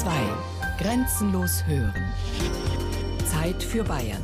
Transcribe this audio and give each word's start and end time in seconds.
2. 0.00 0.10
Grenzenlos 0.80 1.64
hören. 1.66 2.12
Zeit 3.26 3.60
für 3.60 3.82
Bayern. 3.82 4.22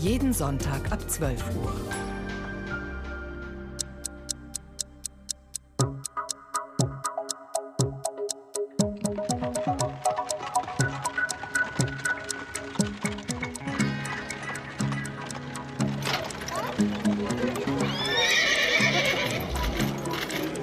Jeden 0.00 0.32
Sonntag 0.32 0.92
ab 0.92 1.00
12 1.10 1.42
Uhr. 1.56 1.72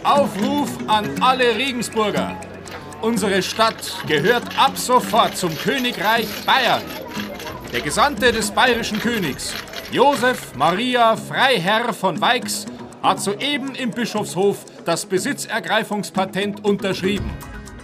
Aufruf 0.06 0.70
an 0.88 1.22
alle 1.22 1.54
Regensburger. 1.58 2.53
Unsere 3.04 3.44
Stadt 3.44 3.98
gehört 4.08 4.58
ab 4.58 4.78
sofort 4.78 5.36
zum 5.36 5.54
Königreich 5.58 6.26
Bayern. 6.46 6.82
Der 7.74 7.82
Gesandte 7.82 8.32
des 8.32 8.50
bayerischen 8.50 8.98
Königs, 8.98 9.54
Josef 9.92 10.56
Maria 10.56 11.18
Freiherr 11.18 11.94
von 11.94 12.22
Weix, 12.22 12.66
hat 13.02 13.20
soeben 13.20 13.76
im 13.76 13.92
Bischofshof 13.92 14.64
das 14.86 15.06
Besitzergreifungspatent 15.06 16.64
unterschrieben. 16.64 17.30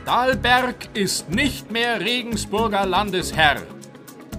Dahlberg 0.05 0.88
ist 0.94 1.30
nicht 1.30 1.70
mehr 1.70 1.99
Regensburger 1.99 2.86
Landesherr. 2.86 3.58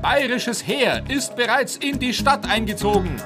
Bayerisches 0.00 0.66
Heer 0.66 1.04
ist 1.10 1.36
bereits 1.36 1.76
in 1.76 1.98
die 1.98 2.14
Stadt 2.14 2.48
eingezogen. 2.48 3.20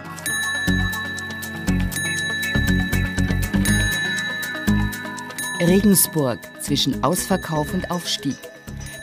Regensburg 5.60 6.40
zwischen 6.64 7.04
Ausverkauf 7.04 7.74
und 7.74 7.90
Aufstieg. 7.90 8.36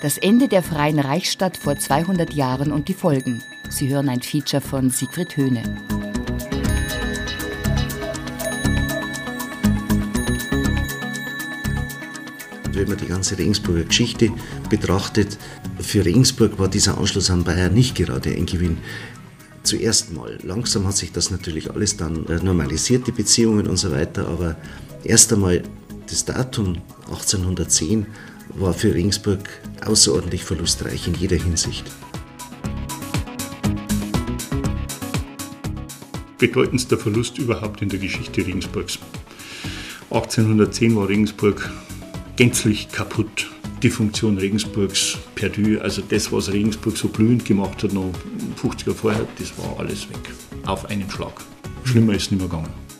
Das 0.02 0.18
Ende 0.18 0.48
der 0.48 0.64
Freien 0.64 1.00
Reichsstadt 1.00 1.58
vor 1.58 1.78
200 1.78 2.34
Jahren 2.34 2.72
und 2.72 2.88
die 2.88 2.96
Folgen. 2.96 3.44
Sie 3.70 3.88
hören 3.88 4.10
ein 4.10 4.22
Feature 4.22 4.62
von 4.62 4.90
Siegfried 4.90 5.38
Höhne. 5.38 5.64
Wenn 12.74 12.88
man 12.88 12.98
die 12.98 13.06
ganze 13.06 13.38
Regensburger 13.38 13.84
Geschichte 13.84 14.32
betrachtet, 14.70 15.38
für 15.80 16.04
Regensburg 16.04 16.58
war 16.58 16.68
dieser 16.68 16.98
Anschluss 16.98 17.30
an 17.30 17.44
Bayern 17.44 17.74
nicht 17.74 17.94
gerade 17.94 18.32
ein 18.32 18.48
Gewinn. 18.48 18.78
Zuerst 19.62 20.12
mal. 20.14 20.40
Langsam 20.42 20.88
hat 20.88 20.98
sich 20.98 21.12
das 21.12 21.30
natürlich 21.30 21.70
alles 21.70 21.96
dann 21.96 22.26
äh, 22.26 22.38
normalisiert, 22.38 23.06
die 23.06 23.12
Beziehungen 23.12 23.68
und 23.68 23.78
so 23.78 23.92
weiter, 23.92 24.28
aber 24.28 24.56
erst 25.04 25.32
einmal 25.32 25.62
das 26.12 26.26
Datum 26.26 26.78
1810 27.08 28.06
war 28.56 28.74
für 28.74 28.94
Regensburg 28.94 29.40
außerordentlich 29.86 30.44
verlustreich 30.44 31.08
in 31.08 31.14
jeder 31.14 31.38
Hinsicht. 31.38 31.90
Bedeutendster 36.38 36.98
Verlust 36.98 37.38
überhaupt 37.38 37.82
in 37.82 37.88
der 37.88 38.00
Geschichte 38.00 38.46
Regensburgs. 38.46 39.00
1810 40.10 40.96
war 40.98 41.08
Regensburg 41.08 41.72
gänzlich 42.36 42.92
kaputt. 42.92 43.50
Die 43.82 43.90
Funktion 43.90 44.38
Regensburgs 44.38 45.18
perdu, 45.36 45.80
also 45.80 46.02
das, 46.08 46.32
was 46.32 46.52
Regensburg 46.52 46.98
so 46.98 47.08
blühend 47.08 47.46
gemacht 47.46 47.84
hat, 47.84 47.94
noch 47.94 48.12
50 48.58 48.88
Jahre 48.88 48.98
vorher, 49.00 49.28
das 49.40 49.58
war 49.58 49.80
alles 49.80 50.10
weg. 50.10 50.30
Auf 50.66 50.90
einen 50.90 51.10
Schlag. 51.10 51.42
Schlimmer 51.86 52.14
ist 52.14 52.32
nicht 52.32 52.42
mehr 52.42 52.50
gegangen. 52.50 52.91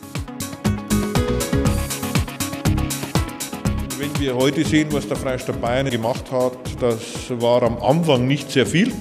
Wir 4.22 4.36
heute 4.36 4.64
sehen, 4.64 4.86
was 4.92 5.08
der 5.08 5.16
Freistaat 5.16 5.60
Bayern 5.60 5.90
gemacht 5.90 6.30
hat, 6.30 6.56
das 6.78 7.28
war 7.40 7.64
am 7.64 7.82
Anfang 7.82 8.28
nicht 8.28 8.52
sehr 8.52 8.66
viel. 8.66 8.92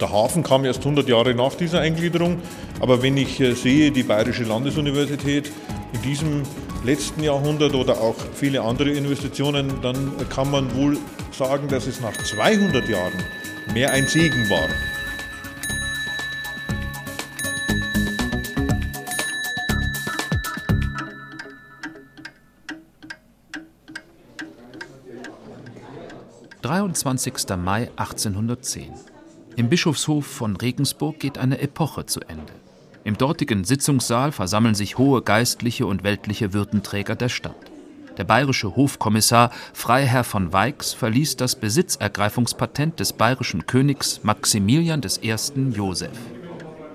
Der 0.00 0.10
Hafen 0.10 0.42
kam 0.42 0.64
erst 0.64 0.78
100 0.78 1.06
Jahre 1.06 1.34
nach 1.34 1.54
dieser 1.54 1.80
Eingliederung. 1.80 2.38
Aber 2.80 3.02
wenn 3.02 3.18
ich 3.18 3.38
äh, 3.40 3.52
sehe, 3.52 3.90
die 3.90 4.02
Bayerische 4.02 4.44
Landesuniversität 4.44 5.52
in 5.92 6.00
diesem 6.00 6.42
letzten 6.82 7.22
Jahrhundert 7.22 7.74
oder 7.74 8.00
auch 8.00 8.16
viele 8.32 8.62
andere 8.62 8.92
Investitionen, 8.92 9.70
dann 9.82 10.12
kann 10.30 10.50
man 10.50 10.74
wohl 10.76 10.96
sagen, 11.30 11.68
dass 11.68 11.86
es 11.86 12.00
nach 12.00 12.16
200 12.16 12.88
Jahren 12.88 13.12
mehr 13.74 13.92
ein 13.92 14.06
Segen 14.06 14.48
war. 14.48 14.68
»23. 26.62 27.56
Mai 27.56 27.90
1810. 27.96 28.92
Im 29.56 29.68
Bischofshof 29.68 30.26
von 30.26 30.56
Regensburg 30.56 31.18
geht 31.18 31.36
eine 31.36 31.60
Epoche 31.60 32.06
zu 32.06 32.20
Ende. 32.20 32.52
Im 33.04 33.18
dortigen 33.18 33.64
Sitzungssaal 33.64 34.30
versammeln 34.30 34.76
sich 34.76 34.96
hohe 34.96 35.22
geistliche 35.22 35.86
und 35.86 36.04
weltliche 36.04 36.52
Würdenträger 36.52 37.16
der 37.16 37.28
Stadt. 37.28 37.56
Der 38.16 38.24
bayerische 38.24 38.76
Hofkommissar 38.76 39.50
Freiherr 39.72 40.22
von 40.22 40.52
Weix 40.52 40.92
verließ 40.92 41.36
das 41.36 41.56
Besitzergreifungspatent 41.56 43.00
des 43.00 43.12
bayerischen 43.12 43.66
Königs 43.66 44.20
Maximilian 44.22 45.00
I. 45.22 45.34
Joseph. 45.74 46.18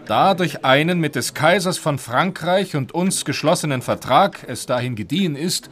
Da 0.05 0.34
durch 0.34 0.63
einen 0.63 1.01
mit 1.01 1.16
des 1.16 1.34
Kaisers 1.34 1.78
von 1.78 1.97
Frankreich 1.99 2.78
und 2.78 2.94
uns 2.94 3.25
geschlossenen 3.25 3.81
Vertrag 3.81 4.45
es 4.47 4.66
dahin 4.66 4.95
gediehen 4.95 5.35
ist, 5.35 5.69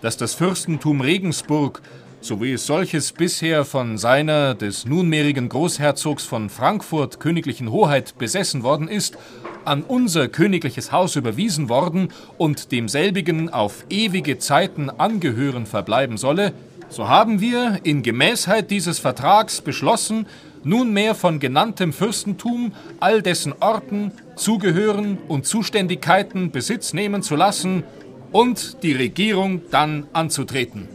dass 0.00 0.16
das 0.16 0.34
Fürstentum 0.34 1.00
Regensburg, 1.00 1.82
so 2.22 2.40
wie 2.40 2.52
es 2.52 2.66
solches 2.66 3.10
bisher 3.12 3.64
von 3.64 3.98
seiner 3.98 4.54
des 4.54 4.86
nunmehrigen 4.86 5.48
Großherzogs 5.48 6.24
von 6.24 6.50
Frankfurt 6.50 7.18
königlichen 7.18 7.72
Hoheit 7.72 8.16
besessen 8.16 8.62
worden 8.62 8.86
ist, 8.86 9.18
an 9.64 9.82
unser 9.82 10.28
königliches 10.28 10.92
Haus 10.92 11.16
überwiesen 11.16 11.68
worden 11.68 12.12
und 12.38 12.70
demselbigen 12.70 13.48
auf 13.48 13.84
ewige 13.90 14.38
Zeiten 14.38 14.88
angehören 14.88 15.66
verbleiben 15.66 16.16
solle, 16.16 16.52
so 16.88 17.08
haben 17.08 17.40
wir 17.40 17.80
in 17.82 18.04
Gemäßheit 18.04 18.70
dieses 18.70 19.00
Vertrags 19.00 19.60
beschlossen, 19.60 20.26
nunmehr 20.62 21.16
von 21.16 21.40
genanntem 21.40 21.92
Fürstentum 21.92 22.72
all 23.00 23.20
dessen 23.22 23.52
Orten, 23.58 24.12
Zugehören 24.36 25.18
und 25.26 25.44
Zuständigkeiten 25.46 26.52
Besitz 26.52 26.92
nehmen 26.92 27.22
zu 27.22 27.34
lassen 27.34 27.82
und 28.30 28.82
die 28.84 28.92
Regierung 28.92 29.62
dann 29.70 30.06
anzutreten. 30.12 30.88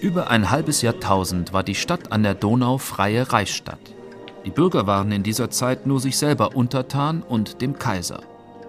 Über 0.00 0.30
ein 0.30 0.50
halbes 0.50 0.80
Jahrtausend 0.80 1.52
war 1.52 1.62
die 1.62 1.74
Stadt 1.74 2.10
an 2.10 2.22
der 2.22 2.34
Donau 2.34 2.78
freie 2.78 3.30
Reichsstadt. 3.30 3.94
Die 4.46 4.50
Bürger 4.50 4.86
waren 4.86 5.12
in 5.12 5.22
dieser 5.22 5.50
Zeit 5.50 5.86
nur 5.86 6.00
sich 6.00 6.16
selber 6.16 6.56
untertan 6.56 7.22
und 7.22 7.60
dem 7.60 7.78
Kaiser. 7.78 8.22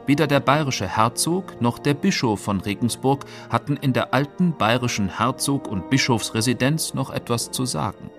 Weder 0.05 0.27
der 0.27 0.41
bayerische 0.41 0.89
Herzog 0.89 1.61
noch 1.61 1.79
der 1.79 1.93
Bischof 1.93 2.41
von 2.41 2.59
Regensburg 2.59 3.23
hatten 3.49 3.77
in 3.77 3.93
der 3.93 4.13
alten 4.13 4.57
bayerischen 4.57 5.07
Herzog- 5.07 5.69
und 5.69 5.89
Bischofsresidenz 5.89 6.93
noch 6.93 7.09
etwas 7.09 7.49
zu 7.49 7.65
sagen. 7.65 8.09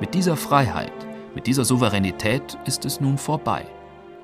Mit 0.00 0.14
dieser 0.14 0.36
Freiheit, 0.36 0.92
mit 1.34 1.46
dieser 1.46 1.66
Souveränität 1.66 2.56
ist 2.64 2.86
es 2.86 2.98
nun 2.98 3.18
vorbei. 3.18 3.66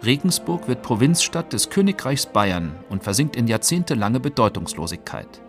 Regensburg 0.05 0.67
wird 0.67 0.83
Provinzstadt 0.83 1.53
des 1.53 1.71
Königreichs 1.71 2.27
Bayern 2.27 2.73
und 2.91 3.05
versinkt 3.05 3.37
in 3.37 3.47
jahrzehntelange 3.47 4.19
Bedeutungslosigkeit. 4.19 5.41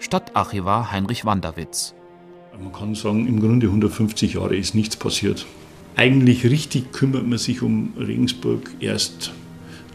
Stadtarchivar 0.00 0.92
Heinrich 0.92 1.24
Wanderwitz. 1.24 1.94
Man 2.62 2.72
kann 2.72 2.94
sagen, 2.94 3.26
im 3.26 3.40
Grunde 3.40 3.68
150 3.68 4.34
Jahre 4.34 4.54
ist 4.54 4.74
nichts 4.74 4.96
passiert. 4.96 5.46
Eigentlich 5.96 6.44
richtig 6.44 6.92
kümmert 6.92 7.26
man 7.26 7.38
sich 7.38 7.62
um 7.62 7.94
Regensburg 7.98 8.70
erst 8.80 9.32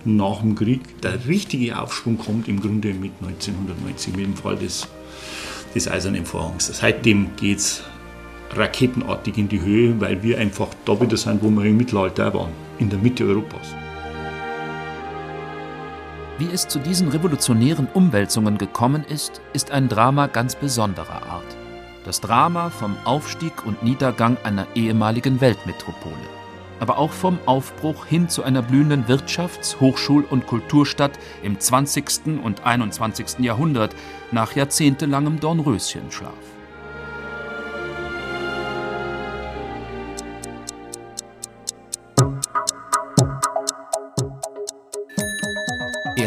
nach 0.04 0.42
dem 0.42 0.56
Krieg. 0.56 1.00
Der 1.02 1.28
richtige 1.28 1.80
Aufschwung 1.80 2.18
kommt 2.18 2.48
im 2.48 2.60
Grunde 2.60 2.96
mit 2.96 3.12
1990, 3.22 4.16
mit 4.16 4.26
dem 4.26 4.36
Fall 4.36 4.56
des, 4.56 4.88
des 5.76 5.88
Eisernen 5.88 6.26
Vorhangs. 6.26 6.72
Seitdem 6.74 7.36
geht 7.36 7.60
es 7.60 7.84
raketenartig 8.56 9.38
in 9.38 9.48
die 9.48 9.62
Höhe, 9.62 10.02
weil 10.02 10.24
wir 10.24 10.40
einfach 10.40 10.70
da 10.86 11.00
wieder 11.00 11.18
sind, 11.18 11.44
wo 11.44 11.52
wir 11.52 11.66
im 11.66 11.78
Mittelalter 11.78 12.34
waren, 12.34 12.54
in 12.80 12.90
der 12.90 12.98
Mitte 12.98 13.24
Europas. 13.24 13.76
Wie 16.40 16.52
es 16.54 16.68
zu 16.68 16.78
diesen 16.78 17.08
revolutionären 17.08 17.88
Umwälzungen 17.96 18.60
gekommen 18.60 19.04
ist, 19.04 19.42
ist 19.54 19.72
ein 19.72 19.90
Drama 19.90 20.28
ganz 20.28 20.56
besonderer 20.56 21.24
Art. 21.24 21.58
Das 22.06 22.22
Drama 22.22 22.70
vom 22.70 22.96
Aufstieg 23.06 23.66
und 23.66 23.82
Niedergang 23.82 24.38
einer 24.44 24.68
ehemaligen 24.76 25.42
Weltmetropole, 25.42 26.16
aber 26.80 27.00
auch 27.00 27.12
vom 27.12 27.40
Aufbruch 27.48 28.06
hin 28.06 28.30
zu 28.30 28.44
einer 28.44 28.62
blühenden 28.62 29.06
Wirtschafts-, 29.08 29.80
Hochschul- 29.80 30.28
und 30.30 30.46
Kulturstadt 30.46 31.18
im 31.42 31.60
20. 31.60 32.40
und 32.44 32.64
21. 32.64 33.40
Jahrhundert 33.40 33.96
nach 34.32 34.56
jahrzehntelangem 34.56 35.40
Dornröschenschlaf. 35.40 36.57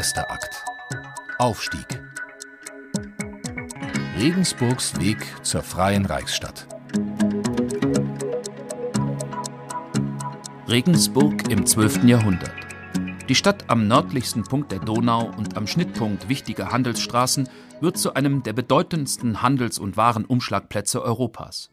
Erster 0.00 0.30
Akt. 0.30 0.64
Aufstieg. 1.36 2.02
Regensburgs 4.18 4.98
Weg 4.98 5.18
zur 5.42 5.62
freien 5.62 6.06
Reichsstadt. 6.06 6.66
Regensburg 10.66 11.50
im 11.50 11.66
12. 11.66 12.04
Jahrhundert. 12.04 12.50
Die 13.28 13.34
Stadt 13.34 13.64
am 13.68 13.88
nördlichsten 13.88 14.42
Punkt 14.42 14.72
der 14.72 14.78
Donau 14.78 15.30
und 15.36 15.58
am 15.58 15.66
Schnittpunkt 15.66 16.30
wichtiger 16.30 16.72
Handelsstraßen 16.72 17.46
wird 17.82 17.98
zu 17.98 18.14
einem 18.14 18.42
der 18.42 18.54
bedeutendsten 18.54 19.42
Handels- 19.42 19.78
und 19.78 19.98
Warenumschlagplätze 19.98 21.02
Europas. 21.02 21.70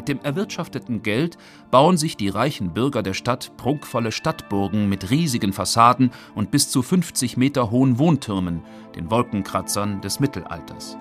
Mit 0.00 0.08
dem 0.08 0.20
erwirtschafteten 0.22 1.02
Geld 1.02 1.36
bauen 1.70 1.98
sich 1.98 2.16
die 2.16 2.30
reichen 2.30 2.72
Bürger 2.72 3.02
der 3.02 3.12
Stadt 3.12 3.52
prunkvolle 3.58 4.12
Stadtburgen 4.12 4.88
mit 4.88 5.10
riesigen 5.10 5.52
Fassaden 5.52 6.10
und 6.34 6.50
bis 6.50 6.70
zu 6.70 6.80
50 6.80 7.36
Meter 7.36 7.70
hohen 7.70 7.98
Wohntürmen, 7.98 8.62
den 8.96 9.10
Wolkenkratzern 9.10 10.00
des 10.00 10.18
Mittelalters. 10.18 10.96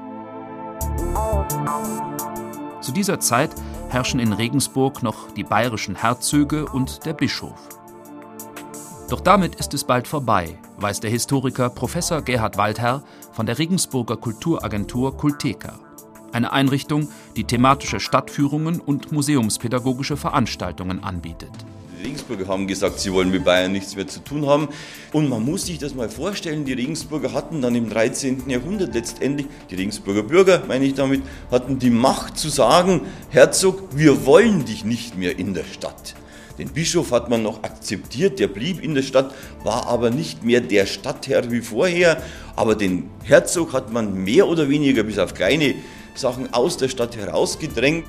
Zu 2.82 2.92
dieser 2.92 3.22
Zeit 3.22 3.56
herrschen 3.88 4.20
in 4.20 4.34
Regensburg 4.34 5.02
noch 5.02 5.32
die 5.32 5.46
bayerischen 5.46 5.96
Herzöge 5.96 6.66
und 6.66 7.06
der 7.06 7.14
Bischof. 7.14 7.70
Doch 9.10 9.22
damit 9.22 9.56
ist 9.56 9.74
es 9.74 9.86
bald 9.86 10.10
vorbei, 10.10 10.60
weiß 10.76 11.00
der 11.00 11.10
Historiker 11.10 11.70
Professor 11.70 12.22
Gerhard 12.22 12.58
Waldherr 12.58 13.02
von 13.32 13.46
der 13.46 13.60
Regensburger 13.60 14.18
Kulturagentur 14.18 15.16
Kulteka. 15.16 15.80
Eine 16.32 16.54
Einrichtung, 16.54 17.10
die 17.36 17.44
thematische 17.44 18.00
Stadtführungen 18.00 18.80
und 18.80 19.12
museumspädagogische 19.12 20.16
Veranstaltungen 20.16 21.04
anbietet. 21.04 21.52
Die 22.00 22.06
Regensburger 22.06 22.48
haben 22.48 22.68
gesagt, 22.68 23.00
sie 23.00 23.12
wollen 23.12 23.32
mit 23.32 23.44
Bayern 23.44 23.72
nichts 23.72 23.96
mehr 23.96 24.08
zu 24.08 24.24
tun 24.24 24.46
haben. 24.46 24.70
Und 25.12 25.28
man 25.28 25.44
muss 25.44 25.66
sich 25.66 25.80
das 25.80 25.96
mal 25.96 26.08
vorstellen, 26.08 26.64
die 26.64 26.74
Regensburger 26.74 27.34
hatten 27.34 27.62
dann 27.62 27.76
im 27.76 27.90
13. 27.90 28.50
Jahrhundert 28.50 28.94
letztendlich, 28.94 29.48
die 29.70 29.76
Regensburger 29.76 30.24
Bürger, 30.24 30.64
meine 30.68 30.86
ich 30.86 30.94
damit, 30.94 31.24
hatten 31.52 31.80
die 31.80 31.90
Macht 31.90 32.38
zu 32.38 32.48
sagen, 32.48 33.02
Herzog, 33.30 33.90
wir 33.96 34.26
wollen 34.26 34.64
dich 34.66 34.86
nicht 34.86 35.18
mehr 35.18 35.38
in 35.38 35.54
der 35.54 35.66
Stadt. 35.66 36.16
Den 36.60 36.70
Bischof 36.70 37.12
hat 37.12 37.30
man 37.30 37.42
noch 37.42 37.64
akzeptiert, 37.64 38.38
der 38.38 38.48
blieb 38.48 38.84
in 38.84 38.94
der 38.94 39.02
Stadt, 39.02 39.34
war 39.64 39.88
aber 39.88 40.10
nicht 40.10 40.44
mehr 40.44 40.62
der 40.62 40.86
Stadtherr 40.86 41.52
wie 41.52 41.62
vorher. 41.62 42.22
Aber 42.56 42.76
den 42.76 43.10
Herzog 43.24 43.74
hat 43.74 43.92
man 43.92 44.24
mehr 44.24 44.48
oder 44.48 44.70
weniger 44.70 45.04
bis 45.04 45.18
auf 45.18 45.34
kleine 45.34 45.76
Sachen 46.20 46.54
aus 46.54 46.78
der 46.78 46.90
Stadt 46.90 47.16
herausgedrängt. 47.16 48.06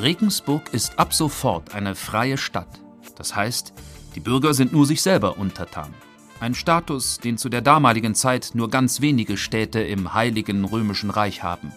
Regensburg 0.00 0.72
ist 0.72 0.98
ab 0.98 1.12
sofort 1.12 1.74
eine 1.74 1.94
freie 1.94 2.38
Stadt. 2.38 2.68
Das 3.16 3.34
heißt, 3.34 3.72
die 4.14 4.20
Bürger 4.20 4.54
sind 4.54 4.72
nur 4.72 4.86
sich 4.86 5.02
selber 5.02 5.38
untertan. 5.38 5.92
Ein 6.40 6.54
Status, 6.54 7.18
den 7.18 7.36
zu 7.36 7.48
der 7.48 7.62
damaligen 7.62 8.14
Zeit 8.14 8.52
nur 8.54 8.70
ganz 8.70 9.00
wenige 9.00 9.36
Städte 9.36 9.80
im 9.80 10.14
Heiligen 10.14 10.64
Römischen 10.64 11.10
Reich 11.10 11.42
haben. 11.42 11.72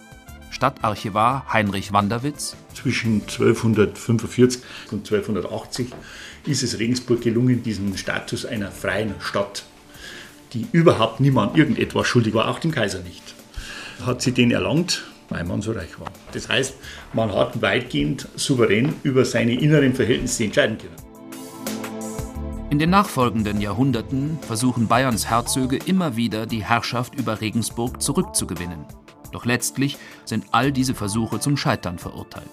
Stadtarchivar 0.50 1.52
Heinrich 1.52 1.92
Wanderwitz. 1.92 2.54
Zwischen 2.74 3.22
1245 3.22 4.62
und 4.92 4.98
1280 4.98 5.88
ist 6.46 6.62
es 6.62 6.78
Regensburg 6.78 7.22
gelungen, 7.22 7.64
diesen 7.64 7.96
Status 7.98 8.46
einer 8.46 8.70
freien 8.70 9.14
Stadt, 9.18 9.64
die 10.52 10.66
überhaupt 10.72 11.20
niemand 11.20 11.56
irgendetwas 11.56 12.06
schuldig 12.06 12.34
war, 12.34 12.48
auch 12.48 12.58
dem 12.58 12.70
Kaiser 12.70 13.00
nicht, 13.00 13.34
hat 14.04 14.22
sie 14.22 14.32
den 14.32 14.50
erlangt, 14.50 15.04
weil 15.28 15.44
man 15.44 15.62
so 15.62 15.72
reich 15.72 15.98
war. 15.98 16.10
Das 16.32 16.48
heißt, 16.48 16.74
man 17.12 17.32
hat 17.32 17.62
weitgehend 17.62 18.28
souverän 18.36 18.94
über 19.02 19.24
seine 19.24 19.58
inneren 19.58 19.94
Verhältnisse 19.94 20.44
entscheiden 20.44 20.78
können. 20.78 20.96
In 22.70 22.78
den 22.78 22.90
nachfolgenden 22.90 23.60
Jahrhunderten 23.60 24.38
versuchen 24.40 24.88
Bayerns 24.88 25.28
Herzöge 25.28 25.76
immer 25.84 26.16
wieder, 26.16 26.46
die 26.46 26.64
Herrschaft 26.64 27.14
über 27.14 27.42
Regensburg 27.42 28.00
zurückzugewinnen. 28.00 28.86
Doch 29.30 29.44
letztlich 29.44 29.98
sind 30.24 30.46
all 30.52 30.72
diese 30.72 30.94
Versuche 30.94 31.38
zum 31.38 31.56
Scheitern 31.56 31.98
verurteilt. 31.98 32.50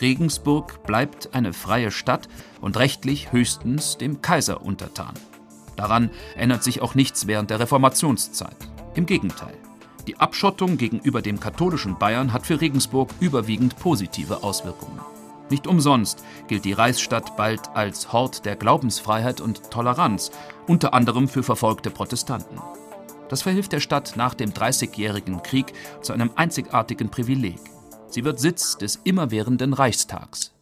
Regensburg 0.00 0.84
bleibt 0.86 1.34
eine 1.34 1.52
freie 1.52 1.90
Stadt 1.90 2.28
und 2.60 2.76
rechtlich 2.76 3.32
höchstens 3.32 3.96
dem 3.96 4.22
Kaiser 4.22 4.62
untertan. 4.62 5.14
Daran 5.76 6.10
ändert 6.36 6.64
sich 6.64 6.82
auch 6.82 6.94
nichts 6.94 7.26
während 7.26 7.50
der 7.50 7.60
Reformationszeit. 7.60 8.56
Im 8.94 9.06
Gegenteil. 9.06 9.54
Die 10.06 10.18
Abschottung 10.18 10.78
gegenüber 10.78 11.20
dem 11.20 11.40
katholischen 11.40 11.98
Bayern 11.98 12.32
hat 12.32 12.46
für 12.46 12.60
Regensburg 12.60 13.10
überwiegend 13.20 13.76
positive 13.78 14.42
Auswirkungen. 14.42 15.00
Nicht 15.50 15.66
umsonst 15.66 16.24
gilt 16.48 16.64
die 16.64 16.72
Reichsstadt 16.72 17.36
bald 17.36 17.60
als 17.74 18.12
Hort 18.12 18.44
der 18.44 18.56
Glaubensfreiheit 18.56 19.40
und 19.40 19.70
Toleranz, 19.70 20.30
unter 20.66 20.94
anderem 20.94 21.28
für 21.28 21.42
verfolgte 21.42 21.90
Protestanten. 21.90 22.58
Das 23.28 23.42
verhilft 23.42 23.72
der 23.72 23.80
Stadt 23.80 24.14
nach 24.16 24.34
dem 24.34 24.52
Dreißigjährigen 24.54 25.42
Krieg 25.42 25.72
zu 26.02 26.12
einem 26.12 26.30
einzigartigen 26.36 27.10
Privileg. 27.10 27.58
Sie 28.08 28.24
wird 28.24 28.40
Sitz 28.40 28.78
des 28.78 29.00
immerwährenden 29.04 29.72
Reichstags. 29.72 30.55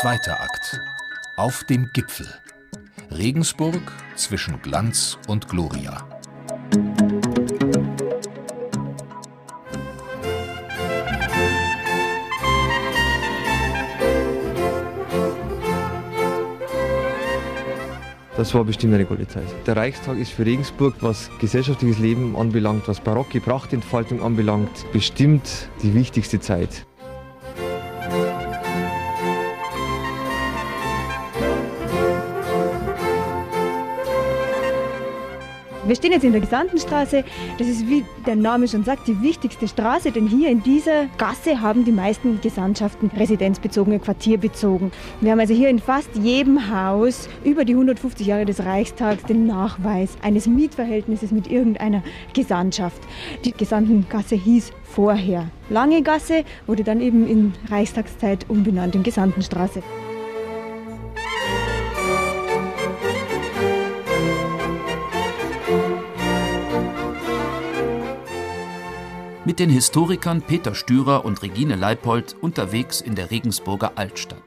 Zweiter 0.00 0.40
Akt. 0.40 0.80
Auf 1.34 1.64
dem 1.64 1.90
Gipfel. 1.92 2.28
Regensburg 3.10 3.82
zwischen 4.14 4.62
Glanz 4.62 5.18
und 5.26 5.48
Gloria. 5.48 6.06
Das 18.36 18.54
war 18.54 18.62
bestimmt 18.62 18.94
eine 18.94 19.04
gute 19.04 19.26
Zeit. 19.26 19.42
Der 19.66 19.74
Reichstag 19.74 20.16
ist 20.18 20.30
für 20.30 20.46
Regensburg, 20.46 20.94
was 21.00 21.28
gesellschaftliches 21.40 21.98
Leben 21.98 22.36
anbelangt, 22.36 22.86
was 22.86 23.00
barocke 23.00 23.40
Prachtentfaltung 23.40 24.22
anbelangt, 24.22 24.86
bestimmt 24.92 25.68
die 25.82 25.92
wichtigste 25.92 26.38
Zeit. 26.38 26.86
Wir 35.88 35.96
stehen 35.96 36.12
jetzt 36.12 36.24
in 36.24 36.32
der 36.32 36.42
Gesandtenstraße. 36.42 37.24
Das 37.56 37.66
ist, 37.66 37.88
wie 37.88 38.04
der 38.26 38.36
Name 38.36 38.68
schon 38.68 38.84
sagt, 38.84 39.08
die 39.08 39.22
wichtigste 39.22 39.66
Straße, 39.66 40.12
denn 40.12 40.26
hier 40.26 40.50
in 40.50 40.62
dieser 40.62 41.06
Gasse 41.16 41.62
haben 41.62 41.86
die 41.86 41.92
meisten 41.92 42.42
Gesandtschaften 42.42 43.10
residenzbezogene, 43.16 43.98
quartierbezogen. 43.98 44.92
Wir 45.22 45.32
haben 45.32 45.40
also 45.40 45.54
hier 45.54 45.70
in 45.70 45.78
fast 45.78 46.14
jedem 46.16 46.70
Haus 46.70 47.30
über 47.42 47.64
die 47.64 47.72
150 47.72 48.26
Jahre 48.26 48.44
des 48.44 48.62
Reichstags 48.66 49.22
den 49.22 49.46
Nachweis 49.46 50.18
eines 50.20 50.46
Mietverhältnisses 50.46 51.30
mit 51.30 51.50
irgendeiner 51.50 52.02
Gesandtschaft. 52.34 53.00
Die 53.46 53.52
Gesandtengasse 53.52 54.34
hieß 54.34 54.72
vorher 54.82 55.48
Lange 55.70 56.02
Gasse, 56.02 56.44
wurde 56.66 56.84
dann 56.84 57.00
eben 57.00 57.26
in 57.26 57.52
Reichstagszeit 57.70 58.44
umbenannt 58.48 58.94
in 58.94 59.02
Gesandtenstraße. 59.02 59.82
Mit 69.48 69.60
den 69.60 69.70
Historikern 69.70 70.42
Peter 70.42 70.74
Stürer 70.74 71.24
und 71.24 71.40
Regine 71.40 71.74
Leipold 71.74 72.36
unterwegs 72.38 73.00
in 73.00 73.14
der 73.14 73.30
Regensburger 73.30 73.92
Altstadt. 73.94 74.42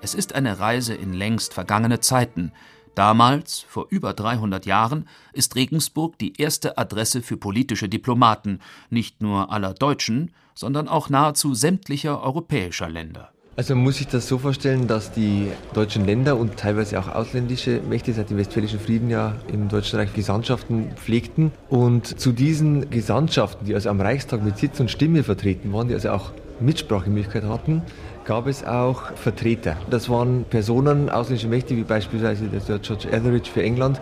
Es 0.00 0.14
ist 0.14 0.34
eine 0.34 0.58
Reise 0.58 0.94
in 0.94 1.12
längst 1.12 1.52
vergangene 1.52 2.00
Zeiten. 2.00 2.52
Damals, 2.94 3.60
vor 3.60 3.88
über 3.90 4.14
300 4.14 4.64
Jahren, 4.64 5.06
ist 5.34 5.56
Regensburg 5.56 6.16
die 6.16 6.40
erste 6.40 6.78
Adresse 6.78 7.20
für 7.20 7.36
politische 7.36 7.90
Diplomaten, 7.90 8.60
nicht 8.88 9.20
nur 9.20 9.52
aller 9.52 9.74
deutschen, 9.74 10.32
sondern 10.54 10.88
auch 10.88 11.10
nahezu 11.10 11.52
sämtlicher 11.52 12.22
europäischer 12.22 12.88
Länder. 12.88 13.34
Also 13.60 13.76
muss 13.76 13.98
sich 13.98 14.06
das 14.06 14.26
so 14.26 14.38
vorstellen, 14.38 14.86
dass 14.86 15.12
die 15.12 15.48
deutschen 15.74 16.06
Länder 16.06 16.38
und 16.38 16.56
teilweise 16.56 16.98
auch 16.98 17.14
ausländische 17.14 17.82
Mächte 17.86 18.10
seit 18.14 18.30
dem 18.30 18.38
Westfälischen 18.38 18.80
Frieden 18.80 19.10
ja 19.10 19.34
im 19.52 19.68
Deutschen 19.68 19.98
Reich 19.98 20.14
Gesandtschaften 20.14 20.92
pflegten. 20.96 21.52
Und 21.68 22.18
zu 22.18 22.32
diesen 22.32 22.88
Gesandtschaften, 22.88 23.66
die 23.66 23.74
also 23.74 23.90
am 23.90 24.00
Reichstag 24.00 24.42
mit 24.42 24.56
Sitz 24.56 24.80
und 24.80 24.90
Stimme 24.90 25.24
vertreten 25.24 25.74
waren, 25.74 25.88
die 25.88 25.92
also 25.92 26.08
auch 26.08 26.32
Mitsprachemöglichkeit 26.60 27.44
hatten, 27.44 27.82
gab 28.24 28.46
es 28.46 28.64
auch 28.64 29.12
Vertreter. 29.14 29.76
Das 29.90 30.08
waren 30.08 30.44
Personen, 30.48 31.10
ausländische 31.10 31.48
Mächte, 31.48 31.76
wie 31.76 31.82
beispielsweise 31.82 32.46
der 32.46 32.78
George 32.78 33.08
Etheridge 33.12 33.50
für 33.52 33.62
England, 33.62 34.00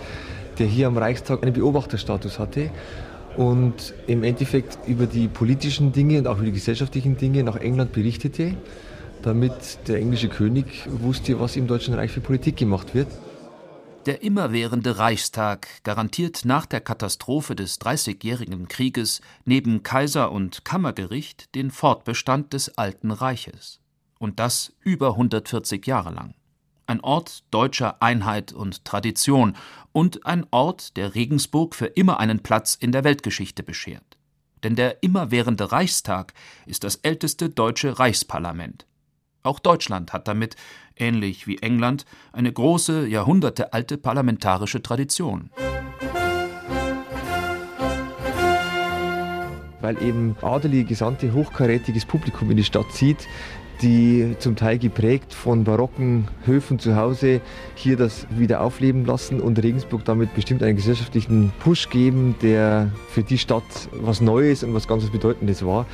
der 0.60 0.68
hier 0.68 0.86
am 0.86 0.96
Reichstag 0.96 1.42
einen 1.42 1.52
Beobachterstatus 1.52 2.38
hatte 2.38 2.70
und 3.36 3.92
im 4.06 4.22
Endeffekt 4.22 4.78
über 4.86 5.06
die 5.06 5.26
politischen 5.26 5.90
Dinge 5.90 6.18
und 6.18 6.28
auch 6.28 6.36
über 6.36 6.46
die 6.46 6.52
gesellschaftlichen 6.52 7.16
Dinge 7.16 7.42
nach 7.42 7.56
England 7.56 7.90
berichtete 7.90 8.54
damit 9.22 9.78
der 9.86 9.98
englische 9.98 10.28
König 10.28 10.86
wusste, 10.86 11.40
was 11.40 11.56
im 11.56 11.66
Deutschen 11.66 11.94
Reich 11.94 12.10
für 12.10 12.20
Politik 12.20 12.56
gemacht 12.56 12.94
wird. 12.94 13.08
Der 14.06 14.22
immerwährende 14.22 14.96
Reichstag 14.96 15.68
garantiert 15.82 16.46
nach 16.46 16.64
der 16.64 16.80
Katastrophe 16.80 17.54
des 17.54 17.78
Dreißigjährigen 17.78 18.66
Krieges 18.68 19.20
neben 19.44 19.82
Kaiser 19.82 20.32
und 20.32 20.64
Kammergericht 20.64 21.54
den 21.54 21.70
Fortbestand 21.70 22.54
des 22.54 22.78
Alten 22.78 23.10
Reiches. 23.10 23.80
Und 24.18 24.40
das 24.40 24.72
über 24.80 25.10
140 25.10 25.86
Jahre 25.86 26.14
lang. 26.14 26.34
Ein 26.86 27.00
Ort 27.00 27.44
deutscher 27.50 28.02
Einheit 28.02 28.52
und 28.52 28.86
Tradition 28.86 29.54
und 29.92 30.24
ein 30.24 30.46
Ort, 30.50 30.96
der 30.96 31.14
Regensburg 31.14 31.74
für 31.74 31.86
immer 31.86 32.18
einen 32.18 32.40
Platz 32.40 32.76
in 32.76 32.92
der 32.92 33.04
Weltgeschichte 33.04 33.62
beschert. 33.62 34.16
Denn 34.62 34.74
der 34.74 35.02
immerwährende 35.02 35.70
Reichstag 35.70 36.32
ist 36.64 36.82
das 36.82 36.96
älteste 36.96 37.50
deutsche 37.50 37.98
Reichsparlament. 37.98 38.87
Auch 39.48 39.60
Deutschland 39.60 40.12
hat 40.12 40.28
damit, 40.28 40.56
ähnlich 40.94 41.46
wie 41.46 41.56
England, 41.62 42.04
eine 42.34 42.52
große, 42.52 43.06
jahrhundertealte 43.06 43.96
parlamentarische 43.96 44.82
Tradition. 44.82 45.48
Weil 49.80 50.02
eben 50.02 50.36
adelige, 50.42 50.84
gesandte, 50.84 51.32
hochkarätiges 51.32 52.04
Publikum 52.04 52.50
in 52.50 52.58
die 52.58 52.64
Stadt 52.64 52.92
zieht, 52.92 53.26
die 53.80 54.36
zum 54.38 54.54
Teil 54.54 54.78
geprägt 54.78 55.32
von 55.32 55.64
barocken 55.64 56.28
Höfen 56.44 56.78
zu 56.78 56.96
Hause 56.96 57.40
hier 57.74 57.96
das 57.96 58.26
wieder 58.28 58.60
aufleben 58.60 59.06
lassen 59.06 59.40
und 59.40 59.62
Regensburg 59.62 60.04
damit 60.04 60.34
bestimmt 60.34 60.62
einen 60.62 60.76
gesellschaftlichen 60.76 61.52
Push 61.60 61.88
geben, 61.88 62.34
der 62.42 62.90
für 63.08 63.22
die 63.22 63.38
Stadt 63.38 63.88
was 63.92 64.20
Neues 64.20 64.62
und 64.62 64.74
was 64.74 64.86
ganz 64.86 65.08
Bedeutendes 65.08 65.64
war. 65.64 65.86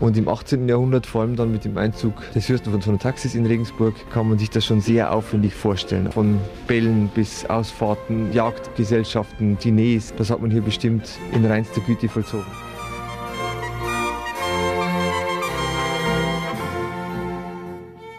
Und 0.00 0.16
im 0.16 0.28
18. 0.28 0.66
Jahrhundert, 0.66 1.06
vor 1.06 1.20
allem 1.20 1.36
dann 1.36 1.52
mit 1.52 1.66
dem 1.66 1.76
Einzug 1.76 2.14
des 2.32 2.46
Fürsten 2.46 2.80
von 2.80 2.98
Taxis 2.98 3.34
in 3.34 3.44
Regensburg, 3.44 3.94
kann 4.10 4.30
man 4.30 4.38
sich 4.38 4.48
das 4.48 4.64
schon 4.64 4.80
sehr 4.80 5.12
aufwendig 5.12 5.54
vorstellen. 5.54 6.10
Von 6.10 6.38
Bällen 6.66 7.08
bis 7.14 7.44
Ausfahrten, 7.44 8.32
Jagdgesellschaften, 8.32 9.58
Diners, 9.58 10.14
das 10.16 10.30
hat 10.30 10.40
man 10.40 10.50
hier 10.50 10.62
bestimmt 10.62 11.18
in 11.32 11.44
reinster 11.44 11.82
Güte 11.82 12.08
vollzogen. 12.08 12.46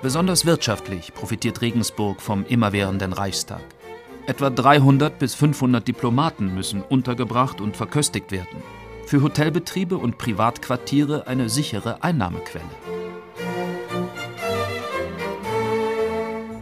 Besonders 0.03 0.45
wirtschaftlich 0.45 1.13
profitiert 1.13 1.61
Regensburg 1.61 2.21
vom 2.21 2.45
immerwährenden 2.45 3.13
Reichstag. 3.13 3.61
Etwa 4.27 4.51
300 4.51 5.17
bis 5.17 5.33
500 5.33 5.87
Diplomaten 5.87 6.53
müssen 6.53 6.83
untergebracht 6.83 7.59
und 7.59 7.75
verköstigt 7.75 8.31
werden. 8.31 8.80
Für 9.11 9.23
Hotelbetriebe 9.23 9.97
und 9.97 10.17
Privatquartiere 10.17 11.27
eine 11.27 11.49
sichere 11.49 12.01
Einnahmequelle. 12.01 12.63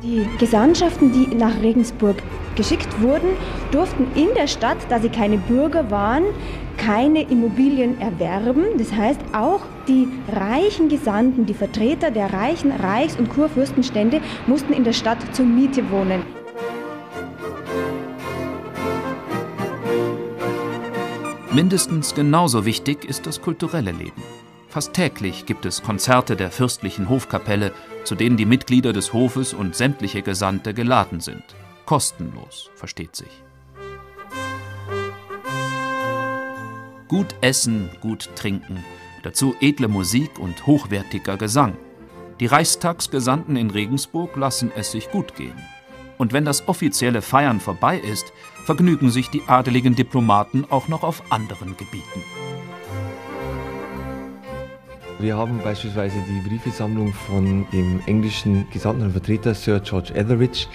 Die 0.01 0.25
Gesandtschaften, 0.39 1.11
die 1.11 1.35
nach 1.35 1.61
Regensburg 1.61 2.15
geschickt 2.55 3.03
wurden, 3.03 3.37
durften 3.69 4.07
in 4.15 4.29
der 4.35 4.47
Stadt, 4.47 4.79
da 4.89 4.99
sie 4.99 5.09
keine 5.09 5.37
Bürger 5.37 5.91
waren, 5.91 6.23
keine 6.77 7.21
Immobilien 7.21 8.01
erwerben. 8.01 8.63
Das 8.79 8.91
heißt, 8.93 9.21
auch 9.31 9.61
die 9.87 10.07
reichen 10.33 10.89
Gesandten, 10.89 11.45
die 11.45 11.53
Vertreter 11.53 12.09
der 12.09 12.33
reichen 12.33 12.71
Reichs- 12.71 13.15
und 13.15 13.29
Kurfürstenstände 13.29 14.21
mussten 14.47 14.73
in 14.73 14.83
der 14.83 14.93
Stadt 14.93 15.19
zur 15.35 15.45
Miete 15.45 15.87
wohnen. 15.91 16.23
Mindestens 21.51 22.13
genauso 22.13 22.63
wichtig 22.63 23.05
ist 23.05 23.25
das 23.25 23.41
kulturelle 23.41 23.91
Leben. 23.91 24.21
Fast 24.67 24.93
täglich 24.93 25.47
gibt 25.47 25.65
es 25.65 25.81
Konzerte 25.81 26.35
der 26.35 26.51
fürstlichen 26.51 27.09
Hofkapelle, 27.09 27.71
zu 28.03 28.13
denen 28.13 28.37
die 28.37 28.45
Mitglieder 28.45 28.93
des 28.93 29.13
Hofes 29.13 29.55
und 29.55 29.75
sämtliche 29.75 30.21
Gesandte 30.21 30.75
geladen 30.75 31.21
sind. 31.21 31.43
Kostenlos, 31.87 32.69
versteht 32.75 33.15
sich. 33.15 33.43
Gut 37.07 37.33
essen, 37.41 37.89
gut 37.99 38.29
trinken, 38.35 38.85
dazu 39.23 39.55
edle 39.59 39.87
Musik 39.87 40.37
und 40.37 40.67
hochwertiger 40.67 41.35
Gesang. 41.37 41.75
Die 42.39 42.45
Reichstagsgesandten 42.45 43.55
in 43.55 43.71
Regensburg 43.71 44.35
lassen 44.35 44.71
es 44.75 44.91
sich 44.91 45.09
gut 45.09 45.35
gehen. 45.35 45.57
Und 46.19 46.31
wenn 46.31 46.45
das 46.45 46.67
offizielle 46.67 47.23
Feiern 47.23 47.59
vorbei 47.59 47.97
ist, 47.97 48.33
vergnügen 48.65 49.09
sich 49.09 49.29
die 49.29 49.41
adeligen 49.47 49.95
Diplomaten 49.95 50.65
auch 50.69 50.87
noch 50.87 51.03
auf 51.03 51.23
anderen 51.31 51.77
Gebieten. 51.77 52.23
Wir 55.19 55.35
haben 55.35 55.59
beispielsweise 55.61 56.15
die 56.29 56.47
Briefesammlung 56.47 57.11
von 57.11 57.65
dem 57.73 57.99
englischen 58.05 58.65
Gesandten 58.71 59.03
und 59.03 59.11
Vertreter 59.11 59.53
Sir 59.53 59.81
George 59.81 60.13
Etheridge. 60.15 60.67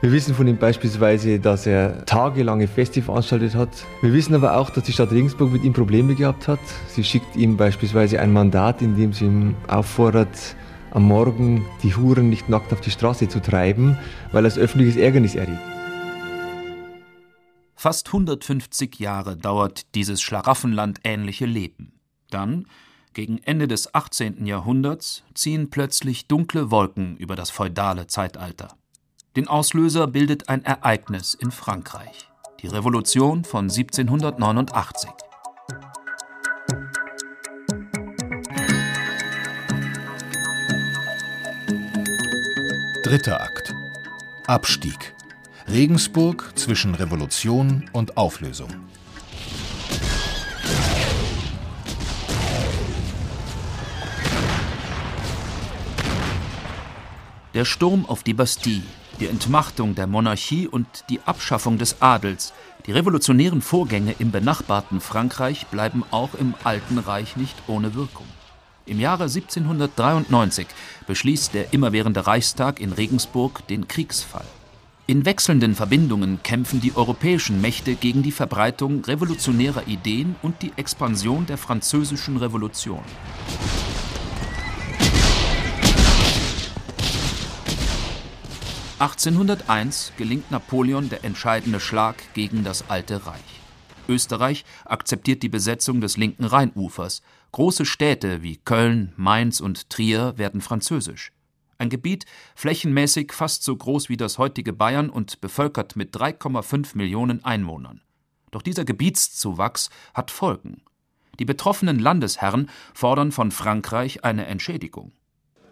Wir 0.00 0.10
wissen 0.10 0.34
von 0.34 0.46
ihm 0.46 0.56
beispielsweise, 0.56 1.38
dass 1.38 1.66
er 1.66 2.04
tagelange 2.06 2.66
Feste 2.66 3.02
veranstaltet 3.02 3.54
hat. 3.54 3.68
Wir 4.00 4.12
wissen 4.12 4.34
aber 4.34 4.56
auch, 4.56 4.70
dass 4.70 4.84
die 4.84 4.92
Stadt 4.92 5.12
Regensburg 5.12 5.52
mit 5.52 5.64
ihm 5.64 5.74
Probleme 5.74 6.14
gehabt 6.14 6.48
hat. 6.48 6.60
Sie 6.88 7.04
schickt 7.04 7.36
ihm 7.36 7.56
beispielsweise 7.58 8.20
ein 8.20 8.32
Mandat, 8.32 8.80
in 8.80 8.96
dem 8.96 9.12
sie 9.12 9.26
ihm 9.26 9.54
auffordert, 9.66 10.56
am 10.90 11.04
Morgen 11.04 11.66
die 11.82 11.94
Huren 11.94 12.30
nicht 12.30 12.48
nackt 12.48 12.72
auf 12.72 12.80
die 12.80 12.90
Straße 12.90 13.28
zu 13.28 13.40
treiben, 13.40 13.98
weil 14.32 14.44
das 14.44 14.56
öffentliches 14.56 14.96
Ärgernis 14.96 15.34
erregt. 15.34 15.73
Fast 17.84 18.06
150 18.06 18.98
Jahre 18.98 19.36
dauert 19.36 19.94
dieses 19.94 20.22
Schlaraffenland 20.22 21.00
ähnliche 21.04 21.44
Leben. 21.44 21.92
Dann, 22.30 22.66
gegen 23.12 23.42
Ende 23.42 23.68
des 23.68 23.94
18. 23.94 24.46
Jahrhunderts, 24.46 25.22
ziehen 25.34 25.68
plötzlich 25.68 26.26
dunkle 26.26 26.70
Wolken 26.70 27.14
über 27.18 27.36
das 27.36 27.50
feudale 27.50 28.06
Zeitalter. 28.06 28.74
Den 29.36 29.48
Auslöser 29.48 30.06
bildet 30.06 30.48
ein 30.48 30.64
Ereignis 30.64 31.34
in 31.34 31.50
Frankreich, 31.50 32.30
die 32.62 32.68
Revolution 32.68 33.44
von 33.44 33.64
1789. 33.64 35.10
Dritter 43.02 43.42
Akt. 43.42 43.74
Abstieg. 44.46 45.13
Regensburg 45.66 46.52
zwischen 46.56 46.94
Revolution 46.94 47.88
und 47.92 48.18
Auflösung. 48.18 48.68
Der 57.54 57.64
Sturm 57.64 58.04
auf 58.04 58.22
die 58.22 58.34
Bastille, 58.34 58.82
die 59.20 59.26
Entmachtung 59.26 59.94
der 59.94 60.06
Monarchie 60.06 60.68
und 60.68 60.86
die 61.08 61.20
Abschaffung 61.24 61.78
des 61.78 62.02
Adels, 62.02 62.52
die 62.84 62.92
revolutionären 62.92 63.62
Vorgänge 63.62 64.14
im 64.18 64.30
benachbarten 64.30 65.00
Frankreich 65.00 65.66
bleiben 65.68 66.04
auch 66.10 66.34
im 66.34 66.54
Alten 66.62 66.98
Reich 66.98 67.36
nicht 67.36 67.56
ohne 67.68 67.94
Wirkung. 67.94 68.26
Im 68.84 69.00
Jahre 69.00 69.24
1793 69.24 70.66
beschließt 71.06 71.54
der 71.54 71.72
immerwährende 71.72 72.26
Reichstag 72.26 72.80
in 72.80 72.92
Regensburg 72.92 73.66
den 73.68 73.88
Kriegsfall. 73.88 74.44
In 75.06 75.26
wechselnden 75.26 75.74
Verbindungen 75.74 76.42
kämpfen 76.42 76.80
die 76.80 76.96
europäischen 76.96 77.60
Mächte 77.60 77.94
gegen 77.94 78.22
die 78.22 78.32
Verbreitung 78.32 79.04
revolutionärer 79.04 79.86
Ideen 79.86 80.34
und 80.40 80.62
die 80.62 80.72
Expansion 80.76 81.44
der 81.44 81.58
französischen 81.58 82.38
Revolution. 82.38 83.02
(1801) 88.98 90.14
gelingt 90.16 90.50
Napoleon 90.50 91.10
der 91.10 91.22
entscheidende 91.22 91.80
Schlag 91.80 92.16
gegen 92.32 92.64
das 92.64 92.88
Alte 92.88 93.26
Reich. 93.26 93.60
Österreich 94.08 94.64
akzeptiert 94.86 95.42
die 95.42 95.50
Besetzung 95.50 96.00
des 96.00 96.16
linken 96.16 96.46
Rheinufers, 96.46 97.20
große 97.52 97.84
Städte 97.84 98.42
wie 98.42 98.56
Köln, 98.56 99.12
Mainz 99.16 99.60
und 99.60 99.90
Trier 99.90 100.32
werden 100.38 100.62
französisch 100.62 101.30
ein 101.78 101.88
Gebiet 101.88 102.26
flächenmäßig 102.54 103.32
fast 103.32 103.64
so 103.64 103.76
groß 103.76 104.08
wie 104.08 104.16
das 104.16 104.38
heutige 104.38 104.72
Bayern 104.72 105.10
und 105.10 105.40
bevölkert 105.40 105.96
mit 105.96 106.16
3,5 106.16 106.96
Millionen 106.96 107.44
Einwohnern. 107.44 108.00
Doch 108.50 108.62
dieser 108.62 108.84
Gebietszuwachs 108.84 109.90
hat 110.14 110.30
Folgen. 110.30 110.82
Die 111.38 111.44
betroffenen 111.44 111.98
Landesherren 111.98 112.70
fordern 112.94 113.32
von 113.32 113.50
Frankreich 113.50 114.24
eine 114.24 114.46
Entschädigung. 114.46 115.12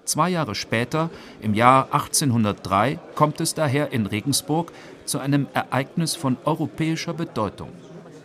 Zwei 0.04 0.30
Jahre 0.30 0.56
später, 0.56 1.10
im 1.40 1.54
Jahr 1.54 1.92
1803, 1.92 2.98
kommt 3.14 3.40
es 3.40 3.54
daher 3.54 3.92
in 3.92 4.06
Regensburg 4.06 4.72
zu 5.04 5.20
einem 5.20 5.46
Ereignis 5.54 6.16
von 6.16 6.36
europäischer 6.44 7.14
Bedeutung. 7.14 7.70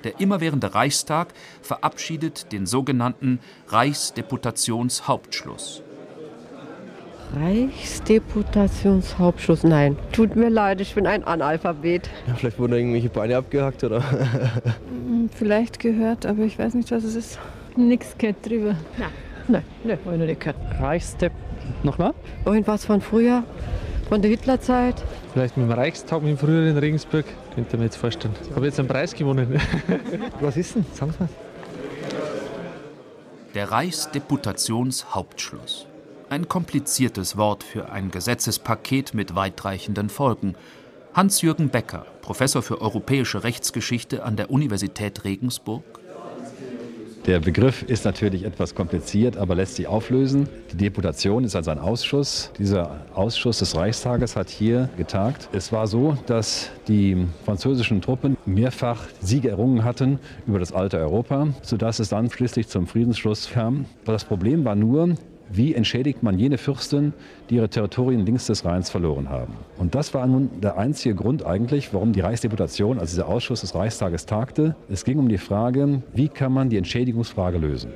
Der 0.03 0.19
immerwährende 0.19 0.73
Reichstag 0.73 1.35
verabschiedet 1.61 2.51
den 2.51 2.65
sogenannten 2.65 3.37
Reichsdeputationshauptschluss. 3.67 5.83
Reichsdeputationshauptschluss, 7.35 9.63
nein. 9.63 9.97
Tut 10.11 10.35
mir 10.35 10.49
leid, 10.49 10.81
ich 10.81 10.95
bin 10.95 11.05
ein 11.07 11.23
Analphabet. 11.23 12.09
Ja, 12.27 12.33
vielleicht 12.35 12.59
wurden 12.59 12.71
da 12.71 12.77
irgendwelche 12.77 13.09
Beine 13.09 13.37
abgehackt, 13.37 13.83
oder? 13.83 14.03
Hm, 14.09 15.29
vielleicht 15.33 15.79
gehört, 15.79 16.25
aber 16.25 16.43
ich 16.43 16.57
weiß 16.57 16.73
nicht, 16.73 16.89
was 16.91 17.03
es 17.03 17.15
ist. 17.15 17.37
Nix 17.75 18.17
gehört 18.17 18.37
drüber. 18.45 18.75
Nein, 18.97 19.09
nein, 19.47 19.63
nein, 19.83 19.99
habe 20.05 20.15
ich 20.15 20.19
noch 20.19 20.27
nicht 20.27 20.39
gehört. 20.39 20.55
Reichsdep... 20.79 21.33
Nochmal? 21.83 22.13
Irgendwas 22.45 22.85
von 22.85 23.01
früher. 23.01 23.43
Von 24.07 24.21
der 24.21 24.31
Hitlerzeit. 24.31 24.95
Vielleicht 25.33 25.57
mit 25.57 25.69
dem 25.69 25.73
Reichstag, 25.73 26.21
mit 26.21 26.31
dem 26.31 26.37
früheren 26.37 26.77
Regensburg. 26.77 27.25
Könnte 27.53 27.71
ich 27.73 27.77
mir 27.77 27.83
jetzt 27.85 27.97
vorstellen. 27.97 28.33
Ich 28.49 28.55
habe 28.55 28.65
jetzt 28.65 28.79
einen 28.79 28.87
Preis 28.87 29.13
gewonnen. 29.13 29.59
Was 30.39 30.55
ist 30.55 30.75
denn? 30.75 30.85
Sagen 30.93 31.11
Sie 31.11 31.19
mal. 31.19 31.27
Der 33.53 33.69
Reichsdeputationshauptschluss. 33.71 35.87
Ein 36.29 36.49
kompliziertes 36.49 37.37
Wort 37.37 37.63
für 37.63 37.89
ein 37.89 38.11
Gesetzespaket 38.11 39.13
mit 39.13 39.35
weitreichenden 39.35 40.09
Folgen. 40.09 40.55
Hans-Jürgen 41.13 41.69
Becker, 41.69 42.05
Professor 42.21 42.61
für 42.61 42.81
europäische 42.81 43.45
Rechtsgeschichte 43.45 44.23
an 44.23 44.35
der 44.35 44.51
Universität 44.51 45.23
Regensburg. 45.23 45.85
Der 47.27 47.39
Begriff 47.39 47.81
ist 47.83 48.03
natürlich 48.03 48.43
etwas 48.43 48.75
kompliziert, 48.75 49.37
aber 49.37 49.55
lässt 49.55 49.75
sich 49.75 49.87
auflösen. 49.87 50.49
Die 50.73 50.77
Deputation 50.77 51.45
ist 51.45 51.55
also 51.55 51.71
ein 51.71 51.79
Ausschuss. 51.79 52.51
Dieser 52.59 53.05
Ausschuss 53.13 53.59
des 53.59 53.75
Reichstages 53.75 54.35
hat 54.35 54.49
hier 54.49 54.89
getagt. 54.97 55.47
Es 55.53 55.71
war 55.71 55.87
so, 55.87 56.17
dass 56.25 56.71
die 56.89 57.25
französischen 57.45 58.01
Truppen 58.01 58.35
mehrfach 58.45 59.07
Siege 59.21 59.49
errungen 59.49 59.85
hatten 59.85 60.19
über 60.45 60.59
das 60.59 60.73
alte 60.73 60.97
Europa, 60.97 61.47
sodass 61.61 61.99
es 61.99 62.09
dann 62.09 62.29
schließlich 62.29 62.67
zum 62.67 62.85
Friedensschluss 62.85 63.49
kam. 63.49 63.85
Das 64.03 64.25
Problem 64.25 64.65
war 64.65 64.75
nur, 64.75 65.15
wie 65.49 65.73
entschädigt 65.73 66.23
man 66.23 66.37
jene 66.37 66.57
Fürsten, 66.57 67.13
die 67.49 67.55
ihre 67.55 67.69
Territorien 67.69 68.25
links 68.25 68.47
des 68.47 68.65
Rheins 68.65 68.89
verloren 68.89 69.29
haben. 69.29 69.53
Und 69.77 69.95
das 69.95 70.13
war 70.13 70.25
nun 70.27 70.61
der 70.61 70.77
einzige 70.77 71.15
Grund 71.15 71.45
eigentlich, 71.45 71.93
warum 71.93 72.13
die 72.13 72.21
Reichsdeputation, 72.21 72.99
also 72.99 73.15
dieser 73.15 73.27
Ausschuss 73.27 73.61
des 73.61 73.75
Reichstages, 73.75 74.25
tagte. 74.25 74.75
Es 74.89 75.03
ging 75.05 75.19
um 75.19 75.29
die 75.29 75.37
Frage, 75.37 76.01
wie 76.13 76.29
kann 76.29 76.53
man 76.53 76.69
die 76.69 76.77
Entschädigungsfrage 76.77 77.57
lösen. 77.57 77.91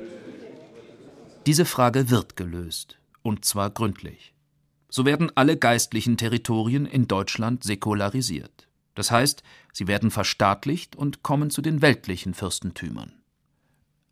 Diese 1.46 1.64
Frage 1.64 2.10
wird 2.10 2.36
gelöst, 2.36 2.98
und 3.22 3.44
zwar 3.44 3.70
gründlich. 3.70 4.32
So 4.88 5.04
werden 5.04 5.32
alle 5.34 5.56
geistlichen 5.56 6.16
Territorien 6.16 6.86
in 6.86 7.08
Deutschland 7.08 7.64
säkularisiert. 7.64 8.68
Das 8.94 9.10
heißt, 9.10 9.42
sie 9.72 9.88
werden 9.88 10.10
verstaatlicht 10.10 10.96
und 10.96 11.22
kommen 11.22 11.50
zu 11.50 11.62
den 11.62 11.80
weltlichen 11.80 12.34
Fürstentümern. 12.34 13.21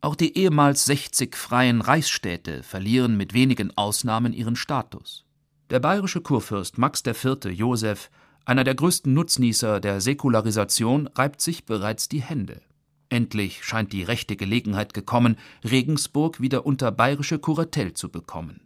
Auch 0.02 0.14
die 0.14 0.38
ehemals 0.38 0.86
60 0.86 1.36
freien 1.36 1.82
Reichsstädte 1.82 2.62
verlieren 2.62 3.18
mit 3.18 3.34
wenigen 3.34 3.76
Ausnahmen 3.76 4.32
ihren 4.32 4.56
Status. 4.56 5.26
Der 5.68 5.78
bayerische 5.78 6.22
Kurfürst 6.22 6.78
Max 6.78 7.02
IV. 7.04 7.36
Joseph, 7.50 8.10
einer 8.46 8.64
der 8.64 8.74
größten 8.74 9.12
Nutznießer 9.12 9.78
der 9.78 10.00
Säkularisation, 10.00 11.06
reibt 11.08 11.42
sich 11.42 11.66
bereits 11.66 12.08
die 12.08 12.22
Hände. 12.22 12.62
Endlich 13.10 13.62
scheint 13.62 13.92
die 13.92 14.02
rechte 14.02 14.36
Gelegenheit 14.36 14.94
gekommen, 14.94 15.36
Regensburg 15.64 16.40
wieder 16.40 16.64
unter 16.64 16.92
bayerische 16.92 17.38
Kuratel 17.38 17.92
zu 17.92 18.08
bekommen. 18.08 18.62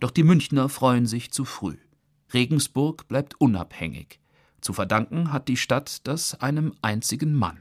Doch 0.00 0.10
die 0.10 0.24
Münchner 0.24 0.68
freuen 0.68 1.06
sich 1.06 1.30
zu 1.30 1.44
früh. 1.44 1.76
Regensburg 2.34 3.06
bleibt 3.06 3.40
unabhängig. 3.40 4.18
Zu 4.60 4.72
verdanken 4.72 5.32
hat 5.32 5.46
die 5.46 5.56
Stadt 5.56 6.06
das 6.08 6.40
einem 6.40 6.74
einzigen 6.82 7.34
Mann. 7.34 7.60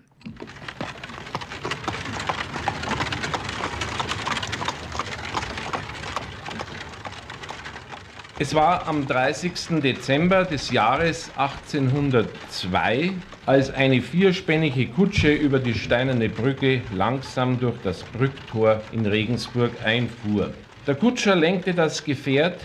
Es 8.41 8.55
war 8.55 8.87
am 8.87 9.05
30. 9.05 9.81
Dezember 9.83 10.45
des 10.45 10.71
Jahres 10.71 11.29
1802, 11.37 13.11
als 13.45 13.71
eine 13.71 14.01
vierspännige 14.01 14.87
Kutsche 14.87 15.31
über 15.31 15.59
die 15.59 15.75
steinerne 15.75 16.27
Brücke 16.27 16.81
langsam 16.91 17.59
durch 17.59 17.75
das 17.83 18.01
Brücktor 18.01 18.81
in 18.93 19.05
Regensburg 19.05 19.69
einfuhr. 19.85 20.51
Der 20.87 20.95
Kutscher 20.95 21.35
lenkte 21.35 21.75
das 21.75 22.03
Gefährt 22.03 22.59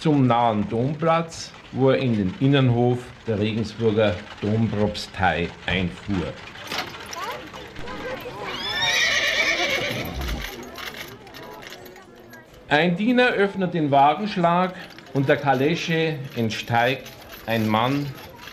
zum 0.00 0.26
nahen 0.26 0.66
Domplatz, 0.70 1.52
wo 1.72 1.90
er 1.90 1.98
in 1.98 2.16
den 2.16 2.34
Innenhof 2.40 3.00
der 3.26 3.38
Regensburger 3.38 4.14
Dompropstei 4.40 5.50
einfuhr. 5.66 6.32
Ein 12.70 12.96
Diener 12.96 13.28
öffnet 13.28 13.72
den 13.72 13.90
Wagenschlag 13.90 14.74
und 15.14 15.28
der 15.28 15.36
Kalesche 15.36 16.14
entsteigt 16.36 17.10
ein 17.46 17.66
Mann, 17.66 18.06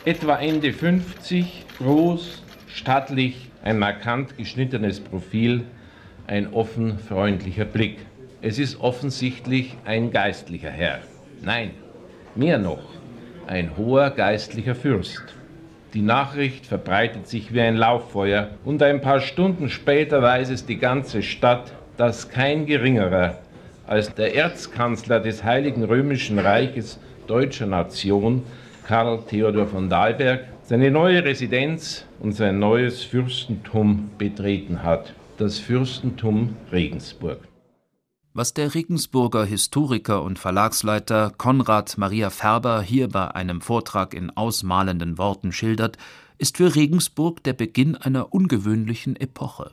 etwa 0.06 0.38
Ende 0.38 0.72
50, 0.72 1.66
groß, 1.78 2.44
stattlich, 2.68 3.50
ein 3.64 3.80
markant 3.80 4.38
geschnittenes 4.38 5.00
Profil, 5.00 5.64
ein 6.28 6.54
offen 6.54 7.00
freundlicher 7.00 7.66
Blick. 7.66 7.98
Es 8.42 8.60
ist 8.60 8.80
offensichtlich 8.80 9.76
ein 9.86 10.12
geistlicher 10.12 10.70
Herr. 10.70 11.00
Nein, 11.42 11.72
mehr 12.36 12.58
noch, 12.58 12.84
ein 13.48 13.76
hoher 13.78 14.12
geistlicher 14.12 14.76
Fürst. 14.76 15.24
Die 15.94 16.02
Nachricht 16.02 16.66
verbreitet 16.66 17.28
sich 17.28 17.54
wie 17.54 17.62
ein 17.62 17.78
Lauffeuer 17.78 18.50
und 18.66 18.84
ein 18.84 19.02
paar 19.02 19.22
Stunden 19.22 19.70
später 19.70 20.22
weiß 20.22 20.50
es 20.50 20.66
die 20.66 20.78
ganze 20.78 21.24
Stadt, 21.24 21.72
dass 21.98 22.30
kein 22.30 22.66
geringerer 22.66 23.40
als 23.88 24.14
der 24.16 24.36
Erzkanzler 24.36 25.20
des 25.20 25.44
Heiligen 25.44 25.84
Römischen 25.84 26.40
Reiches 26.40 27.00
deutscher 27.28 27.66
Nation, 27.66 28.44
Karl 28.88 29.24
Theodor 29.28 29.68
von 29.68 29.90
Dalberg, 29.90 30.46
seine 30.64 30.92
neue 30.92 31.24
Residenz 31.24 32.06
und 32.20 32.34
sein 32.34 32.60
neues 32.60 33.04
Fürstentum 33.04 34.10
betreten 34.18 34.84
hat, 34.84 35.14
das 35.38 35.60
Fürstentum 35.60 36.56
Regensburg. 36.72 37.40
Was 38.34 38.54
der 38.54 38.74
Regensburger 38.74 39.46
Historiker 39.46 40.22
und 40.22 40.40
Verlagsleiter 40.40 41.32
Konrad 41.38 41.98
Maria 41.98 42.30
Färber 42.30 42.82
hier 42.82 43.08
bei 43.08 43.34
einem 43.34 43.62
Vortrag 43.62 44.14
in 44.14 44.30
ausmalenden 44.30 45.18
Worten 45.18 45.52
schildert, 45.52 45.98
ist 46.38 46.58
für 46.58 46.76
Regensburg 46.76 47.44
der 47.44 47.54
Beginn 47.54 47.96
einer 47.96 48.34
ungewöhnlichen 48.34 49.16
Epoche. 49.16 49.72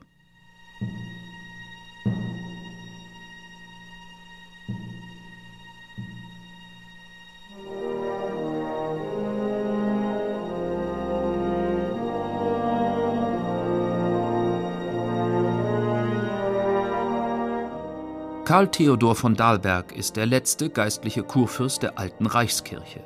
Karl 18.53 18.69
Theodor 18.69 19.15
von 19.15 19.35
Dalberg 19.35 19.97
ist 19.97 20.17
der 20.17 20.27
letzte 20.27 20.69
geistliche 20.69 21.23
Kurfürst 21.23 21.83
der 21.83 21.99
alten 21.99 22.27
Reichskirche. 22.27 23.01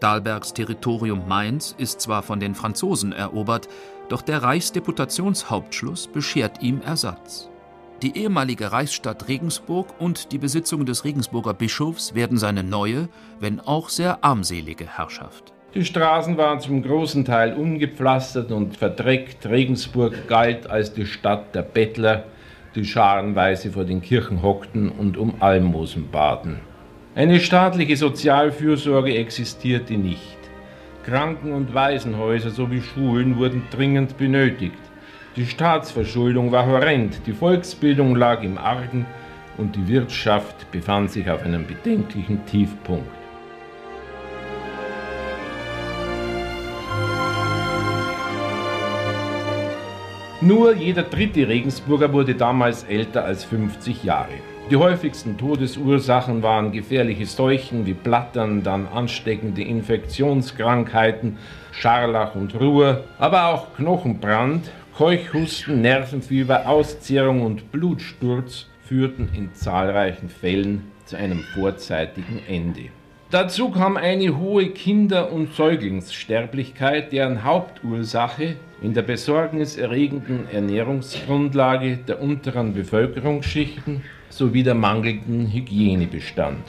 Dalbergs 0.00 0.54
Territorium 0.54 1.28
Mainz 1.28 1.74
ist 1.76 2.00
zwar 2.00 2.22
von 2.22 2.40
den 2.40 2.54
Franzosen 2.54 3.12
erobert, 3.12 3.68
doch 4.08 4.22
der 4.22 4.42
Reichsdeputationshauptschluss 4.42 6.06
beschert 6.06 6.62
ihm 6.62 6.80
Ersatz. 6.80 7.50
Die 8.00 8.16
ehemalige 8.16 8.72
Reichsstadt 8.72 9.28
Regensburg 9.28 9.88
und 9.98 10.32
die 10.32 10.38
Besitzungen 10.38 10.86
des 10.86 11.04
Regensburger 11.04 11.52
Bischofs 11.52 12.14
werden 12.14 12.38
seine 12.38 12.62
neue, 12.62 13.10
wenn 13.38 13.60
auch 13.60 13.90
sehr 13.90 14.24
armselige 14.24 14.86
Herrschaft. 14.86 15.52
Die 15.74 15.84
Straßen 15.84 16.38
waren 16.38 16.60
zum 16.60 16.82
großen 16.82 17.26
Teil 17.26 17.52
ungepflastert 17.52 18.50
und 18.50 18.78
verdreckt. 18.78 19.44
Regensburg 19.44 20.26
galt 20.26 20.70
als 20.70 20.94
die 20.94 21.04
Stadt 21.04 21.54
der 21.54 21.60
Bettler, 21.60 22.24
die 22.76 22.84
scharenweise 22.84 23.72
vor 23.72 23.84
den 23.84 24.00
Kirchen 24.02 24.42
hockten 24.42 24.88
und 24.90 25.16
um 25.16 25.34
Almosen 25.40 26.10
baten. 26.10 26.60
Eine 27.14 27.40
staatliche 27.40 27.96
Sozialfürsorge 27.96 29.16
existierte 29.16 29.94
nicht. 29.94 30.36
Kranken- 31.04 31.52
und 31.52 31.72
Waisenhäuser 31.72 32.50
sowie 32.50 32.82
Schulen 32.82 33.38
wurden 33.38 33.62
dringend 33.70 34.18
benötigt. 34.18 34.78
Die 35.36 35.46
Staatsverschuldung 35.46 36.52
war 36.52 36.66
horrend, 36.66 37.20
die 37.26 37.32
Volksbildung 37.32 38.16
lag 38.16 38.42
im 38.42 38.58
Argen 38.58 39.06
und 39.56 39.76
die 39.76 39.88
Wirtschaft 39.88 40.70
befand 40.70 41.10
sich 41.10 41.30
auf 41.30 41.42
einem 41.42 41.66
bedenklichen 41.66 42.44
Tiefpunkt. 42.46 43.15
Nur 50.42 50.74
jeder 50.74 51.02
dritte 51.02 51.48
Regensburger 51.48 52.12
wurde 52.12 52.34
damals 52.34 52.84
älter 52.84 53.24
als 53.24 53.44
50 53.44 54.04
Jahre. 54.04 54.34
Die 54.70 54.76
häufigsten 54.76 55.38
Todesursachen 55.38 56.42
waren 56.42 56.72
gefährliche 56.72 57.24
Seuchen 57.24 57.86
wie 57.86 57.94
Blattern, 57.94 58.62
dann 58.62 58.86
ansteckende 58.86 59.62
Infektionskrankheiten, 59.62 61.38
Scharlach 61.72 62.34
und 62.34 62.54
Ruhr, 62.60 63.04
aber 63.18 63.46
auch 63.46 63.74
Knochenbrand, 63.76 64.70
Keuchhusten, 64.98 65.80
Nervenfieber, 65.80 66.68
Auszehrung 66.68 67.40
und 67.40 67.72
Blutsturz 67.72 68.66
führten 68.82 69.30
in 69.34 69.54
zahlreichen 69.54 70.28
Fällen 70.28 70.90
zu 71.06 71.16
einem 71.16 71.44
vorzeitigen 71.54 72.42
Ende. 72.46 72.90
Dazu 73.28 73.70
kam 73.70 73.96
eine 73.96 74.38
hohe 74.38 74.68
Kinder- 74.70 75.32
und 75.32 75.52
Säuglingssterblichkeit, 75.52 77.10
deren 77.10 77.42
Hauptursache 77.42 78.54
in 78.80 78.94
der 78.94 79.02
besorgniserregenden 79.02 80.48
Ernährungsgrundlage 80.52 81.96
der 81.96 82.22
unteren 82.22 82.72
Bevölkerungsschichten 82.72 84.04
sowie 84.28 84.62
der 84.62 84.76
mangelnden 84.76 85.52
Hygiene 85.52 86.06
bestand. 86.06 86.62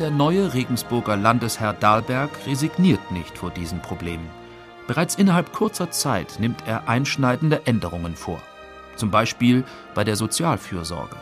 Der 0.00 0.10
neue 0.10 0.54
Regensburger 0.54 1.16
Landesherr 1.16 1.74
Dahlberg 1.74 2.30
resigniert 2.46 3.12
nicht 3.12 3.36
vor 3.36 3.50
diesen 3.50 3.80
Problemen. 3.80 4.30
Bereits 4.86 5.14
innerhalb 5.14 5.52
kurzer 5.52 5.90
Zeit 5.90 6.38
nimmt 6.40 6.66
er 6.66 6.88
einschneidende 6.88 7.66
Änderungen 7.66 8.16
vor. 8.16 8.40
Zum 8.96 9.10
Beispiel 9.10 9.62
bei 9.94 10.02
der 10.02 10.16
Sozialfürsorge. 10.16 11.16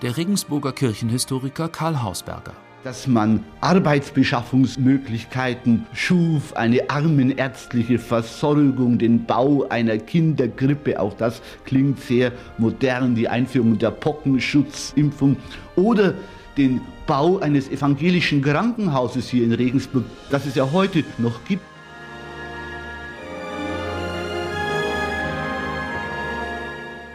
Der 0.00 0.16
Regensburger 0.16 0.72
Kirchenhistoriker 0.72 1.68
Karl 1.68 2.02
Hausberger 2.02 2.54
dass 2.82 3.06
man 3.06 3.44
Arbeitsbeschaffungsmöglichkeiten 3.62 5.86
schuf, 5.94 6.54
eine 6.54 6.90
armenärztliche 6.90 7.98
Versorgung, 7.98 8.98
den 8.98 9.24
Bau 9.24 9.66
einer 9.70 9.96
Kindergrippe, 9.96 11.00
auch 11.00 11.14
das 11.14 11.40
klingt 11.64 11.98
sehr 12.00 12.30
modern, 12.58 13.14
die 13.14 13.26
Einführung 13.26 13.78
der 13.78 13.90
Pockenschutzimpfung 13.90 15.38
oder 15.76 16.12
den 16.58 16.82
Bau 17.06 17.38
eines 17.38 17.68
evangelischen 17.68 18.42
Krankenhauses 18.42 19.28
hier 19.28 19.44
in 19.44 19.52
Regensburg, 19.52 20.04
das 20.30 20.46
es 20.46 20.54
ja 20.54 20.70
heute 20.72 21.04
noch 21.18 21.44
gibt. 21.44 21.62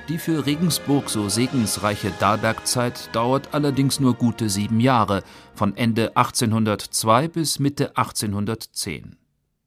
Die 0.10 0.18
für 0.18 0.48
Regensburg 0.48 1.08
so 1.08 1.30
segensreiche 1.30 2.12
Dahlbergzeit 2.20 3.10
dauert 3.14 3.54
allerdings 3.54 4.00
nur 4.00 4.16
gute 4.16 4.50
sieben 4.50 4.80
Jahre, 4.80 5.22
von 5.54 5.78
Ende 5.78 6.18
1802 6.18 7.28
bis 7.28 7.60
Mitte 7.60 7.96
1810. 7.96 9.18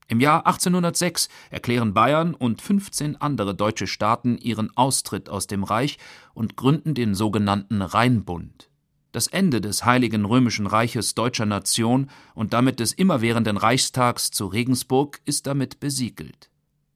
Im 0.08 0.18
Jahr 0.18 0.44
1806 0.46 1.28
erklären 1.50 1.94
Bayern 1.94 2.34
und 2.34 2.60
15 2.60 3.20
andere 3.20 3.54
deutsche 3.54 3.86
Staaten 3.86 4.36
ihren 4.36 4.76
Austritt 4.76 5.30
aus 5.30 5.46
dem 5.46 5.62
Reich 5.62 5.98
und 6.34 6.56
gründen 6.56 6.94
den 6.94 7.14
sogenannten 7.14 7.80
Rheinbund. 7.80 8.71
Das 9.12 9.26
Ende 9.26 9.60
des 9.60 9.84
Heiligen 9.84 10.24
Römischen 10.24 10.66
Reiches 10.66 11.14
deutscher 11.14 11.44
Nation 11.44 12.08
und 12.34 12.54
damit 12.54 12.80
des 12.80 12.94
immerwährenden 12.94 13.58
Reichstags 13.58 14.30
zu 14.30 14.46
Regensburg 14.46 15.20
ist 15.26 15.46
damit 15.46 15.80
besiegelt. 15.80 16.48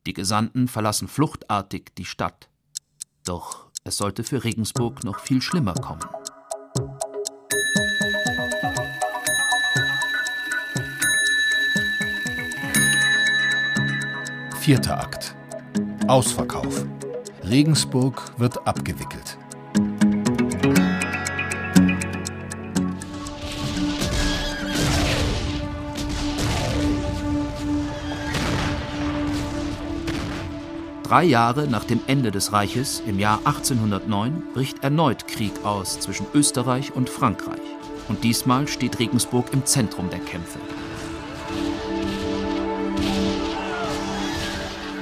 Die 0.06 0.14
Gesandten 0.14 0.66
verlassen 0.66 1.08
fluchtartig 1.08 1.94
die 1.98 2.06
Stadt. 2.06 2.48
Doch 3.26 3.66
es 3.84 3.98
sollte 3.98 4.24
für 4.24 4.44
Regensburg 4.44 5.04
noch 5.04 5.20
viel 5.20 5.42
schlimmer 5.42 5.74
kommen. 5.74 6.00
Vierter 14.58 14.98
Akt. 14.98 15.36
Ausverkauf. 16.08 16.86
Regensburg 17.44 18.32
wird 18.38 18.66
abgewickelt. 18.66 19.38
Drei 31.06 31.22
Jahre 31.22 31.68
nach 31.68 31.84
dem 31.84 32.00
Ende 32.08 32.32
des 32.32 32.52
Reiches, 32.52 33.00
im 33.06 33.20
Jahr 33.20 33.38
1809, 33.44 34.42
bricht 34.54 34.82
erneut 34.82 35.28
Krieg 35.28 35.52
aus 35.62 36.00
zwischen 36.00 36.26
Österreich 36.34 36.96
und 36.96 37.08
Frankreich. 37.08 37.60
Und 38.08 38.24
diesmal 38.24 38.66
steht 38.66 38.98
Regensburg 38.98 39.52
im 39.52 39.64
Zentrum 39.64 40.10
der 40.10 40.18
Kämpfe. 40.18 40.58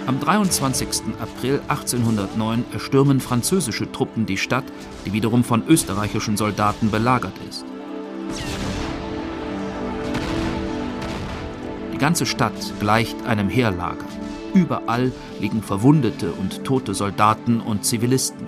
Am 0.07 0.21
23. 0.21 1.05
April 1.21 1.63
1809 1.69 2.67
erstürmen 2.75 3.19
französische 3.19 3.91
Truppen 3.91 4.27
die 4.27 4.37
Stadt, 4.37 4.65
die 5.07 5.15
wiederum 5.15 5.43
von 5.43 5.67
österreichischen 5.67 6.37
Soldaten 6.37 6.91
belagert 6.91 7.39
ist. 7.49 7.65
Die 11.95 11.99
ganze 11.99 12.27
Stadt 12.27 12.53
gleicht 12.79 13.25
einem 13.25 13.49
Heerlager. 13.49 14.05
Überall 14.55 15.11
liegen 15.41 15.63
verwundete 15.63 16.31
und 16.33 16.65
tote 16.65 16.95
Soldaten 16.95 17.61
und 17.61 17.85
Zivilisten. 17.85 18.47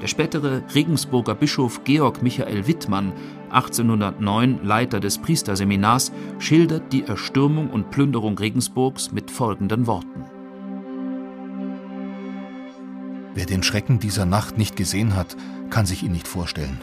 Der 0.00 0.06
spätere 0.06 0.62
Regensburger 0.74 1.34
Bischof 1.34 1.82
Georg 1.82 2.22
Michael 2.22 2.68
Wittmann, 2.68 3.12
1809 3.50 4.60
Leiter 4.62 5.00
des 5.00 5.18
Priesterseminars, 5.18 6.12
schildert 6.38 6.92
die 6.92 7.04
Erstürmung 7.04 7.70
und 7.70 7.90
Plünderung 7.90 8.38
Regensburgs 8.38 9.10
mit 9.10 9.30
folgenden 9.30 9.86
Worten. 9.88 10.24
Wer 13.34 13.46
den 13.46 13.64
Schrecken 13.64 13.98
dieser 13.98 14.26
Nacht 14.26 14.56
nicht 14.56 14.76
gesehen 14.76 15.16
hat, 15.16 15.36
kann 15.70 15.86
sich 15.86 16.04
ihn 16.04 16.12
nicht 16.12 16.28
vorstellen. 16.28 16.80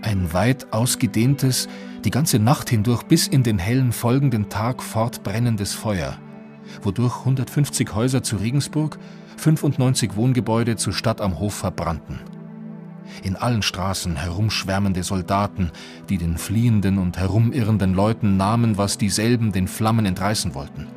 Ein 0.00 0.32
weit 0.32 0.72
ausgedehntes, 0.72 1.68
die 2.04 2.10
ganze 2.10 2.38
Nacht 2.38 2.70
hindurch 2.70 3.02
bis 3.02 3.26
in 3.26 3.42
den 3.42 3.58
hellen 3.58 3.92
folgenden 3.92 4.48
Tag 4.48 4.82
fortbrennendes 4.82 5.74
Feuer– 5.74 6.16
wodurch 6.82 7.20
150 7.20 7.94
Häuser 7.94 8.22
zu 8.22 8.36
Regensburg, 8.36 8.98
95 9.36 10.16
Wohngebäude 10.16 10.76
zu 10.76 10.92
Stadt 10.92 11.20
am 11.20 11.38
Hof 11.38 11.54
verbrannten. 11.54 12.20
In 13.22 13.36
allen 13.36 13.62
Straßen 13.62 14.16
herumschwärmende 14.16 15.02
Soldaten, 15.02 15.70
die 16.08 16.18
den 16.18 16.36
fliehenden 16.36 16.98
und 16.98 17.18
herumirrenden 17.18 17.94
Leuten 17.94 18.36
nahmen, 18.36 18.76
was 18.78 18.98
dieselben 18.98 19.52
den 19.52 19.68
Flammen 19.68 20.06
entreißen 20.06 20.54
wollten. 20.54 20.88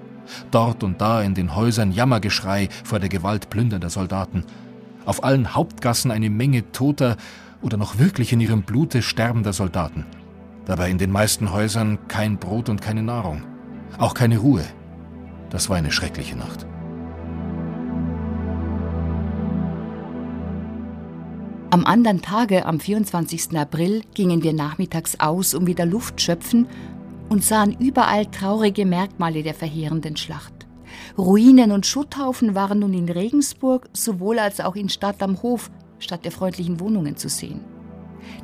Dort 0.52 0.84
und 0.84 1.00
da 1.00 1.22
in 1.22 1.36
den 1.36 1.56
Häusern 1.56 1.92
Jammergeschrei 1.92 2.70
vor 2.84 3.00
der 3.00 3.10
Gewalt 3.10 3.50
plündernder 3.50 3.90
Soldaten. 3.90 4.44
Auf 5.06 5.24
allen 5.24 5.56
Hauptgassen 5.56 6.12
eine 6.12 6.30
Menge 6.30 6.72
toter 6.72 7.18
oder 7.62 7.78
noch 7.78 7.98
wirklich 7.98 8.34
in 8.34 8.40
ihrem 8.40 8.64
Blute 8.64 9.02
sterbender 9.02 9.54
Soldaten. 9.54 10.06
Dabei 10.66 10.90
in 10.90 10.98
den 10.98 11.12
meisten 11.12 11.52
Häusern 11.52 11.98
kein 12.08 12.38
Brot 12.38 12.68
und 12.68 12.82
keine 12.82 13.04
Nahrung. 13.04 13.44
Auch 13.98 14.14
keine 14.14 14.40
Ruhe. 14.40 14.66
Das 15.50 15.70
war 15.70 15.78
eine 15.78 15.92
schreckliche 15.92 16.36
Nacht. 16.36 16.66
Am 21.70 21.86
anderen 21.86 22.22
Tage, 22.22 22.66
am 22.66 22.80
24. 22.80 23.58
April, 23.58 24.02
gingen 24.14 24.42
wir 24.42 24.54
nachmittags 24.54 25.20
aus, 25.20 25.54
um 25.54 25.68
wieder 25.68 25.86
Luft 25.86 26.22
schöpfen 26.22 26.68
und 27.30 27.44
sahen 27.44 27.76
überall 27.78 28.26
traurige 28.26 28.86
Merkmale 28.86 29.44
der 29.44 29.54
verheerenden 29.54 30.16
Schlacht. 30.16 30.54
Ruinen 31.18 31.72
und 31.72 31.86
Schutthaufen 31.86 32.56
waren 32.56 32.80
nun 32.80 32.94
in 32.94 33.10
Regensburg 33.10 33.90
sowohl 33.94 34.40
als 34.40 34.60
auch 34.60 34.76
in 34.76 34.90
Stadt 34.90 35.22
am 35.22 35.42
Hof 35.42 35.70
statt 36.00 36.26
der 36.26 36.32
freundlichen 36.32 36.80
Wohnungen 36.80 37.18
zu 37.18 37.30
sehen. 37.30 37.62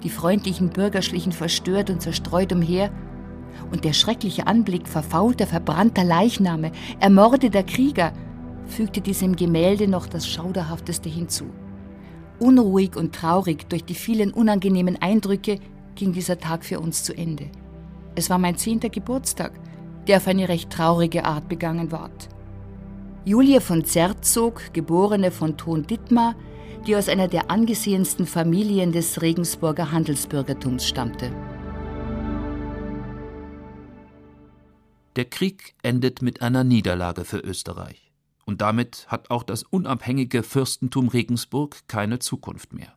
Die 0.04 0.10
freundlichen 0.10 0.70
Bürger 0.70 1.02
schlichen 1.02 1.32
verstört 1.32 1.90
und 1.90 2.02
zerstreut 2.02 2.52
umher, 2.52 2.92
und 3.72 3.84
der 3.86 3.94
schreckliche 3.94 4.48
Anblick 4.48 4.88
verfaulter, 4.88 5.48
verbrannter 5.48 6.04
Leichname, 6.04 6.72
ermordeter 7.00 7.64
Krieger, 7.64 8.14
fügte 8.66 9.02
diesem 9.02 9.36
Gemälde 9.36 9.88
noch 9.88 10.08
das 10.08 10.28
Schauderhafteste 10.28 11.10
hinzu. 11.10 11.46
Unruhig 12.40 12.96
und 12.96 13.14
traurig 13.14 13.70
durch 13.70 13.86
die 13.86 13.96
vielen 13.96 14.32
unangenehmen 14.32 15.02
Eindrücke 15.02 15.60
ging 15.96 16.14
dieser 16.14 16.40
Tag 16.40 16.66
für 16.66 16.80
uns 16.80 17.04
zu 17.04 17.16
Ende. 17.16 17.50
Es 18.16 18.30
war 18.30 18.38
mein 18.38 18.58
zehnter 18.58 18.90
Geburtstag, 18.90 19.54
der 20.08 20.18
auf 20.18 20.28
eine 20.28 20.50
recht 20.50 20.70
traurige 20.70 21.26
Art 21.26 21.48
begangen 21.48 21.92
ward. 21.92 22.30
Julia 23.26 23.60
von 23.60 23.86
Zerzog, 23.86 24.74
geborene 24.74 25.32
von 25.32 25.56
Thon 25.56 25.88
Dittmar, 25.88 26.36
die 26.86 26.96
aus 26.96 27.08
einer 27.08 27.30
der 27.30 27.50
angesehensten 27.50 28.26
Familien 28.26 28.92
des 28.92 29.22
Regensburger 29.22 29.92
Handelsbürgertums 29.92 30.86
stammte. 30.86 31.32
Der 35.16 35.26
Krieg 35.26 35.76
endet 35.84 36.22
mit 36.22 36.42
einer 36.42 36.64
Niederlage 36.64 37.24
für 37.24 37.38
Österreich. 37.38 38.12
Und 38.46 38.62
damit 38.62 39.06
hat 39.08 39.30
auch 39.30 39.44
das 39.44 39.64
unabhängige 39.64 40.44
Fürstentum 40.44 41.08
Regensburg 41.08 41.88
keine 41.88 42.20
Zukunft 42.20 42.74
mehr. 42.74 42.94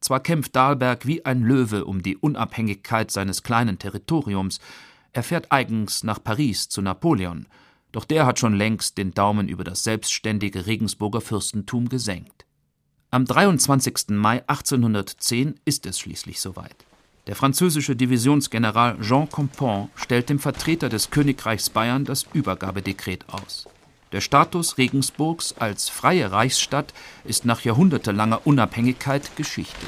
Zwar 0.00 0.20
kämpft 0.20 0.56
Dahlberg 0.56 1.06
wie 1.06 1.24
ein 1.26 1.42
Löwe 1.42 1.84
um 1.84 2.02
die 2.02 2.16
Unabhängigkeit 2.16 3.10
seines 3.10 3.42
kleinen 3.42 3.78
Territoriums, 3.78 4.60
er 5.12 5.22
fährt 5.24 5.50
eigens 5.50 6.04
nach 6.04 6.22
Paris 6.22 6.68
zu 6.68 6.82
Napoleon, 6.82 7.46
doch 7.92 8.04
der 8.04 8.26
hat 8.26 8.38
schon 8.38 8.54
längst 8.54 8.96
den 8.96 9.10
Daumen 9.12 9.48
über 9.48 9.64
das 9.64 9.82
selbstständige 9.82 10.66
Regensburger 10.66 11.20
Fürstentum 11.20 11.88
gesenkt. 11.88 12.46
Am 13.10 13.24
23. 13.24 14.10
Mai 14.10 14.44
1810 14.46 15.58
ist 15.64 15.84
es 15.86 15.98
schließlich 15.98 16.40
soweit. 16.40 16.86
Der 17.30 17.36
französische 17.36 17.94
Divisionsgeneral 17.94 18.96
Jean 19.00 19.30
Compont 19.30 19.90
stellt 19.94 20.28
dem 20.30 20.40
Vertreter 20.40 20.88
des 20.88 21.10
Königreichs 21.10 21.70
Bayern 21.70 22.04
das 22.04 22.26
Übergabedekret 22.32 23.24
aus. 23.28 23.68
Der 24.10 24.20
Status 24.20 24.78
Regensburgs 24.78 25.54
als 25.56 25.88
freie 25.88 26.32
Reichsstadt 26.32 26.92
ist 27.24 27.44
nach 27.44 27.60
jahrhundertelanger 27.60 28.40
Unabhängigkeit 28.48 29.36
Geschichte. 29.36 29.78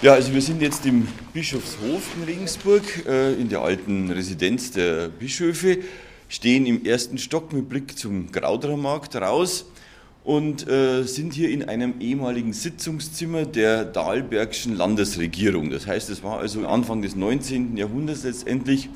Ja, 0.00 0.14
also 0.14 0.32
wir 0.32 0.40
sind 0.40 0.62
jetzt 0.62 0.86
im 0.86 1.06
Bischofshof 1.34 2.16
in 2.16 2.24
Regensburg, 2.24 2.82
äh, 3.06 3.34
in 3.34 3.50
der 3.50 3.60
alten 3.60 4.10
Residenz 4.10 4.70
der 4.70 5.08
Bischöfe, 5.08 5.80
stehen 6.30 6.64
im 6.64 6.82
ersten 6.86 7.18
Stock 7.18 7.52
mit 7.52 7.68
Blick 7.68 7.98
zum 7.98 8.32
Grauderer 8.32 8.78
Markt 8.78 9.16
raus 9.16 9.66
und 10.26 10.68
äh, 10.68 11.04
sind 11.04 11.34
hier 11.34 11.50
in 11.50 11.68
einem 11.68 11.94
ehemaligen 12.00 12.52
Sitzungszimmer 12.52 13.44
der 13.44 13.84
Dahlbergschen 13.84 14.76
Landesregierung. 14.76 15.70
Das 15.70 15.86
heißt, 15.86 16.10
es 16.10 16.24
war 16.24 16.40
also 16.40 16.66
Anfang 16.66 17.00
des 17.00 17.14
19. 17.14 17.76
Jahrhunderts 17.76 18.24
letztendlich 18.24 18.88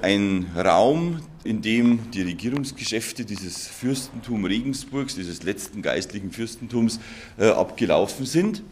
ein 0.00 0.46
Raum, 0.56 1.20
in 1.44 1.62
dem 1.62 2.10
die 2.10 2.22
Regierungsgeschäfte 2.22 3.24
dieses 3.24 3.68
Fürstentum 3.68 4.44
Regensburgs, 4.44 5.14
dieses 5.14 5.44
letzten 5.44 5.82
geistlichen 5.82 6.32
Fürstentums, 6.32 6.98
äh, 7.38 7.46
abgelaufen 7.46 8.26
sind. 8.26 8.64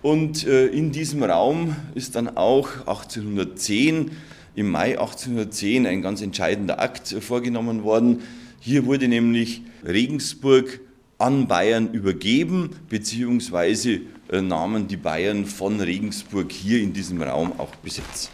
Und 0.00 0.46
äh, 0.46 0.66
in 0.68 0.92
diesem 0.92 1.22
Raum 1.22 1.76
ist 1.94 2.16
dann 2.16 2.38
auch 2.38 2.70
1810, 2.86 4.12
im 4.54 4.70
Mai 4.70 4.98
1810, 4.98 5.86
ein 5.86 6.00
ganz 6.00 6.22
entscheidender 6.22 6.80
Akt 6.80 7.12
äh, 7.12 7.20
vorgenommen 7.20 7.82
worden. 7.82 8.20
Hier 8.60 8.86
wurde 8.86 9.08
nämlich 9.08 9.60
Regensburg 9.84 10.80
an 11.20 11.46
Bayern 11.46 11.92
übergeben, 11.92 12.70
beziehungsweise 12.88 14.00
äh, 14.30 14.40
nahmen 14.40 14.88
die 14.88 14.96
Bayern 14.96 15.44
von 15.44 15.80
Regensburg 15.80 16.50
hier 16.50 16.80
in 16.80 16.92
diesem 16.92 17.20
Raum 17.22 17.58
auch 17.58 17.74
Besitz. 17.76 18.30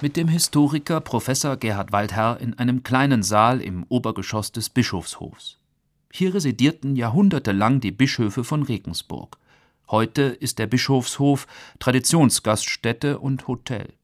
Mit 0.00 0.16
dem 0.16 0.28
Historiker 0.28 1.00
Professor 1.00 1.56
Gerhard 1.56 1.92
Waldherr 1.92 2.38
in 2.40 2.58
einem 2.58 2.82
kleinen 2.82 3.22
Saal 3.22 3.60
im 3.60 3.86
Obergeschoss 3.88 4.50
des 4.50 4.68
Bischofshofs. 4.68 5.58
Hier 6.12 6.34
residierten 6.34 6.96
jahrhundertelang 6.96 7.80
die 7.80 7.92
Bischöfe 7.92 8.44
von 8.44 8.64
Regensburg. 8.64 9.38
Heute 9.90 10.22
ist 10.22 10.58
der 10.58 10.66
Bischofshof 10.66 11.46
Traditionsgaststätte 11.78 13.18
und 13.18 13.46
Hotel. 13.46 13.94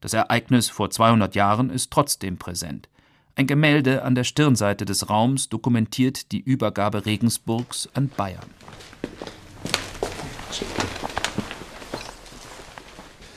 Das 0.00 0.12
Ereignis 0.12 0.68
vor 0.68 0.90
200 0.90 1.34
Jahren 1.34 1.70
ist 1.70 1.90
trotzdem 1.90 2.36
präsent. 2.36 2.88
Ein 3.38 3.46
Gemälde 3.46 4.02
an 4.02 4.16
der 4.16 4.24
Stirnseite 4.24 4.84
des 4.84 5.10
Raums 5.10 5.48
dokumentiert 5.48 6.32
die 6.32 6.40
Übergabe 6.40 7.06
Regensburgs 7.06 7.88
an 7.94 8.08
Bayern. 8.08 8.42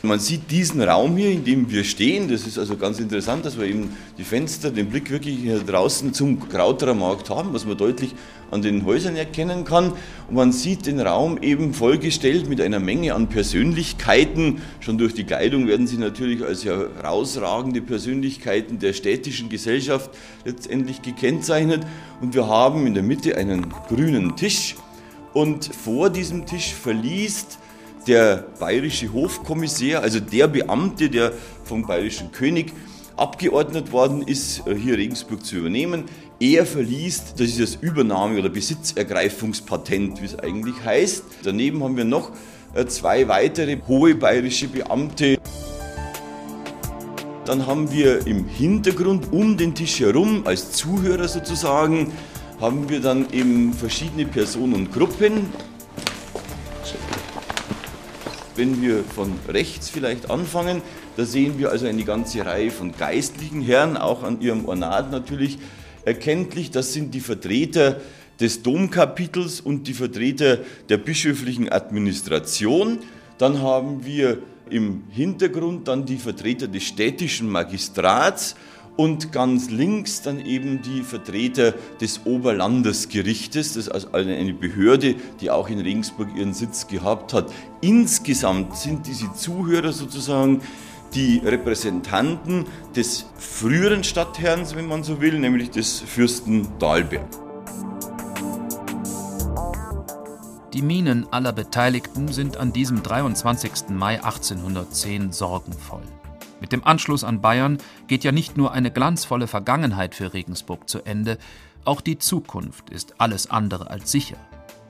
Man 0.04 0.18
sieht 0.18 0.50
diesen 0.50 0.82
Raum 0.82 1.16
hier, 1.16 1.30
in 1.30 1.44
dem 1.44 1.70
wir 1.70 1.84
stehen. 1.84 2.28
Das 2.28 2.48
ist 2.48 2.58
also 2.58 2.76
ganz 2.76 3.00
interessant, 3.00 3.46
dass 3.46 3.60
wir 3.60 3.68
eben 3.68 3.96
die 4.18 4.24
Fenster, 4.24 4.72
den 4.72 4.90
Blick 4.90 5.12
wirklich 5.12 5.38
hier 5.38 5.60
draußen 5.60 6.12
zum 6.12 6.50
Krauterer 6.50 6.96
Markt 6.96 7.30
haben, 7.30 7.54
was 7.54 7.68
man 7.68 7.78
deutlich 7.78 8.16
an 8.50 8.64
den 8.64 8.84
Häusern 8.84 9.16
erkennen 9.16 9.64
kann. 9.64 9.94
Und 10.28 10.36
man 10.36 10.52
sieht 10.54 10.88
den 10.88 11.00
Raum 11.00 11.38
eben 11.44 11.76
vollgestellt 11.76 12.50
mit 12.50 12.62
einer 12.62 12.80
Menge 12.80 13.14
an 13.14 13.30
Persönlichkeiten. 13.30 14.64
Schon 14.80 14.98
durch 14.98 15.14
die 15.14 15.24
Kleidung 15.24 15.68
werden 15.68 15.86
sie 15.86 15.98
natürlich 15.98 16.44
als 16.44 16.66
herausragende 16.66 17.82
Persönlichkeiten 17.82 18.80
der 18.80 18.94
städtischen 18.94 19.50
Gesellschaft 19.50 20.10
letztendlich 20.46 21.04
gekennzeichnet. 21.04 21.86
Und 22.22 22.34
wir 22.34 22.48
haben 22.48 22.88
in 22.88 22.96
der 22.96 23.04
Mitte 23.04 23.38
einen 23.38 23.70
grünen 23.88 24.36
Tisch. 24.36 24.76
Und 25.34 25.66
vor 25.66 26.10
diesem 26.10 26.48
Tisch 26.48 26.74
verliest 26.74 27.60
der 28.08 28.46
bayerische 28.60 29.14
Hofkommissär, 29.14 30.02
also 30.02 30.20
der 30.20 30.48
Beamte, 30.48 31.10
der 31.10 31.34
vom 31.64 31.86
bayerischen 31.86 32.32
König 32.32 32.74
abgeordnet 33.18 33.92
worden 33.92 34.24
ist, 34.24 34.66
äh, 34.68 34.76
hier 34.76 34.98
Regensburg 34.98 35.46
zu 35.46 35.58
übernehmen. 35.58 36.06
Er 36.40 36.66
verliest, 36.66 37.40
das 37.40 37.50
ist 37.50 37.60
das 37.60 37.76
Übernahme- 37.76 38.40
oder 38.40 38.50
Besitzergreifungspatent, 38.50 40.22
wie 40.22 40.26
es 40.26 40.40
eigentlich 40.40 40.76
heißt. 40.84 41.24
Daneben 41.44 41.84
haben 41.84 41.98
wir 41.98 42.06
noch 42.06 42.32
äh, 42.74 42.86
zwei 42.86 43.28
weitere 43.28 43.78
hohe 43.88 44.16
bayerische 44.16 44.68
Beamte. 44.68 45.38
Dann 47.46 47.68
haben 47.68 47.92
wir 47.92 48.26
im 48.28 48.48
Hintergrund 48.48 49.32
um 49.32 49.58
den 49.58 49.76
Tisch 49.76 50.00
herum, 50.00 50.44
als 50.46 50.72
Zuhörer 50.72 51.28
sozusagen, 51.28 52.12
haben 52.60 52.90
wir 52.90 53.02
dann 53.02 53.32
eben 53.32 53.74
verschiedene 53.74 54.26
Personengruppen. 54.26 55.48
Wenn 58.56 58.82
wir 58.82 59.04
von 59.04 59.34
rechts 59.48 59.90
vielleicht 59.90 60.30
anfangen, 60.30 60.82
da 61.16 61.26
sehen 61.26 61.58
wir 61.58 61.70
also 61.72 61.88
eine 61.88 62.04
ganze 62.04 62.46
Reihe 62.46 62.70
von 62.70 62.92
geistlichen 62.92 63.62
Herren, 63.62 63.96
auch 63.96 64.24
an 64.24 64.42
ihrem 64.42 64.66
Ornat 64.66 65.10
natürlich 65.10 65.58
erkenntlich. 66.04 66.70
Das 66.70 66.92
sind 66.92 67.14
die 67.14 67.22
Vertreter 67.22 68.02
des 68.42 68.62
Domkapitels 68.62 69.62
und 69.62 69.88
die 69.88 69.94
Vertreter 69.94 70.60
der 70.90 70.98
bischöflichen 70.98 71.72
Administration. 71.72 73.00
Dann 73.38 73.62
haben 73.62 74.06
wir 74.06 74.40
im 74.70 75.04
Hintergrund 75.12 75.88
dann 75.88 76.06
die 76.06 76.18
Vertreter 76.18 76.68
des 76.68 76.84
städtischen 76.84 77.50
Magistrats 77.50 78.56
und 78.98 79.32
ganz 79.32 79.70
links 79.70 80.22
dann 80.22 80.46
eben 80.46 80.82
die 80.82 81.02
Vertreter 81.02 81.74
des 82.00 82.22
Oberlandesgerichtes, 82.26 83.74
das 83.74 83.88
ist 83.88 83.90
also 83.90 84.10
eine 84.12 84.54
Behörde, 84.54 85.16
die 85.40 85.50
auch 85.50 85.70
in 85.70 85.80
Regensburg 85.80 86.30
ihren 86.36 86.54
Sitz 86.54 86.88
gehabt 86.88 87.34
hat. 87.34 87.52
Insgesamt 87.82 88.76
sind 88.78 89.08
diese 89.08 89.32
Zuhörer 89.34 89.92
sozusagen 89.92 90.62
die 91.14 91.42
Repräsentanten 91.44 92.66
des 92.96 93.26
früheren 93.38 94.04
Stadtherrn, 94.04 94.66
wenn 94.76 94.88
man 94.88 95.04
so 95.04 95.20
will, 95.20 95.40
nämlich 95.40 95.70
des 95.72 96.00
Fürsten 96.00 96.68
Dahlberg. 96.80 97.28
Die 100.74 100.82
Minen 100.82 101.28
aller 101.32 101.52
Beteiligten 101.52 102.30
sind 102.30 102.56
an 102.56 102.72
diesem 102.72 103.04
23. 103.04 103.90
Mai 103.90 104.24
1810 104.24 105.34
sorgenvoll. 105.34 106.04
Mit 106.62 106.72
dem 106.72 106.86
Anschluss 106.86 107.24
an 107.24 107.42
Bayern 107.42 107.80
geht 108.08 108.24
ja 108.24 108.32
nicht 108.32 108.56
nur 108.56 108.72
eine 108.72 108.92
glanzvolle 108.92 109.48
Vergangenheit 109.48 110.16
für 110.16 110.34
Regensburg 110.34 110.88
zu 110.88 111.02
Ende, 111.02 111.38
auch 111.84 112.02
die 112.02 112.20
Zukunft 112.20 112.92
ist 112.92 113.16
alles 113.18 113.50
andere 113.50 113.90
als 113.90 114.12
sicher. 114.12 114.38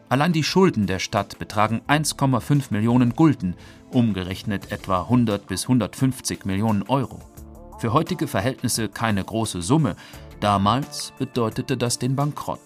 Allein 0.10 0.34
die 0.34 0.44
Schulden 0.44 0.88
der 0.88 1.00
Stadt 1.00 1.40
betragen 1.40 1.82
1,5 1.88 2.66
Millionen 2.72 3.16
Gulden, 3.16 3.56
umgerechnet 3.92 4.74
etwa 4.74 5.04
100 5.04 5.48
bis 5.48 5.64
150 5.64 6.44
Millionen 6.44 6.84
Euro. 6.84 7.20
Für 7.80 7.94
heutige 7.94 8.28
Verhältnisse 8.28 8.90
keine 8.90 9.24
große 9.24 9.62
Summe, 9.62 9.96
damals 10.42 11.14
bedeutete 11.18 11.78
das 11.78 11.98
den 11.98 12.18
Bankrott. 12.18 12.60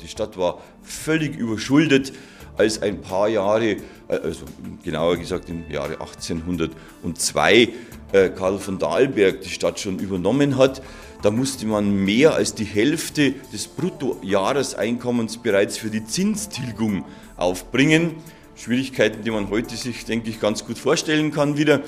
Die 0.00 0.06
Stadt 0.08 0.38
war 0.38 0.62
völlig 0.82 1.36
überschuldet 1.36 2.12
als 2.56 2.80
ein 2.80 3.00
paar 3.00 3.28
Jahre, 3.28 3.70
äh, 3.70 3.78
also 4.08 4.44
genauer 4.84 5.16
gesagt 5.16 5.48
im 5.48 5.68
Jahre 5.68 6.00
1802, 6.00 7.54
äh, 7.54 7.68
Karl 8.12 8.58
von 8.58 8.78
Dahlberg 8.78 9.40
die 9.40 9.50
Stadt 9.50 9.80
schon 9.80 9.98
übernommen 9.98 10.56
hat. 10.56 10.82
Da 11.22 11.30
musste 11.30 11.66
man 11.66 12.04
mehr 12.04 12.34
als 12.34 12.54
die 12.54 12.64
Hälfte 12.64 13.34
des 13.52 13.66
Bruttojahreseinkommens 13.68 15.38
bereits 15.38 15.76
für 15.78 15.90
die 15.90 16.04
Zinstilgung 16.04 17.04
aufbringen. 17.36 18.14
Schwierigkeiten, 18.54 19.22
die 19.22 19.30
man 19.30 19.50
heute 19.50 19.76
sich, 19.76 20.04
denke 20.04 20.30
ich, 20.30 20.40
ganz 20.40 20.64
gut 20.64 20.78
vorstellen 20.78 21.30
kann 21.30 21.56
wieder. 21.56 21.82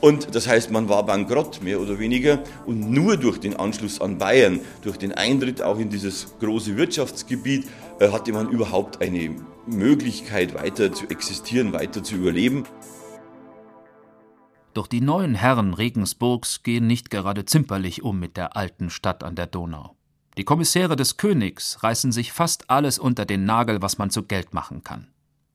Und 0.00 0.34
das 0.34 0.48
heißt, 0.48 0.72
man 0.72 0.88
war 0.88 1.06
bankrott, 1.06 1.62
mehr 1.62 1.80
oder 1.80 1.98
weniger. 2.00 2.40
Und 2.66 2.90
nur 2.90 3.16
durch 3.16 3.38
den 3.38 3.54
Anschluss 3.54 4.00
an 4.00 4.18
Bayern, 4.18 4.60
durch 4.82 4.96
den 4.96 5.12
Eintritt 5.12 5.62
auch 5.62 5.78
in 5.78 5.90
dieses 5.90 6.34
große 6.40 6.76
Wirtschaftsgebiet, 6.76 7.68
äh, 8.00 8.08
hatte 8.08 8.32
man 8.32 8.48
überhaupt 8.50 9.00
eine 9.00 9.36
Möglichkeit, 9.66 10.54
weiter 10.54 10.92
zu 10.92 11.06
existieren, 11.08 11.72
weiter 11.72 12.02
zu 12.02 12.16
überleben. 12.16 12.64
Doch 14.74 14.86
die 14.86 15.02
neuen 15.02 15.34
Herren 15.34 15.74
Regensburgs 15.74 16.62
gehen 16.62 16.86
nicht 16.86 17.10
gerade 17.10 17.44
zimperlich 17.44 18.02
um 18.02 18.18
mit 18.18 18.38
der 18.38 18.56
alten 18.56 18.88
Stadt 18.88 19.22
an 19.22 19.34
der 19.34 19.46
Donau. 19.46 19.96
Die 20.38 20.44
Kommissäre 20.44 20.96
des 20.96 21.18
Königs 21.18 21.82
reißen 21.82 22.10
sich 22.10 22.32
fast 22.32 22.70
alles 22.70 22.98
unter 22.98 23.26
den 23.26 23.44
Nagel, 23.44 23.82
was 23.82 23.98
man 23.98 24.08
zu 24.08 24.22
Geld 24.22 24.54
machen 24.54 24.82
kann. 24.82 25.08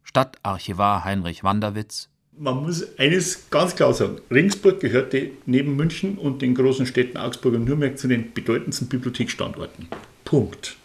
Stadtarchivar 0.04 1.04
Heinrich 1.04 1.44
Wanderwitz. 1.44 2.10
Man 2.38 2.62
muss 2.62 3.00
eines 3.00 3.50
ganz 3.50 3.76
klar 3.76 3.96
sagen: 3.96 4.22
Regensburg 4.30 4.80
gehörte 4.80 5.32
neben 5.48 5.76
München 5.76 6.20
und 6.20 6.44
den 6.44 6.54
großen 6.54 6.86
Städten 6.86 7.18
Augsburg 7.18 7.56
und 7.56 7.66
Nürnberg 7.66 7.98
zu 7.98 8.08
den 8.08 8.34
bedeutendsten 8.34 8.88
Bibliothekstandorten. 8.88 9.88
Punkt. 10.26 10.78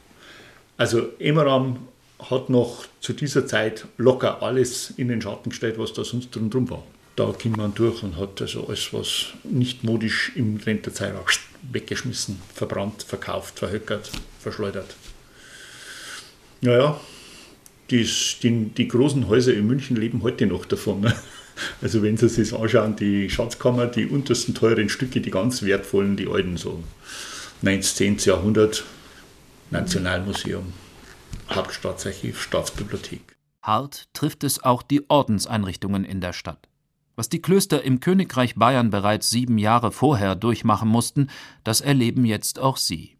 Also 0.78 1.08
Emmeram 1.18 1.80
hat 2.18 2.48
noch 2.48 2.86
zu 3.00 3.12
dieser 3.12 3.46
Zeit 3.46 3.86
locker 3.98 4.42
alles 4.42 4.94
in 4.96 5.08
den 5.08 5.20
Schatten 5.20 5.50
gestellt, 5.50 5.78
was 5.78 5.92
da 5.92 6.02
sonst 6.02 6.30
drum 6.30 6.70
war 6.70 6.82
da 7.16 7.32
ging 7.38 7.52
man 7.52 7.74
durch 7.74 8.02
und 8.02 8.16
hat 8.16 8.40
also 8.40 8.66
alles, 8.66 8.92
was 8.92 9.26
nicht 9.44 9.84
modisch 9.84 10.32
im 10.34 10.60
Trend 10.60 10.86
der 10.86 11.14
war, 11.14 11.24
weggeschmissen, 11.70 12.40
verbrannt, 12.54 13.02
verkauft, 13.02 13.58
verhöckert, 13.58 14.10
verschleudert. 14.40 14.96
Naja, 16.60 17.00
die, 17.90 18.08
die, 18.42 18.66
die 18.66 18.88
großen 18.88 19.28
Häuser 19.28 19.52
in 19.52 19.66
München 19.66 19.96
leben 19.96 20.22
heute 20.22 20.46
noch 20.46 20.64
davon. 20.64 21.00
Ne? 21.00 21.14
Also 21.82 22.02
wenn 22.02 22.16
Sie 22.16 22.28
sich 22.28 22.48
das 22.48 22.58
anschauen, 22.58 22.96
die 22.96 23.28
Schatzkammer, 23.28 23.86
die 23.86 24.06
untersten 24.06 24.54
teuren 24.54 24.88
Stücke, 24.88 25.20
die 25.20 25.30
ganz 25.30 25.62
wertvollen, 25.62 26.16
die 26.16 26.26
alten 26.26 26.56
so 26.56 26.82
19. 27.60 28.16
Jahrhundert, 28.18 28.84
Nationalmuseum, 29.70 30.72
Hauptstaatsarchiv, 31.50 32.40
Staatsbibliothek. 32.40 33.36
Hart 33.62 34.08
trifft 34.14 34.44
es 34.44 34.62
auch 34.62 34.82
die 34.82 35.08
Ordenseinrichtungen 35.08 36.04
in 36.04 36.20
der 36.20 36.32
Stadt. 36.32 36.68
Was 37.14 37.28
die 37.28 37.42
Klöster 37.42 37.82
im 37.82 38.00
Königreich 38.00 38.54
Bayern 38.54 38.90
bereits 38.90 39.30
sieben 39.30 39.58
Jahre 39.58 39.92
vorher 39.92 40.34
durchmachen 40.34 40.88
mussten, 40.88 41.28
das 41.62 41.80
erleben 41.80 42.24
jetzt 42.24 42.58
auch 42.58 42.78
sie. 42.78 43.16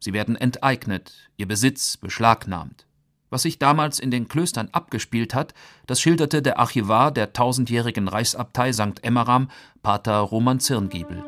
Sie 0.00 0.12
werden 0.12 0.36
enteignet, 0.36 1.30
ihr 1.36 1.46
Besitz 1.46 1.96
beschlagnahmt. 1.96 2.86
Was 3.30 3.42
sich 3.42 3.58
damals 3.58 3.98
in 3.98 4.10
den 4.10 4.28
Klöstern 4.28 4.70
abgespielt 4.72 5.34
hat, 5.34 5.52
das 5.86 6.00
schilderte 6.00 6.40
der 6.40 6.58
Archivar 6.58 7.10
der 7.10 7.34
tausendjährigen 7.34 8.08
Reichsabtei 8.08 8.72
St. 8.72 9.02
Emmeram, 9.02 9.50
Pater 9.82 10.20
Roman 10.20 10.60
Zirngiebel. 10.60 11.22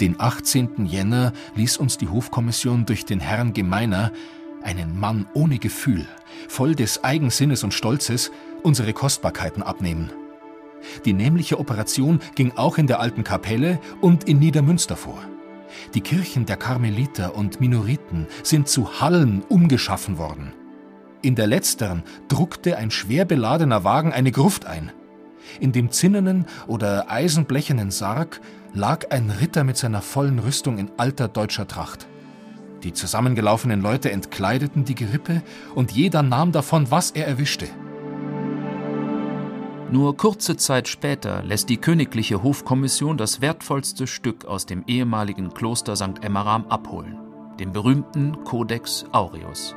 Den 0.00 0.20
18. 0.20 0.86
Jänner 0.86 1.32
ließ 1.54 1.76
uns 1.76 1.96
die 1.96 2.08
Hofkommission 2.08 2.84
durch 2.84 3.04
den 3.04 3.20
Herrn 3.20 3.52
Gemeiner, 3.52 4.10
einen 4.64 4.98
Mann 4.98 5.26
ohne 5.34 5.58
Gefühl, 5.58 6.06
voll 6.48 6.74
des 6.74 7.04
Eigensinnes 7.04 7.62
und 7.62 7.74
Stolzes, 7.74 8.32
unsere 8.62 8.92
Kostbarkeiten 8.92 9.62
abnehmen. 9.62 10.10
Die 11.04 11.12
nämliche 11.12 11.58
Operation 11.58 12.20
ging 12.34 12.52
auch 12.56 12.78
in 12.78 12.86
der 12.86 13.00
alten 13.00 13.24
Kapelle 13.24 13.78
und 14.00 14.24
in 14.24 14.38
Niedermünster 14.38 14.96
vor. 14.96 15.22
Die 15.94 16.00
Kirchen 16.00 16.46
der 16.46 16.56
Karmeliter 16.56 17.34
und 17.34 17.60
Minoriten 17.60 18.26
sind 18.42 18.68
zu 18.68 19.00
Hallen 19.00 19.42
umgeschaffen 19.48 20.18
worden. 20.18 20.52
In 21.22 21.34
der 21.34 21.46
letzteren 21.46 22.02
druckte 22.28 22.76
ein 22.76 22.90
schwer 22.90 23.24
beladener 23.24 23.82
Wagen 23.82 24.12
eine 24.12 24.30
Gruft 24.30 24.66
ein. 24.66 24.92
In 25.60 25.72
dem 25.72 25.90
zinnernen 25.90 26.46
oder 26.66 27.10
eisenblechenden 27.10 27.90
Sarg 27.90 28.40
lag 28.72 29.10
ein 29.10 29.30
Ritter 29.30 29.64
mit 29.64 29.76
seiner 29.76 30.02
vollen 30.02 30.38
Rüstung 30.38 30.78
in 30.78 30.90
alter 30.96 31.28
deutscher 31.28 31.66
Tracht. 31.66 32.06
Die 32.84 32.92
zusammengelaufenen 32.92 33.80
Leute 33.80 34.12
entkleideten 34.12 34.84
die 34.84 34.94
Gerippe 34.94 35.42
und 35.74 35.92
jeder 35.92 36.22
nahm 36.22 36.52
davon, 36.52 36.90
was 36.90 37.10
er 37.12 37.26
erwischte. 37.26 37.66
Nur 39.90 40.16
kurze 40.18 40.56
Zeit 40.56 40.86
später 40.86 41.42
lässt 41.42 41.70
die 41.70 41.78
königliche 41.78 42.42
Hofkommission 42.42 43.16
das 43.16 43.40
wertvollste 43.40 44.06
Stück 44.06 44.44
aus 44.44 44.66
dem 44.66 44.84
ehemaligen 44.86 45.54
Kloster 45.54 45.96
St. 45.96 46.22
Emmeram 46.22 46.66
abholen, 46.66 47.18
den 47.58 47.72
berühmten 47.72 48.44
Codex 48.44 49.06
Aureus. 49.12 49.74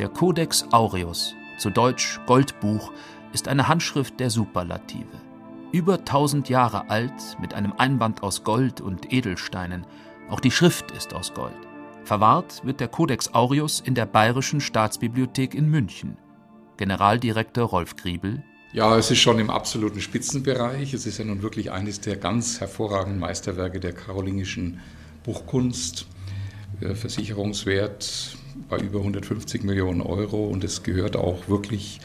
Der 0.00 0.08
Codex 0.08 0.66
Aureus, 0.72 1.34
zu 1.58 1.70
Deutsch 1.70 2.18
Goldbuch, 2.26 2.90
ist 3.32 3.46
eine 3.46 3.68
Handschrift 3.68 4.18
der 4.18 4.30
Superlative. 4.30 5.23
Über 5.74 5.98
1000 5.98 6.48
Jahre 6.50 6.88
alt, 6.88 7.36
mit 7.40 7.52
einem 7.52 7.72
Einband 7.72 8.22
aus 8.22 8.44
Gold 8.44 8.80
und 8.80 9.12
Edelsteinen. 9.12 9.84
Auch 10.30 10.38
die 10.38 10.52
Schrift 10.52 10.92
ist 10.92 11.12
aus 11.12 11.34
Gold. 11.34 11.56
Verwahrt 12.04 12.64
wird 12.64 12.78
der 12.78 12.86
Codex 12.86 13.34
Aureus 13.34 13.82
in 13.84 13.96
der 13.96 14.06
Bayerischen 14.06 14.60
Staatsbibliothek 14.60 15.52
in 15.52 15.68
München. 15.68 16.16
Generaldirektor 16.76 17.64
Rolf 17.64 17.96
Griebel. 17.96 18.44
Ja, 18.72 18.96
es 18.96 19.10
ist 19.10 19.18
schon 19.18 19.40
im 19.40 19.50
absoluten 19.50 20.00
Spitzenbereich. 20.00 20.94
Es 20.94 21.06
ist 21.06 21.18
ja 21.18 21.24
nun 21.24 21.42
wirklich 21.42 21.72
eines 21.72 22.00
der 22.00 22.18
ganz 22.18 22.60
hervorragenden 22.60 23.18
Meisterwerke 23.18 23.80
der 23.80 23.94
karolingischen 23.94 24.78
Buchkunst. 25.24 26.06
Versicherungswert 26.94 28.36
bei 28.68 28.78
über 28.78 29.00
150 29.00 29.64
Millionen 29.64 30.02
Euro 30.02 30.46
und 30.46 30.62
es 30.62 30.84
gehört 30.84 31.16
auch 31.16 31.48
wirklich 31.48 31.98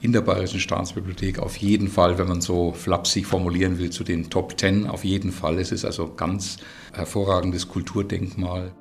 in 0.00 0.12
der 0.12 0.20
Bayerischen 0.20 0.60
Staatsbibliothek 0.60 1.38
auf 1.38 1.56
jeden 1.56 1.88
Fall, 1.88 2.18
wenn 2.18 2.28
man 2.28 2.40
so 2.40 2.72
flapsig 2.72 3.26
formulieren 3.26 3.78
will, 3.78 3.90
zu 3.90 4.04
den 4.04 4.30
Top 4.30 4.56
Ten 4.56 4.86
auf 4.86 5.04
jeden 5.04 5.32
Fall. 5.32 5.58
Es 5.58 5.72
ist 5.72 5.84
also 5.84 6.12
ganz 6.14 6.58
hervorragendes 6.92 7.68
Kulturdenkmal. 7.68 8.72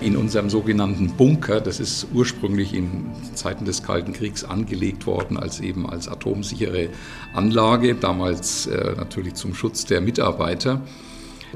in 0.00 0.16
unserem 0.16 0.50
sogenannten 0.50 1.12
Bunker, 1.12 1.60
das 1.60 1.80
ist 1.80 2.08
ursprünglich 2.12 2.74
in 2.74 3.06
Zeiten 3.34 3.64
des 3.64 3.82
Kalten 3.82 4.12
Kriegs 4.12 4.44
angelegt 4.44 5.06
worden 5.06 5.38
als 5.38 5.60
eben 5.60 5.88
als 5.88 6.06
atomsichere 6.06 6.90
Anlage, 7.32 7.94
damals 7.94 8.66
äh, 8.66 8.94
natürlich 8.96 9.34
zum 9.34 9.54
Schutz 9.54 9.86
der 9.86 10.00
Mitarbeiter. 10.00 10.82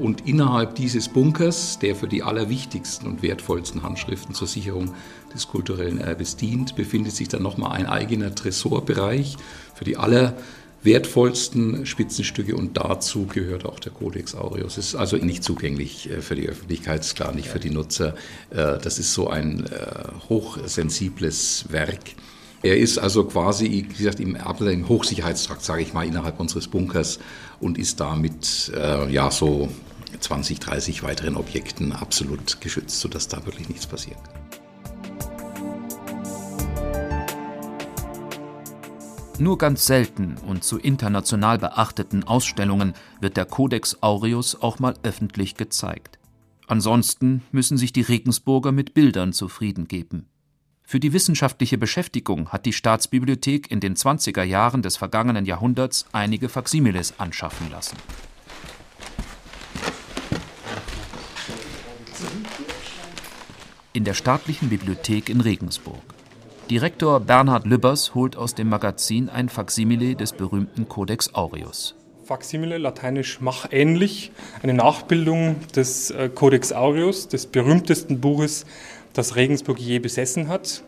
Und 0.01 0.27
innerhalb 0.27 0.73
dieses 0.73 1.09
Bunkers, 1.09 1.77
der 1.77 1.95
für 1.95 2.07
die 2.07 2.23
allerwichtigsten 2.23 3.07
und 3.07 3.21
wertvollsten 3.21 3.83
Handschriften 3.83 4.33
zur 4.33 4.47
Sicherung 4.47 4.95
des 5.31 5.47
kulturellen 5.47 5.99
Erbes 5.99 6.37
dient, 6.37 6.75
befindet 6.75 7.15
sich 7.15 7.27
dann 7.27 7.43
nochmal 7.43 7.73
ein 7.73 7.85
eigener 7.85 8.33
Tresorbereich 8.33 9.37
für 9.75 9.85
die 9.85 9.97
allerwertvollsten 9.97 11.85
Spitzenstücke 11.85 12.55
und 12.55 12.77
dazu 12.77 13.27
gehört 13.27 13.63
auch 13.63 13.79
der 13.79 13.91
Codex 13.91 14.33
Aureus. 14.33 14.79
Ist 14.79 14.95
also 14.95 15.17
nicht 15.17 15.43
zugänglich 15.43 16.09
äh, 16.09 16.23
für 16.23 16.33
die 16.33 16.49
Öffentlichkeit, 16.49 17.01
ist 17.01 17.15
klar 17.15 17.31
nicht 17.31 17.49
für 17.49 17.59
die 17.59 17.69
Nutzer. 17.69 18.15
Äh, 18.49 18.79
das 18.79 18.97
ist 18.97 19.13
so 19.13 19.29
ein 19.29 19.67
äh, 19.67 20.29
hochsensibles 20.29 21.65
Werk. 21.69 22.15
Er 22.63 22.75
ist 22.75 22.97
also 22.97 23.25
quasi, 23.25 23.65
wie 23.65 23.83
gesagt, 23.83 24.19
im 24.19 24.35
Hochsicherheitstrakt, 24.89 25.63
sage 25.63 25.83
ich 25.83 25.93
mal, 25.93 26.07
innerhalb 26.07 26.39
unseres 26.39 26.67
Bunkers 26.67 27.19
und 27.59 27.77
ist 27.79 27.99
damit 27.99 28.71
ja 29.09 29.31
so 29.31 29.67
20, 30.19 30.59
30 30.59 31.03
weiteren 31.03 31.35
Objekten 31.35 31.91
absolut 31.91 32.61
geschützt, 32.61 32.99
sodass 32.99 33.27
da 33.27 33.45
wirklich 33.45 33.69
nichts 33.69 33.87
passieren 33.87 34.21
kann. 34.23 34.41
Nur 39.41 39.57
ganz 39.57 39.87
selten 39.87 40.35
und 40.45 40.63
zu 40.63 40.77
international 40.77 41.57
beachteten 41.57 42.23
Ausstellungen 42.23 42.93
wird 43.21 43.37
der 43.37 43.45
Codex 43.45 43.97
Aureus 44.01 44.61
auch 44.61 44.77
mal 44.77 44.93
öffentlich 45.01 45.55
gezeigt. 45.55 46.19
Ansonsten 46.67 47.41
müssen 47.51 47.75
sich 47.75 47.91
die 47.91 48.01
Regensburger 48.01 48.71
mit 48.71 48.93
Bildern 48.93 49.33
zufrieden 49.33 49.87
geben. 49.87 50.27
Für 50.83 50.99
die 50.99 51.11
wissenschaftliche 51.11 51.77
Beschäftigung 51.77 52.49
hat 52.49 52.65
die 52.67 52.73
Staatsbibliothek 52.73 53.71
in 53.71 53.79
den 53.79 53.95
20er 53.95 54.43
Jahren 54.43 54.83
des 54.83 54.97
vergangenen 54.97 55.45
Jahrhunderts 55.45 56.05
einige 56.11 56.47
Faksimiles 56.47 57.19
anschaffen 57.19 57.71
lassen. 57.71 57.97
In 63.93 64.05
der 64.05 64.13
staatlichen 64.13 64.69
Bibliothek 64.69 65.27
in 65.27 65.41
Regensburg. 65.41 66.01
Direktor 66.69 67.19
Bernhard 67.19 67.65
Lübbers 67.65 68.15
holt 68.15 68.37
aus 68.37 68.55
dem 68.55 68.69
Magazin 68.69 69.27
ein 69.27 69.49
Faksimile 69.49 70.15
des 70.15 70.31
berühmten 70.31 70.87
Codex 70.87 71.35
Aureus. 71.35 71.93
Faksimile, 72.23 72.77
lateinisch 72.77 73.41
machähnlich, 73.41 74.31
eine 74.63 74.73
Nachbildung 74.73 75.57
des 75.75 76.09
äh, 76.09 76.29
Codex 76.29 76.71
Aureus, 76.71 77.27
des 77.27 77.47
berühmtesten 77.47 78.21
Buches 78.21 78.65
das 79.11 79.35
Regensburg 79.35 79.77
je 79.77 79.99
besessen 79.99 80.47
hat. 80.47 80.83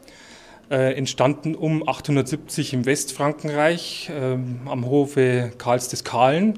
Äh, 0.71 0.93
entstanden 0.93 1.55
um 1.55 1.85
870 1.85 2.71
im 2.71 2.85
Westfrankenreich 2.85 4.11
äh, 4.17 4.37
am 4.65 4.85
Hofe 4.85 5.51
Karls 5.57 5.89
des 5.89 6.05
Kahlen. 6.05 6.57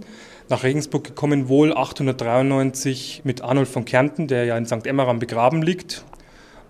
Nach 0.50 0.62
Regensburg 0.62 1.06
gekommen 1.06 1.48
wohl 1.50 1.76
893 1.76 3.22
mit 3.24 3.42
Arnold 3.42 3.68
von 3.68 3.84
Kärnten, 3.84 4.28
der 4.28 4.46
ja 4.46 4.56
in 4.56 4.68
St. 4.68 4.86
Emmeram 4.86 5.18
begraben 5.18 5.64
liegt. 5.64 6.06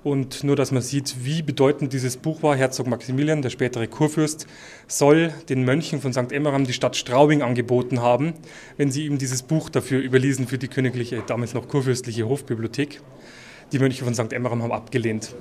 Und 0.06 0.44
nur, 0.44 0.56
dass 0.56 0.72
man 0.72 0.84
sieht, 0.84 1.26
wie 1.26 1.42
bedeutend 1.42 1.92
dieses 1.92 2.16
Buch 2.16 2.44
war, 2.44 2.56
Herzog 2.56 2.86
Maximilian, 2.86 3.42
der 3.42 3.50
spätere 3.50 3.88
Kurfürst, 3.88 4.46
soll 4.88 5.34
den 5.50 5.66
Mönchen 5.66 6.00
von 6.00 6.14
St. 6.14 6.32
Emmeram 6.32 6.64
die 6.64 6.74
Stadt 6.74 6.96
Straubing 6.96 7.42
angeboten 7.42 8.04
haben, 8.04 8.36
wenn 8.78 8.92
sie 8.92 9.08
ihm 9.08 9.18
dieses 9.18 9.42
Buch 9.42 9.68
dafür 9.72 10.00
überließen 10.00 10.46
für 10.46 10.60
die 10.60 10.68
königliche, 10.68 11.24
damals 11.26 11.56
noch 11.56 11.68
kurfürstliche 11.68 12.30
Hofbibliothek. 12.30 13.02
Die 13.72 13.80
Mönche 13.80 14.04
von 14.04 14.14
St. 14.14 14.32
Emmeram 14.32 14.62
haben 14.62 14.72
abgelehnt. 14.72 15.34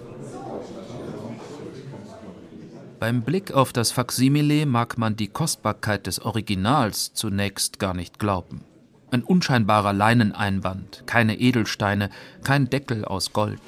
Beim 2.99 3.21
Blick 3.21 3.53
auf 3.53 3.75
das 3.75 3.93
Faksimile 3.93 4.65
mag 4.65 4.97
man 4.97 5.15
die 5.15 5.29
Kostbarkeit 5.29 6.07
des 6.07 6.21
Originals 6.21 7.13
zunächst 7.13 7.79
gar 7.79 7.93
nicht 7.93 8.19
glauben. 8.19 8.65
Ein 9.11 9.25
unscheinbarer 9.25 9.93
Leineneinband, 9.93 11.03
keine 11.05 11.39
Edelsteine, 11.39 12.09
kein 12.45 12.71
Deckel 12.71 13.05
aus 13.05 13.35
Gold. 13.35 13.61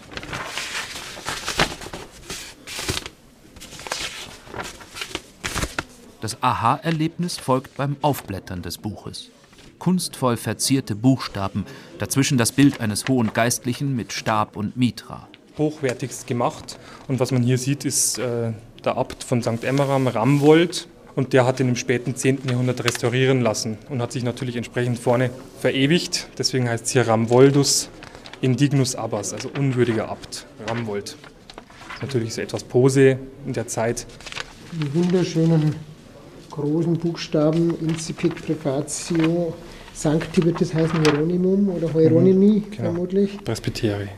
Das 6.27 6.43
Aha-Erlebnis 6.43 7.39
folgt 7.39 7.77
beim 7.77 7.95
Aufblättern 8.03 8.61
des 8.61 8.79
Buches 8.79 9.31
kunstvoll 9.79 10.37
verzierte 10.37 10.97
Buchstaben, 10.97 11.64
dazwischen 12.01 12.37
das 12.37 12.51
Bild 12.51 12.81
eines 12.81 13.07
hohen 13.07 13.33
Geistlichen 13.33 13.95
mit 13.95 14.12
Stab 14.12 14.57
und 14.57 14.77
Mitra. 14.77 15.29
Hochwertigst 15.57 16.27
gemacht. 16.27 16.81
Und 17.07 17.20
was 17.20 17.31
man 17.31 17.45
hier 17.45 17.59
sieht, 17.59 17.85
ist 17.85 18.18
äh, 18.18 18.53
der 18.85 18.97
Abt 18.97 19.22
von 19.22 19.41
St. 19.41 19.62
Emmeram, 19.62 20.09
Ramwold. 20.09 20.89
Und 21.14 21.33
der 21.33 21.47
hat 21.47 21.61
ihn 21.61 21.68
im 21.68 21.77
späten 21.77 22.16
10. 22.16 22.49
Jahrhundert 22.49 22.83
restaurieren 22.83 23.41
lassen 23.41 23.79
und 23.89 24.03
hat 24.03 24.11
sich 24.11 24.24
natürlich 24.24 24.57
entsprechend 24.57 24.99
vorne 24.99 25.31
verewigt. 25.61 26.27
Deswegen 26.39 26.68
heißt 26.68 26.87
es 26.87 26.91
hier 26.91 27.07
Ramwoldus 27.07 27.89
indignus 28.41 28.97
abbas, 28.97 29.33
also 29.33 29.49
unwürdiger 29.57 30.09
Abt, 30.09 30.47
Ramwold. 30.66 31.16
Natürlich 32.03 32.35
so 32.35 32.41
etwas 32.41 32.64
Pose 32.64 33.16
in 33.47 33.53
der 33.53 33.68
Zeit. 33.68 34.09
Die 34.72 34.93
wunderschönen 34.93 35.77
großen 36.57 36.95
Buchstaben 36.95 37.79
Incipit 37.81 38.35
Prefatio 38.35 39.55
Sancti 39.93 40.45
wird 40.45 40.61
das 40.61 40.75
heißen 40.75 41.01
Hieronymus 41.03 41.77
oder 41.77 41.93
Hieronymi 41.93 42.47
mhm, 42.47 42.71
genau. 42.71 42.83
vermutlich. 42.83 43.43
Presbyteri. 43.45 44.09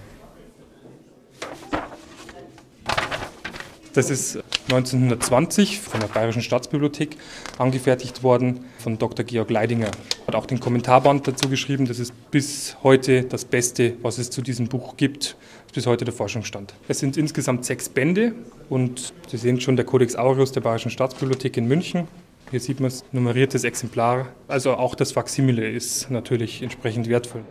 Das 3.95 4.11
ist 4.11 4.39
1920 4.71 5.81
von 5.81 6.01
der 6.01 6.09
Bayerischen 6.09 6.43
Staatsbibliothek 6.43 7.17
angefertigt 7.59 8.23
worden 8.23 8.67
von 8.79 8.99
Dr. 8.99 9.25
Georg 9.25 9.51
Leidinger. 9.51 9.91
Hat 10.27 10.35
auch 10.35 10.47
den 10.47 10.61
Kommentarband 10.61 11.27
dazu 11.27 11.49
geschrieben. 11.49 11.87
Das 11.87 11.99
ist 11.99 12.13
bis 12.31 12.77
heute 12.83 13.23
das 13.23 13.45
Beste, 13.45 13.95
was 14.03 14.19
es 14.19 14.31
zu 14.31 14.43
diesem 14.43 14.69
Buch 14.69 14.97
gibt. 14.97 15.37
Bis 15.75 15.87
heute 15.87 16.05
der 16.05 16.15
Forschungsstand. 16.15 16.75
Es 16.87 16.99
sind 16.99 17.17
insgesamt 17.17 17.65
sechs 17.65 17.89
Bände 17.89 18.35
und 18.69 19.13
Sie 19.29 19.37
sehen 19.37 19.61
schon 19.61 19.77
der 19.77 19.85
Codex 19.85 20.17
Aureus 20.17 20.53
der 20.53 20.61
Bayerischen 20.61 20.91
Staatsbibliothek 20.91 21.57
in 21.57 21.67
München. 21.67 22.09
Hier 22.51 22.61
sieht 22.61 22.81
man 22.81 22.89
es, 22.89 23.05
nummeriertes 23.13 23.65
Exemplar. 23.65 24.29
Also 24.47 24.73
auch 24.75 24.95
das 24.95 25.13
Faksimile 25.13 25.69
ist 25.71 26.11
natürlich 26.11 26.63
entsprechend 26.63 27.07
wertvoll. 27.09 27.43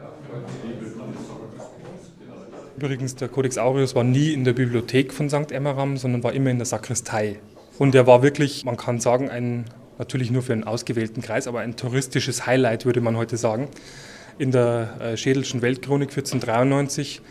Übrigens, 2.78 3.16
der 3.16 3.28
Codex 3.28 3.60
Aureus 3.60 3.94
war 3.94 4.04
nie 4.04 4.34
in 4.34 4.44
der 4.44 4.54
Bibliothek 4.54 5.14
von 5.14 5.30
St. 5.30 5.52
Emmeram, 5.52 5.98
sondern 5.98 6.24
war 6.24 6.34
immer 6.34 6.50
in 6.50 6.58
der 6.58 6.66
Sakristei. 6.66 7.40
Und 7.78 7.94
er 7.94 8.08
war 8.08 8.24
wirklich, 8.24 8.66
man 8.66 8.76
kann 8.76 9.00
sagen, 9.00 9.30
ein, 9.30 9.66
natürlich 10.00 10.32
nur 10.32 10.42
für 10.42 10.54
einen 10.54 10.64
ausgewählten 10.64 11.22
Kreis, 11.22 11.48
aber 11.48 11.60
ein 11.60 11.76
touristisches 11.76 12.48
Highlight, 12.48 12.86
würde 12.86 13.02
man 13.02 13.18
heute 13.18 13.38
sagen. 13.38 13.68
In 14.40 14.52
der 14.52 14.98
äh, 15.00 15.18
Schädelschen 15.18 15.62
Weltchronik 15.62 16.10
1493 16.10 17.22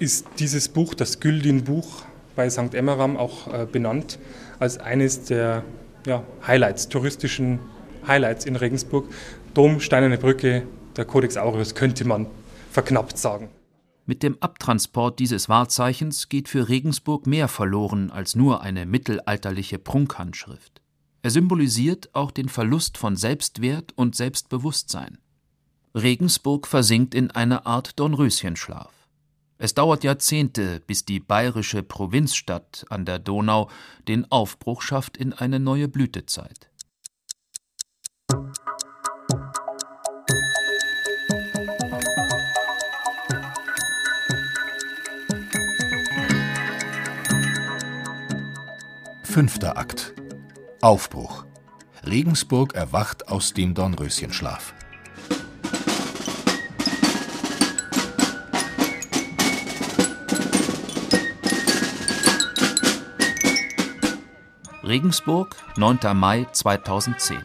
ist 0.00 0.26
dieses 0.40 0.68
Buch, 0.68 0.94
das 0.94 1.20
Güldin-Buch 1.20 2.02
bei 2.34 2.50
St. 2.50 2.74
Emmeram, 2.74 3.16
auch 3.16 3.52
äh, 3.52 3.66
benannt 3.66 4.18
als 4.58 4.78
eines 4.78 5.24
der 5.24 5.62
ja, 6.08 6.24
Highlights, 6.46 6.88
touristischen 6.88 7.60
Highlights 8.06 8.46
in 8.46 8.56
Regensburg. 8.56 9.08
Dom, 9.54 9.80
Steinerne 9.80 10.18
Brücke, 10.18 10.66
der 10.96 11.04
Codex 11.04 11.36
Aureus 11.36 11.74
könnte 11.74 12.04
man 12.06 12.26
verknappt 12.70 13.18
sagen. 13.18 13.50
Mit 14.06 14.22
dem 14.22 14.38
Abtransport 14.40 15.18
dieses 15.18 15.50
Wahrzeichens 15.50 16.30
geht 16.30 16.48
für 16.48 16.70
Regensburg 16.70 17.26
mehr 17.26 17.46
verloren 17.46 18.10
als 18.10 18.34
nur 18.34 18.62
eine 18.62 18.86
mittelalterliche 18.86 19.78
Prunkhandschrift. 19.78 20.80
Er 21.20 21.30
symbolisiert 21.30 22.08
auch 22.14 22.30
den 22.30 22.48
Verlust 22.48 22.96
von 22.96 23.16
Selbstwert 23.16 23.92
und 23.96 24.16
Selbstbewusstsein. 24.16 25.18
Regensburg 25.94 26.66
versinkt 26.66 27.14
in 27.14 27.30
eine 27.30 27.66
Art 27.66 27.98
Dornröschenschlaf. 28.00 28.97
Es 29.60 29.74
dauert 29.74 30.04
Jahrzehnte, 30.04 30.78
bis 30.86 31.04
die 31.04 31.18
bayerische 31.18 31.82
Provinzstadt 31.82 32.86
an 32.90 33.04
der 33.04 33.18
Donau 33.18 33.68
den 34.06 34.30
Aufbruch 34.30 34.82
schafft 34.82 35.16
in 35.16 35.32
eine 35.32 35.58
neue 35.58 35.88
Blütezeit. 35.88 36.70
Fünfter 49.24 49.76
Akt. 49.76 50.14
Aufbruch. 50.80 51.46
Regensburg 52.06 52.74
erwacht 52.74 53.26
aus 53.26 53.54
dem 53.54 53.74
Dornröschenschlaf. 53.74 54.72
Regensburg, 64.88 65.54
9. 65.76 65.98
Mai 66.14 66.46
2010. 66.50 67.36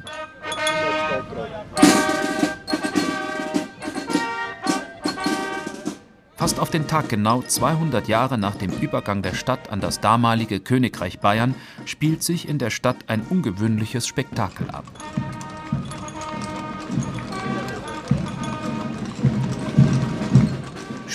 Fast 6.37 6.59
auf 6.59 6.69
den 6.69 6.87
Tag 6.87 7.09
genau 7.09 7.41
200 7.41 8.07
Jahre 8.07 8.37
nach 8.37 8.55
dem 8.55 8.71
Übergang 8.71 9.21
der 9.21 9.33
Stadt 9.33 9.71
an 9.71 9.81
das 9.81 9.99
damalige 9.99 10.61
Königreich 10.61 11.19
Bayern 11.19 11.53
spielt 11.83 12.23
sich 12.23 12.47
in 12.47 12.59
der 12.59 12.69
Stadt 12.69 12.97
ein 13.07 13.21
ungewöhnliches 13.29 14.07
Spektakel 14.07 14.69
ab. 14.69 14.85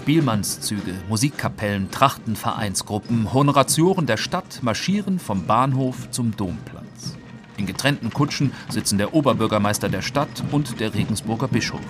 Spielmannszüge, 0.08 0.94
Musikkapellen, 1.10 1.90
Trachtenvereinsgruppen, 1.90 3.30
Honoratioren 3.34 4.06
der 4.06 4.16
Stadt 4.16 4.62
marschieren 4.62 5.18
vom 5.18 5.44
Bahnhof 5.44 6.10
zum 6.10 6.34
Domplatz. 6.34 7.18
In 7.58 7.66
getrennten 7.66 8.08
Kutschen 8.08 8.54
sitzen 8.70 8.96
der 8.96 9.12
Oberbürgermeister 9.12 9.90
der 9.90 10.00
Stadt 10.00 10.42
und 10.50 10.80
der 10.80 10.94
Regensburger 10.94 11.46
Bischof. 11.46 11.82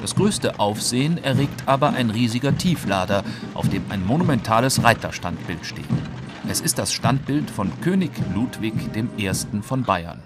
Das 0.00 0.16
größte 0.16 0.58
Aufsehen 0.58 1.22
erregt 1.22 1.62
aber 1.66 1.90
ein 1.90 2.10
riesiger 2.10 2.58
Tieflader, 2.58 3.22
auf 3.54 3.68
dem 3.68 3.84
ein 3.90 4.04
monumentales 4.04 4.82
Reiterstandbild 4.82 5.64
steht. 5.64 5.84
Es 6.48 6.60
ist 6.60 6.80
das 6.80 6.92
Standbild 6.92 7.48
von 7.48 7.70
König 7.80 8.10
Ludwig 8.34 8.74
I. 9.16 9.30
von 9.62 9.84
Bayern. 9.84 10.20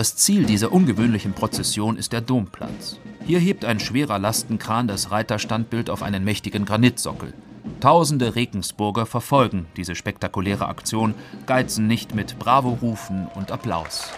Das 0.00 0.16
Ziel 0.16 0.46
dieser 0.46 0.72
ungewöhnlichen 0.72 1.34
Prozession 1.34 1.98
ist 1.98 2.14
der 2.14 2.22
Domplatz. 2.22 2.98
Hier 3.26 3.38
hebt 3.38 3.66
ein 3.66 3.78
schwerer 3.78 4.18
Lastenkran 4.18 4.88
das 4.88 5.10
Reiterstandbild 5.10 5.90
auf 5.90 6.02
einen 6.02 6.24
mächtigen 6.24 6.64
Granitsockel. 6.64 7.34
Tausende 7.80 8.34
Regensburger 8.34 9.04
verfolgen 9.04 9.66
diese 9.76 9.94
spektakuläre 9.94 10.68
Aktion, 10.68 11.12
geizen 11.44 11.86
nicht 11.86 12.14
mit 12.14 12.38
Bravo-Rufen 12.38 13.28
und 13.34 13.52
Applaus. 13.52 14.10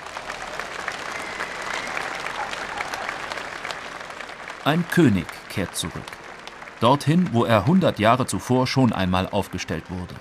Ein 4.65 4.85
König 4.89 5.27
kehrt 5.49 5.75
zurück. 5.75 5.95
Dorthin, 6.79 7.31
wo 7.33 7.45
er 7.45 7.63
100 7.63 7.99
Jahre 7.99 8.27
zuvor 8.27 8.69
schon 8.69 8.93
einmal 8.93 9.29
aufgestellt 9.29 9.91
wurde. 9.91 10.15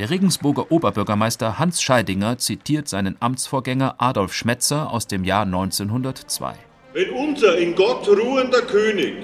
Der 0.00 0.08
Regensburger 0.08 0.72
Oberbürgermeister 0.72 1.58
Hans 1.58 1.82
Scheidinger 1.82 2.38
zitiert 2.38 2.88
seinen 2.88 3.18
Amtsvorgänger 3.20 3.96
Adolf 3.98 4.32
Schmetzer 4.32 4.90
aus 4.90 5.06
dem 5.06 5.24
Jahr 5.24 5.42
1902. 5.42 6.54
Wenn 6.94 7.10
unser 7.10 7.58
in 7.58 7.74
Gott 7.74 8.08
ruhender 8.08 8.62
König, 8.62 9.16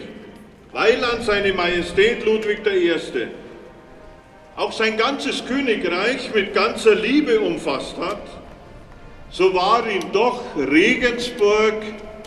Weiland 0.75 1.23
seine 1.23 1.55
Majestät 1.55 2.27
Ludwig 2.27 2.61
I., 2.67 2.93
auch 4.57 4.71
sein 4.71 4.99
ganzes 4.99 5.47
Königreich 5.47 6.35
mit 6.35 6.53
ganzer 6.53 6.95
Liebe 6.95 7.41
umfasst 7.41 7.97
hat, 7.97 8.21
so 9.31 9.55
war 9.55 9.89
ihm 9.89 10.13
doch 10.13 10.43
Regensburg 10.59 11.85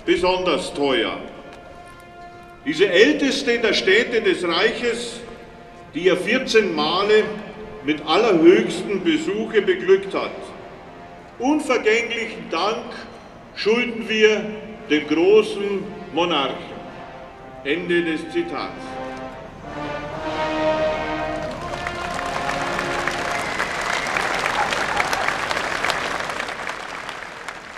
besonders 0.07 0.73
teuer. 0.73 1.19
Diese 2.65 2.89
älteste 2.89 3.59
der 3.59 3.73
Städte 3.73 4.23
des 4.23 4.43
Reiches, 4.43 5.19
die 5.93 6.07
er 6.07 6.17
14 6.17 6.75
Male 6.75 7.25
mit 7.85 8.05
allerhöchsten 8.05 9.03
Besuche 9.03 9.61
beglückt 9.61 10.13
hat. 10.13 10.31
Unvergänglichen 11.39 12.49
Dank 12.49 12.85
schulden 13.55 14.07
wir 14.07 14.43
dem 14.89 15.07
großen 15.07 15.83
Monarchen. 16.13 16.79
Ende 17.63 18.03
des 18.03 18.21
Zitats. 18.31 18.83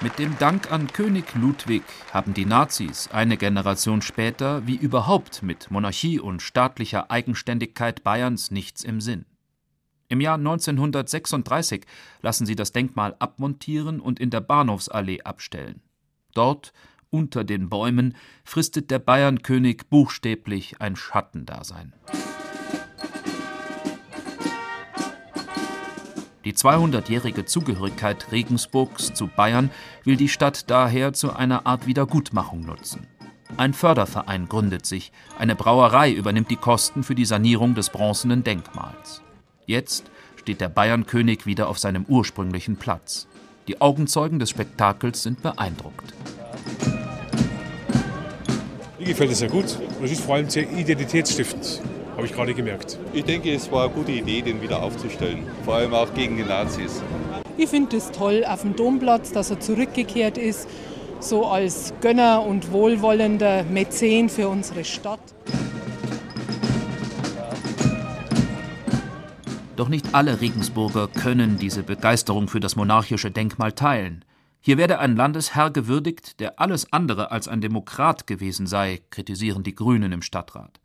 Mit 0.03 0.17
dem 0.17 0.35
Dank 0.39 0.71
an 0.71 0.87
König 0.87 1.25
Ludwig 1.35 1.83
haben 2.11 2.33
die 2.33 2.45
Nazis 2.45 3.07
eine 3.11 3.37
Generation 3.37 4.01
später 4.01 4.65
wie 4.65 4.75
überhaupt 4.75 5.43
mit 5.43 5.69
Monarchie 5.69 6.19
und 6.19 6.41
staatlicher 6.41 7.11
Eigenständigkeit 7.11 8.03
Bayerns 8.03 8.49
nichts 8.49 8.83
im 8.83 8.99
Sinn. 8.99 9.25
Im 10.11 10.19
Jahr 10.19 10.35
1936 10.35 11.85
lassen 12.21 12.45
sie 12.45 12.57
das 12.57 12.73
Denkmal 12.73 13.15
abmontieren 13.19 14.01
und 14.01 14.19
in 14.19 14.29
der 14.29 14.41
Bahnhofsallee 14.41 15.21
abstellen. 15.21 15.81
Dort, 16.33 16.73
unter 17.09 17.45
den 17.45 17.69
Bäumen, 17.69 18.17
fristet 18.43 18.91
der 18.91 18.99
Bayernkönig 18.99 19.83
buchstäblich 19.89 20.81
ein 20.81 20.97
Schattendasein. 20.97 21.93
Die 26.43 26.53
200-jährige 26.55 27.45
Zugehörigkeit 27.45 28.33
Regensburgs 28.33 29.13
zu 29.13 29.27
Bayern 29.27 29.71
will 30.03 30.17
die 30.17 30.27
Stadt 30.27 30.69
daher 30.69 31.13
zu 31.13 31.33
einer 31.33 31.65
Art 31.65 31.87
Wiedergutmachung 31.87 32.59
nutzen. 32.59 33.07
Ein 33.55 33.73
Förderverein 33.73 34.49
gründet 34.49 34.85
sich, 34.85 35.13
eine 35.39 35.55
Brauerei 35.55 36.11
übernimmt 36.11 36.51
die 36.51 36.57
Kosten 36.57 37.03
für 37.03 37.15
die 37.15 37.23
Sanierung 37.23 37.75
des 37.75 37.91
bronzenen 37.91 38.43
Denkmals. 38.43 39.21
Jetzt 39.71 40.11
steht 40.35 40.59
der 40.59 40.67
Bayernkönig 40.67 41.45
wieder 41.45 41.69
auf 41.69 41.79
seinem 41.79 42.03
ursprünglichen 42.09 42.75
Platz. 42.75 43.25
Die 43.69 43.79
Augenzeugen 43.79 44.37
des 44.37 44.49
Spektakels 44.49 45.23
sind 45.23 45.41
beeindruckt. 45.41 46.13
Mir 48.99 49.07
gefällt 49.07 49.31
es 49.31 49.39
sehr 49.39 49.47
gut. 49.47 49.77
Es 50.03 50.11
ist 50.11 50.25
vor 50.25 50.35
allem 50.35 50.49
sehr 50.49 50.69
identitätsstiftend 50.69 51.81
habe 52.17 52.25
ich 52.25 52.33
gerade 52.33 52.53
gemerkt. 52.53 52.99
Ich 53.13 53.23
denke, 53.23 53.53
es 53.53 53.71
war 53.71 53.85
eine 53.85 53.93
gute 53.93 54.11
Idee, 54.11 54.41
den 54.41 54.61
wieder 54.61 54.83
aufzustellen, 54.83 55.43
vor 55.63 55.75
allem 55.75 55.93
auch 55.93 56.13
gegen 56.13 56.35
die 56.35 56.43
Nazis. 56.43 57.01
Ich 57.55 57.69
finde 57.69 57.95
es 57.95 58.11
toll 58.11 58.43
auf 58.45 58.63
dem 58.63 58.75
Domplatz, 58.75 59.31
dass 59.31 59.51
er 59.51 59.61
zurückgekehrt 59.61 60.37
ist 60.37 60.67
so 61.21 61.45
als 61.45 61.93
Gönner 62.01 62.45
und 62.45 62.73
wohlwollender 62.73 63.63
Mäzen 63.63 64.27
für 64.27 64.49
unsere 64.49 64.83
Stadt. 64.83 65.21
Doch 69.81 69.89
nicht 69.89 70.13
alle 70.13 70.41
Regensburger 70.41 71.07
können 71.07 71.57
diese 71.57 71.81
Begeisterung 71.81 72.47
für 72.47 72.59
das 72.59 72.75
monarchische 72.75 73.31
Denkmal 73.31 73.71
teilen. 73.71 74.23
Hier 74.59 74.77
werde 74.77 74.99
ein 74.99 75.15
Landesherr 75.15 75.71
gewürdigt, 75.71 76.39
der 76.39 76.59
alles 76.59 76.93
andere 76.93 77.31
als 77.31 77.47
ein 77.47 77.61
Demokrat 77.61 78.27
gewesen 78.27 78.67
sei, 78.67 79.01
kritisieren 79.09 79.63
die 79.63 79.73
Grünen 79.73 80.11
im 80.11 80.21
Stadtrat. 80.21 80.79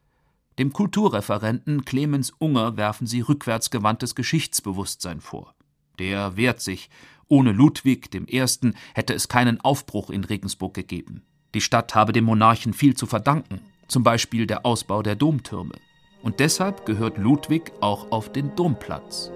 Dem 0.58 0.72
Kulturreferenten 0.72 1.84
Clemens 1.84 2.32
Unger 2.38 2.78
werfen 2.78 3.06
sie 3.06 3.20
rückwärtsgewandtes 3.20 4.14
Geschichtsbewusstsein 4.14 5.20
vor. 5.20 5.54
Der 5.98 6.38
wehrt 6.38 6.62
sich. 6.62 6.88
Ohne 7.28 7.52
Ludwig 7.52 8.08
I. 8.14 8.46
hätte 8.94 9.12
es 9.12 9.28
keinen 9.28 9.60
Aufbruch 9.60 10.08
in 10.08 10.24
Regensburg 10.24 10.72
gegeben. 10.72 11.22
Die 11.54 11.60
Stadt 11.60 11.94
habe 11.94 12.14
dem 12.14 12.24
Monarchen 12.24 12.72
viel 12.72 12.96
zu 12.96 13.04
verdanken, 13.04 13.60
zum 13.88 14.02
Beispiel 14.02 14.46
der 14.46 14.64
Ausbau 14.64 15.02
der 15.02 15.16
Domtürme. 15.16 15.74
Und 16.22 16.40
deshalb 16.40 16.86
gehört 16.86 17.18
Ludwig 17.18 17.72
auch 17.80 18.10
auf 18.10 18.32
den 18.32 18.54
Domplatz. 18.56 19.30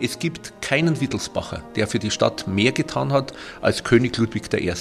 Es 0.00 0.18
gibt 0.18 0.62
keinen 0.62 1.00
Wittelsbacher, 1.00 1.62
der 1.74 1.88
für 1.88 1.98
die 1.98 2.10
Stadt 2.10 2.46
mehr 2.46 2.72
getan 2.72 3.12
hat 3.12 3.32
als 3.60 3.82
König 3.82 4.16
Ludwig 4.16 4.52
I. 4.54 4.72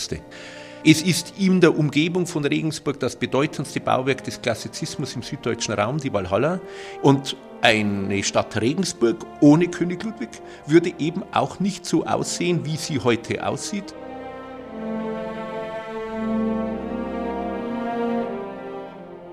Es 0.86 1.02
ist 1.02 1.34
in 1.40 1.60
der 1.60 1.78
Umgebung 1.78 2.28
von 2.28 2.46
Regensburg 2.46 3.00
das 3.00 3.16
bedeutendste 3.16 3.80
Bauwerk 3.80 4.24
des 4.24 4.42
Klassizismus 4.42 5.16
im 5.16 5.24
süddeutschen 5.24 5.74
Raum, 5.74 5.98
die 5.98 6.14
Walhalla. 6.14 6.60
Und 7.02 7.36
eine 7.62 8.24
Stadt 8.24 8.62
Regensburg 8.62 9.26
ohne 9.42 9.68
König 9.68 10.04
Ludwig 10.04 10.30
würde 10.68 10.94
eben 11.00 11.24
auch 11.34 11.60
nicht 11.60 11.86
so 11.86 12.06
aussehen, 12.06 12.64
wie 12.66 12.78
sie 12.78 13.00
heute 13.00 13.46
aussieht. 13.46 13.96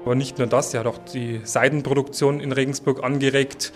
Aber 0.04 0.14
nicht 0.14 0.38
nur 0.38 0.46
das, 0.46 0.74
er 0.74 0.80
hat 0.80 0.86
auch 0.86 0.98
die 0.98 1.40
Seidenproduktion 1.44 2.40
in 2.40 2.52
Regensburg 2.52 3.02
angeregt. 3.02 3.72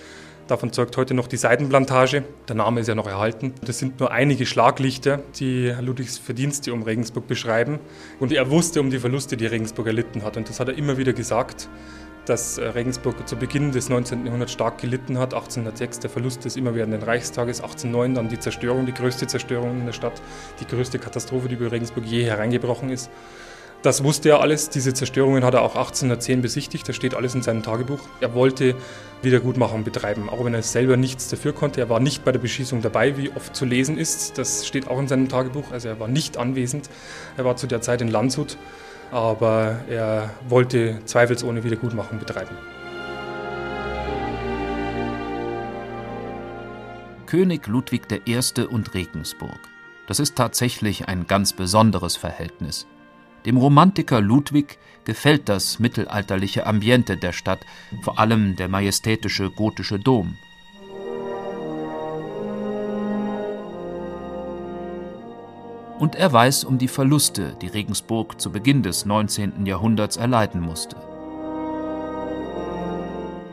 Davon 0.47 0.73
zeugt 0.73 0.97
heute 0.97 1.13
noch 1.13 1.27
die 1.27 1.37
Seidenplantage. 1.37 2.25
Der 2.49 2.57
Name 2.57 2.81
ist 2.81 2.87
ja 2.87 2.95
noch 2.95 3.07
erhalten. 3.07 3.53
Das 3.65 3.79
sind 3.79 4.01
nur 4.01 4.11
einige 4.11 4.47
Schlaglichter, 4.47 5.21
die 5.39 5.75
Ludwigs 5.81 6.17
Verdienste 6.17 6.73
um 6.73 6.83
Regensburg 6.83 7.27
beschreiben. 7.27 7.79
Und 8.19 8.33
er 8.33 8.51
wusste 8.51 8.81
um 8.81 8.91
die 8.91 8.99
Verluste, 8.99 9.37
die 9.37 9.47
Regensburg 9.47 9.87
erlitten 9.87 10.23
hat. 10.23 10.39
Und 10.39 10.49
das 10.49 10.59
hat 10.59 10.69
er 10.69 10.79
immer 10.79 10.97
wieder 10.97 11.13
gesagt, 11.13 11.69
dass 12.25 12.59
äh, 12.59 12.65
Regensburg 12.65 13.29
zu 13.29 13.37
Beginn 13.37 13.73
des 13.73 13.89
19. 13.89 14.25
Jahrhunderts 14.25 14.53
stark 14.53 14.79
gelitten 14.79 15.19
hat. 15.19 15.35
1806 15.35 16.01
der 16.01 16.11
Verlust 16.11 16.45
des 16.45 16.57
immerwährenden 16.57 17.03
Reichstages, 17.03 17.61
1809 17.61 18.15
dann 18.15 18.29
die 18.29 18.39
Zerstörung, 18.39 18.87
die 18.87 18.95
größte 18.95 19.27
Zerstörung 19.27 19.81
in 19.81 19.87
der 19.87 19.93
Stadt, 19.93 20.21
die 20.61 20.67
größte 20.67 20.99
Katastrophe, 20.99 21.49
die 21.49 21.55
über 21.55 21.73
Regensburg 21.73 22.05
je 22.05 22.25
hereingebrochen 22.25 22.91
ist. 22.91 23.11
Das 23.83 24.03
wusste 24.03 24.31
er 24.31 24.41
alles. 24.41 24.71
Diese 24.71 24.93
Zerstörungen 24.93 25.45
hat 25.45 25.55
er 25.55 25.63
auch 25.63 25.77
1810 25.77 26.43
besichtigt. 26.43 26.89
Das 26.89 26.97
steht 26.97 27.15
alles 27.15 27.37
in 27.37 27.43
seinem 27.43 27.63
Tagebuch. 27.63 28.01
Er 28.21 28.35
wollte 28.35 28.75
Wiedergutmachung 29.23 29.85
betreiben, 29.85 30.29
auch 30.29 30.45
wenn 30.45 30.53
er 30.53 30.63
selber 30.63 30.97
nichts 30.97 31.29
dafür 31.29 31.53
konnte. 31.53 31.81
Er 31.81 31.89
war 31.89 32.01
nicht 32.01 32.25
bei 32.25 32.33
der 32.33 32.41
Beschießung 32.41 32.83
dabei, 32.83 33.17
wie 33.17 33.31
oft 33.31 33.55
zu 33.55 33.65
lesen 33.65 33.97
ist. 33.97 34.37
Das 34.37 34.67
steht 34.67 34.89
auch 34.89 34.99
in 34.99 35.07
seinem 35.07 35.29
Tagebuch. 35.29 35.71
Also 35.71 35.89
er 35.89 36.01
war 36.01 36.09
nicht 36.09 36.39
anwesend. 36.39 36.91
Er 37.37 37.45
war 37.45 37.57
zu 37.57 37.69
der 37.69 37.81
Zeit 37.81 38.01
in 38.01 38.09
Landshut, 38.09 38.57
aber 39.13 39.79
er 39.89 40.31
wollte 40.49 40.99
zweifelsohne 41.05 41.63
Wiedergutmachung 41.63 42.19
betreiben. 42.19 42.57
König 47.27 47.67
Ludwig 47.69 48.07
I. 48.27 48.41
und 48.63 48.95
Regensburg. 48.95 49.61
Das 50.09 50.19
ist 50.19 50.35
tatsächlich 50.35 51.07
ein 51.07 51.27
ganz 51.29 51.53
besonderes 51.53 52.17
Verhältnis. 52.17 52.87
Dem 53.47 53.57
Romantiker 53.57 54.21
Ludwig 54.21 54.79
gefällt 55.05 55.49
das 55.49 55.79
mittelalterliche 55.79 56.67
Ambiente 56.67 57.17
der 57.17 57.33
Stadt, 57.33 57.61
vor 58.03 58.19
allem 58.19 58.57
der 58.57 58.69
majestätische 58.69 59.51
gotische 59.51 59.99
Dom. 59.99 60.37
Und 65.99 66.15
er 66.15 66.33
weiß 66.33 66.65
um 66.65 66.79
die 66.79 66.89
Verluste, 66.89 67.57
die 67.61 67.67
Regensburg 67.67 68.41
zu 68.41 68.51
Beginn 68.51 68.83
des 68.83 69.05
19. 69.05 69.67
Jahrhunderts 69.67 70.17
erleiden 70.17 70.61
musste. 70.61 70.97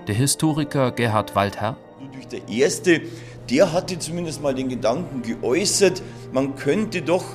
Der 0.07 0.15
Historiker 0.15 0.91
Gerhard 0.91 1.35
Waldherr 1.35 1.77
Ludwig 1.99 2.43
I., 2.47 3.01
der 3.49 3.71
hatte 3.73 3.97
zumindest 3.97 4.41
mal 4.41 4.53
den 4.53 4.69
Gedanken 4.69 5.21
geäußert, 5.21 6.01
man 6.31 6.55
könnte 6.55 7.01
doch 7.01 7.25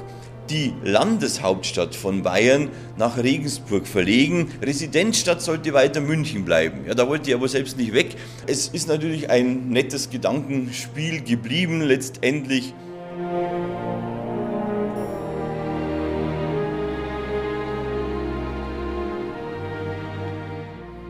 die 0.51 0.75
Landeshauptstadt 0.83 1.95
von 1.95 2.23
Bayern 2.23 2.69
nach 2.97 3.17
Regensburg 3.17 3.87
verlegen. 3.87 4.51
Residenzstadt 4.61 5.41
sollte 5.41 5.73
weiter 5.73 6.01
München 6.01 6.45
bleiben. 6.45 6.87
Ja, 6.87 6.95
da 6.95 7.09
wollte 7.09 7.31
er 7.31 7.37
aber 7.37 7.49
selbst 7.49 7.79
nicht 7.79 7.95
weg. 7.95 8.17
Es 8.47 8.69
ist 8.69 8.89
natürlich 8.89 9.31
ein 9.31 9.69
nettes 9.69 10.11
Gedankenspiel 10.11 11.23
geblieben 11.23 11.81
letztendlich. 11.81 12.75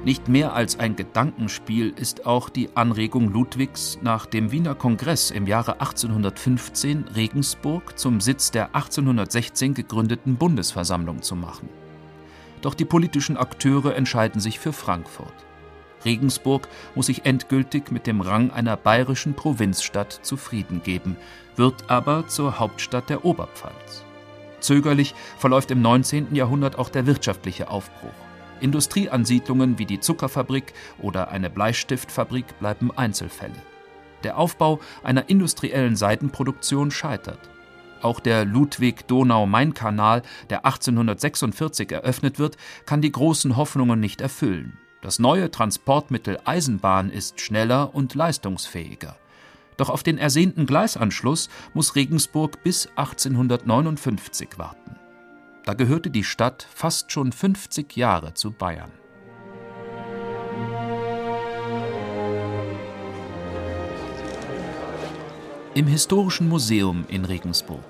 Nicht 0.02 0.28
mehr 0.28 0.54
als 0.54 0.78
ein 0.78 0.96
Gedankenspiel 0.96 1.92
ist 1.94 2.24
auch 2.24 2.48
die 2.48 2.74
Anregung 2.74 3.30
Ludwigs, 3.30 3.98
nach 4.00 4.24
dem 4.24 4.50
Wiener 4.50 4.74
Kongress 4.74 5.30
im 5.30 5.46
Jahre 5.46 5.74
1815 5.74 7.04
Regensburg 7.14 7.98
zum 7.98 8.22
Sitz 8.22 8.50
der 8.50 8.74
1816 8.74 9.74
gegründeten 9.74 10.36
Bundesversammlung 10.36 11.20
zu 11.20 11.36
machen. 11.36 11.68
Doch 12.62 12.72
die 12.72 12.86
politischen 12.86 13.36
Akteure 13.36 13.94
entscheiden 13.94 14.40
sich 14.40 14.58
für 14.58 14.72
Frankfurt. 14.72 15.34
Regensburg 16.06 16.66
muss 16.94 17.06
sich 17.06 17.26
endgültig 17.26 17.90
mit 17.90 18.06
dem 18.06 18.22
Rang 18.22 18.50
einer 18.50 18.78
bayerischen 18.78 19.34
Provinzstadt 19.34 20.20
zufrieden 20.22 20.82
geben, 20.82 21.18
wird 21.56 21.90
aber 21.90 22.26
zur 22.26 22.58
Hauptstadt 22.58 23.10
der 23.10 23.26
Oberpfalz. 23.26 24.02
Zögerlich 24.60 25.14
verläuft 25.36 25.70
im 25.70 25.82
19. 25.82 26.34
Jahrhundert 26.34 26.78
auch 26.78 26.88
der 26.88 27.04
wirtschaftliche 27.04 27.68
Aufbruch. 27.68 28.29
Industrieansiedlungen 28.60 29.78
wie 29.78 29.86
die 29.86 30.00
Zuckerfabrik 30.00 30.72
oder 30.98 31.30
eine 31.30 31.50
Bleistiftfabrik 31.50 32.58
bleiben 32.58 32.90
Einzelfälle. 32.96 33.54
Der 34.22 34.38
Aufbau 34.38 34.80
einer 35.02 35.28
industriellen 35.28 35.96
Seidenproduktion 35.96 36.90
scheitert. 36.90 37.38
Auch 38.02 38.20
der 38.20 38.44
Ludwig-Donau-Main-Kanal, 38.44 40.22
der 40.48 40.64
1846 40.64 41.92
eröffnet 41.92 42.38
wird, 42.38 42.56
kann 42.86 43.02
die 43.02 43.12
großen 43.12 43.56
Hoffnungen 43.56 44.00
nicht 44.00 44.20
erfüllen. 44.20 44.78
Das 45.02 45.18
neue 45.18 45.50
Transportmittel 45.50 46.38
Eisenbahn 46.44 47.10
ist 47.10 47.40
schneller 47.40 47.94
und 47.94 48.14
leistungsfähiger. 48.14 49.16
Doch 49.76 49.88
auf 49.88 50.02
den 50.02 50.18
ersehnten 50.18 50.66
Gleisanschluss 50.66 51.48
muss 51.72 51.96
Regensburg 51.96 52.62
bis 52.62 52.86
1859 52.96 54.58
warten. 54.58 54.96
Da 55.64 55.74
gehörte 55.74 56.10
die 56.10 56.24
Stadt 56.24 56.66
fast 56.74 57.12
schon 57.12 57.32
50 57.32 57.96
Jahre 57.96 58.34
zu 58.34 58.50
Bayern. 58.50 58.90
Im 65.74 65.86
Historischen 65.86 66.48
Museum 66.48 67.04
in 67.08 67.24
Regensburg. 67.24 67.84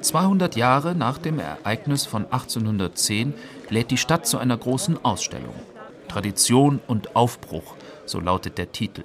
200 0.00 0.56
Jahre 0.56 0.94
nach 0.94 1.18
dem 1.18 1.38
Ereignis 1.38 2.06
von 2.06 2.24
1810 2.24 3.34
lädt 3.68 3.90
die 3.90 3.98
Stadt 3.98 4.26
zu 4.26 4.38
einer 4.38 4.56
großen 4.56 5.04
Ausstellung. 5.04 5.54
Tradition 6.08 6.80
und 6.86 7.14
Aufbruch, 7.16 7.76
so 8.06 8.20
lautet 8.20 8.58
der 8.58 8.72
Titel. 8.72 9.04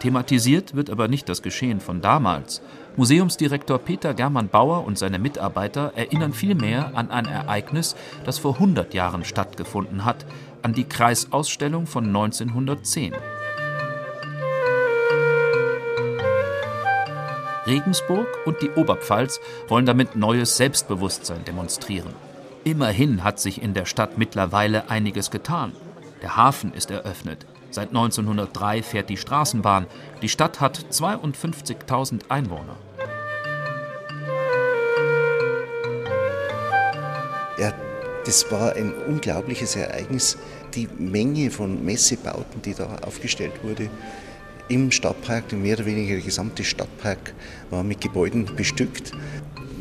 Thematisiert 0.00 0.74
wird 0.74 0.90
aber 0.90 1.08
nicht 1.08 1.28
das 1.28 1.42
Geschehen 1.42 1.80
von 1.80 2.00
damals, 2.00 2.60
Museumsdirektor 2.96 3.78
Peter 3.78 4.14
Germann 4.14 4.48
Bauer 4.48 4.84
und 4.84 4.96
seine 4.98 5.18
Mitarbeiter 5.18 5.92
erinnern 5.96 6.32
vielmehr 6.32 6.92
an 6.94 7.10
ein 7.10 7.26
Ereignis, 7.26 7.96
das 8.24 8.38
vor 8.38 8.54
100 8.54 8.94
Jahren 8.94 9.24
stattgefunden 9.24 10.04
hat, 10.04 10.24
an 10.62 10.74
die 10.74 10.84
Kreisausstellung 10.84 11.86
von 11.86 12.06
1910. 12.06 13.14
Regensburg 17.66 18.28
und 18.44 18.62
die 18.62 18.70
Oberpfalz 18.70 19.40
wollen 19.68 19.86
damit 19.86 20.14
neues 20.14 20.56
Selbstbewusstsein 20.56 21.44
demonstrieren. 21.44 22.12
Immerhin 22.62 23.24
hat 23.24 23.40
sich 23.40 23.60
in 23.60 23.74
der 23.74 23.86
Stadt 23.86 24.18
mittlerweile 24.18 24.88
einiges 24.88 25.30
getan. 25.30 25.72
Der 26.22 26.36
Hafen 26.36 26.72
ist 26.72 26.90
eröffnet, 26.90 27.44
Seit 27.74 27.88
1903 27.88 28.84
fährt 28.84 29.10
die 29.10 29.16
Straßenbahn. 29.16 29.88
Die 30.22 30.28
Stadt 30.28 30.60
hat 30.60 30.78
52.000 30.92 32.20
Einwohner. 32.28 32.76
Ja, 37.58 37.72
das 38.24 38.48
war 38.52 38.74
ein 38.74 38.94
unglaubliches 39.08 39.74
Ereignis. 39.74 40.38
Die 40.76 40.88
Menge 40.98 41.50
von 41.50 41.84
Messebauten, 41.84 42.62
die 42.62 42.74
da 42.74 42.98
aufgestellt 43.02 43.64
wurde, 43.64 43.90
im 44.68 44.92
Stadtpark, 44.92 45.52
mehr 45.54 45.74
oder 45.74 45.86
weniger 45.86 46.14
der 46.14 46.24
gesamte 46.24 46.62
Stadtpark 46.62 47.34
war 47.70 47.82
mit 47.82 48.00
Gebäuden 48.00 48.54
bestückt, 48.54 49.10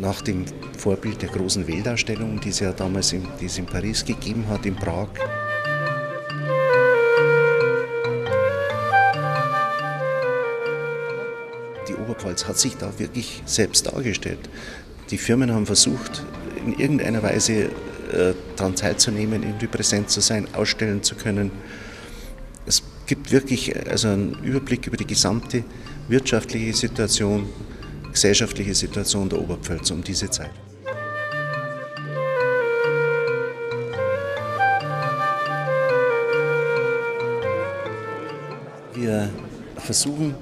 nach 0.02 0.24
dem 0.24 0.46
Vorbild 0.80 1.22
der 1.22 1.30
großen 1.30 1.68
Weltausstellung, 1.68 2.40
die 2.40 2.50
es 2.50 2.60
ja 2.60 2.72
damals 2.72 3.14
in, 3.14 3.28
die 3.40 3.46
es 3.46 3.60
in 3.60 3.68
Paris 3.68 4.04
gegeben 4.04 4.46
hat, 4.50 4.66
in 4.66 4.76
Prag. 4.76 5.10
Oberpfalz 12.24 12.48
hat 12.48 12.58
sich 12.58 12.78
da 12.78 12.98
wirklich 12.98 13.42
selbst 13.46 13.88
dargestellt. 13.88 14.40
Die 15.12 15.18
Firmen 15.18 15.52
haben 15.52 15.66
versucht, 15.66 16.24
in 16.66 16.80
irgendeiner 16.80 17.22
Weise 17.22 17.66
äh, 18.12 18.34
daran 18.56 18.76
teilzunehmen, 18.76 19.44
irgendwie 19.44 19.68
präsent 19.68 20.10
zu 20.10 20.22
sein, 20.22 20.48
ausstellen 20.54 21.04
zu 21.04 21.16
können. 21.16 21.52
Es 22.66 22.82
gibt 23.06 23.32
wirklich 23.32 23.76
äh, 23.76 23.90
also 23.90 24.08
einen 24.08 24.42
Überblick 24.44 24.88
über 24.88 24.98
die 24.98 25.06
gesamte 25.06 25.64
wirtschaftliche 26.08 26.74
Situation, 26.74 27.50
gesellschaftliche 28.12 28.74
Situation 28.74 29.28
der 29.28 29.40
Oberpfalz 29.40 29.92
um 29.92 30.04
diese 30.04 30.30
Zeit. 30.30 30.52
Wir 38.94 39.30
versuchen, 39.78 40.36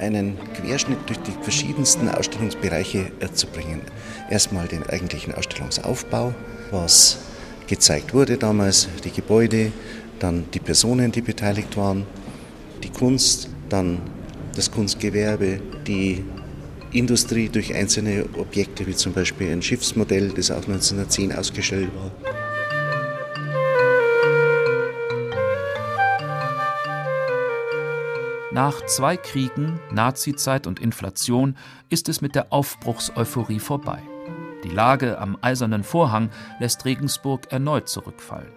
einen 0.00 0.38
Querschnitt 0.54 0.98
durch 1.06 1.18
die 1.20 1.32
verschiedensten 1.42 2.08
Ausstellungsbereiche 2.08 3.12
zu 3.34 3.46
bringen. 3.46 3.82
Erstmal 4.30 4.66
den 4.66 4.84
eigentlichen 4.84 5.34
Ausstellungsaufbau, 5.34 6.34
was 6.70 7.18
gezeigt 7.66 8.14
wurde 8.14 8.36
damals, 8.36 8.88
die 9.04 9.12
Gebäude, 9.12 9.72
dann 10.18 10.46
die 10.52 10.58
Personen, 10.58 11.12
die 11.12 11.22
beteiligt 11.22 11.76
waren, 11.76 12.06
die 12.82 12.90
Kunst, 12.90 13.48
dann 13.68 14.00
das 14.56 14.70
Kunstgewerbe, 14.70 15.60
die 15.86 16.24
Industrie 16.92 17.48
durch 17.48 17.74
einzelne 17.74 18.24
Objekte, 18.36 18.86
wie 18.86 18.94
zum 18.94 19.12
Beispiel 19.12 19.52
ein 19.52 19.62
Schiffsmodell, 19.62 20.30
das 20.30 20.50
auch 20.50 20.66
1910 20.66 21.32
ausgestellt 21.32 21.90
war. 21.94 22.39
Nach 28.62 28.84
zwei 28.84 29.16
Kriegen, 29.16 29.80
Nazizeit 29.90 30.66
und 30.66 30.80
Inflation 30.80 31.56
ist 31.88 32.10
es 32.10 32.20
mit 32.20 32.34
der 32.34 32.52
Aufbruchseuphorie 32.52 33.58
vorbei. 33.58 34.02
Die 34.64 34.68
Lage 34.68 35.18
am 35.18 35.38
Eisernen 35.40 35.82
Vorhang 35.82 36.28
lässt 36.58 36.84
Regensburg 36.84 37.50
erneut 37.50 37.88
zurückfallen. 37.88 38.52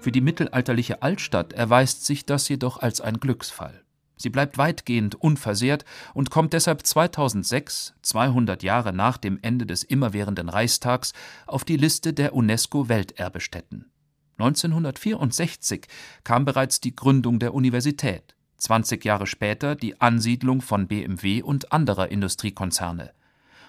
Für 0.00 0.10
die 0.10 0.22
mittelalterliche 0.22 1.02
Altstadt 1.02 1.52
erweist 1.52 2.04
sich 2.04 2.26
das 2.26 2.48
jedoch 2.48 2.78
als 2.78 3.00
ein 3.00 3.20
Glücksfall. 3.20 3.84
Sie 4.16 4.28
bleibt 4.28 4.58
weitgehend 4.58 5.14
unversehrt 5.14 5.84
und 6.14 6.30
kommt 6.30 6.52
deshalb 6.52 6.84
2006, 6.84 7.94
200 8.02 8.64
Jahre 8.64 8.92
nach 8.92 9.18
dem 9.18 9.38
Ende 9.40 9.66
des 9.66 9.84
immerwährenden 9.84 10.48
Reichstags, 10.48 11.12
auf 11.46 11.62
die 11.62 11.76
Liste 11.76 12.12
der 12.12 12.34
UNESCO-Welterbestätten. 12.34 13.88
1964 14.36 15.86
kam 16.24 16.44
bereits 16.44 16.80
die 16.80 16.96
Gründung 16.96 17.38
der 17.38 17.54
Universität, 17.54 18.33
20 18.64 19.04
Jahre 19.04 19.26
später 19.26 19.76
die 19.76 20.00
Ansiedlung 20.00 20.62
von 20.62 20.88
BMW 20.88 21.42
und 21.42 21.72
anderer 21.72 22.08
Industriekonzerne. 22.10 23.12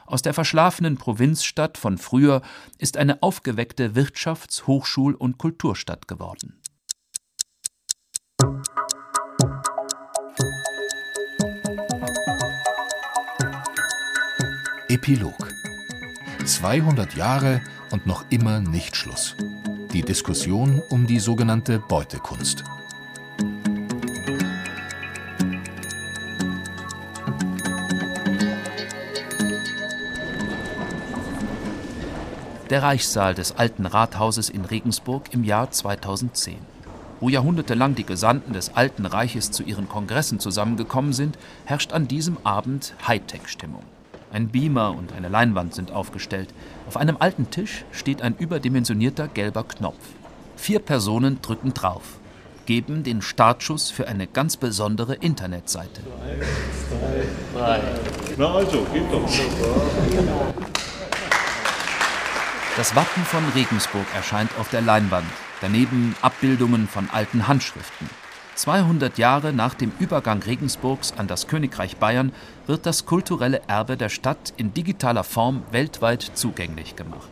Aus 0.06 0.22
der 0.22 0.34
verschlafenen 0.34 0.98
Provinzstadt 0.98 1.78
von 1.78 1.98
früher 1.98 2.42
ist 2.78 2.96
eine 2.96 3.22
aufgeweckte 3.22 3.96
Wirtschafts-, 3.96 4.68
Hochschul- 4.68 5.16
und 5.16 5.38
Kulturstadt 5.38 6.08
geworden. 6.08 6.62
Epilog 14.88 15.52
200 16.46 17.16
Jahre 17.16 17.62
und 17.92 18.06
noch 18.06 18.24
immer 18.30 18.60
nicht 18.62 18.96
Schluss. 18.96 19.36
Die 19.92 20.04
Diskussion 20.04 20.82
um 20.90 21.08
die 21.08 21.20
sogenannte 21.20 21.80
Beutekunst. 21.80 22.64
Der 32.76 32.84
Reichssaal 32.84 33.34
des 33.34 33.54
alten 33.58 33.86
Rathauses 33.86 34.50
in 34.50 34.66
Regensburg 34.66 35.30
im 35.32 35.46
Jahr 35.46 35.72
2010. 35.72 36.58
Wo 37.22 37.30
jahrhundertelang 37.30 37.96
die 37.96 38.06
Gesandten 38.06 38.52
des 38.52 38.76
Alten 38.76 39.06
Reiches 39.06 39.50
zu 39.50 39.64
ihren 39.64 39.88
Kongressen 39.88 40.42
zusammengekommen 40.42 41.14
sind, 41.14 41.38
herrscht 41.64 41.94
an 41.94 42.10
diesem 42.10 42.36
Abend 42.44 42.94
Hightech-Stimmung. 43.08 43.84
Ein 44.34 44.50
Beamer 44.50 44.92
und 44.92 45.14
eine 45.14 45.30
Leinwand 45.30 45.74
sind 45.74 45.92
aufgestellt. 45.92 46.50
Auf 46.86 46.98
einem 46.98 47.16
alten 47.18 47.50
Tisch 47.50 47.86
steht 47.94 48.22
ein 48.22 48.36
überdimensionierter 48.36 49.30
gelber 49.30 49.64
Knopf. 49.64 50.04
Vier 50.58 50.80
Personen 50.80 51.42
drücken 51.42 51.74
drauf, 51.74 52.20
geben 52.66 53.04
den 53.04 53.22
Startschuss 53.22 53.90
für 53.90 54.10
eine 54.10 54.28
ganz 54.28 54.58
besondere 54.58 55.16
Internetseite. 55.16 56.02
Eins, 56.28 56.46
zwei, 56.90 57.58
drei. 57.58 57.80
Na 58.38 58.54
also, 58.54 58.86
geht 58.92 59.10
doch. 59.10 59.30
Das 62.78 62.94
Wappen 62.94 63.24
von 63.24 63.46
Regensburg 63.56 64.06
erscheint 64.14 64.52
auf 64.60 64.68
der 64.68 64.82
Leinwand, 64.82 65.26
daneben 65.62 66.14
Abbildungen 66.22 66.90
von 66.90 67.10
alten 67.10 67.48
Handschriften. 67.48 68.10
200 68.56 69.18
Jahre 69.18 69.54
nach 69.54 69.76
dem 69.76 69.94
Übergang 69.98 70.44
Regensburgs 70.44 71.14
an 71.16 71.28
das 71.28 71.48
Königreich 71.48 71.96
Bayern 71.96 72.34
wird 72.68 72.86
das 72.86 73.06
kulturelle 73.06 73.62
Erbe 73.68 73.96
der 73.96 74.10
Stadt 74.10 74.54
in 74.58 74.74
digitaler 74.74 75.24
Form 75.24 75.64
weltweit 75.72 76.22
zugänglich 76.34 76.98
gemacht. 76.98 77.30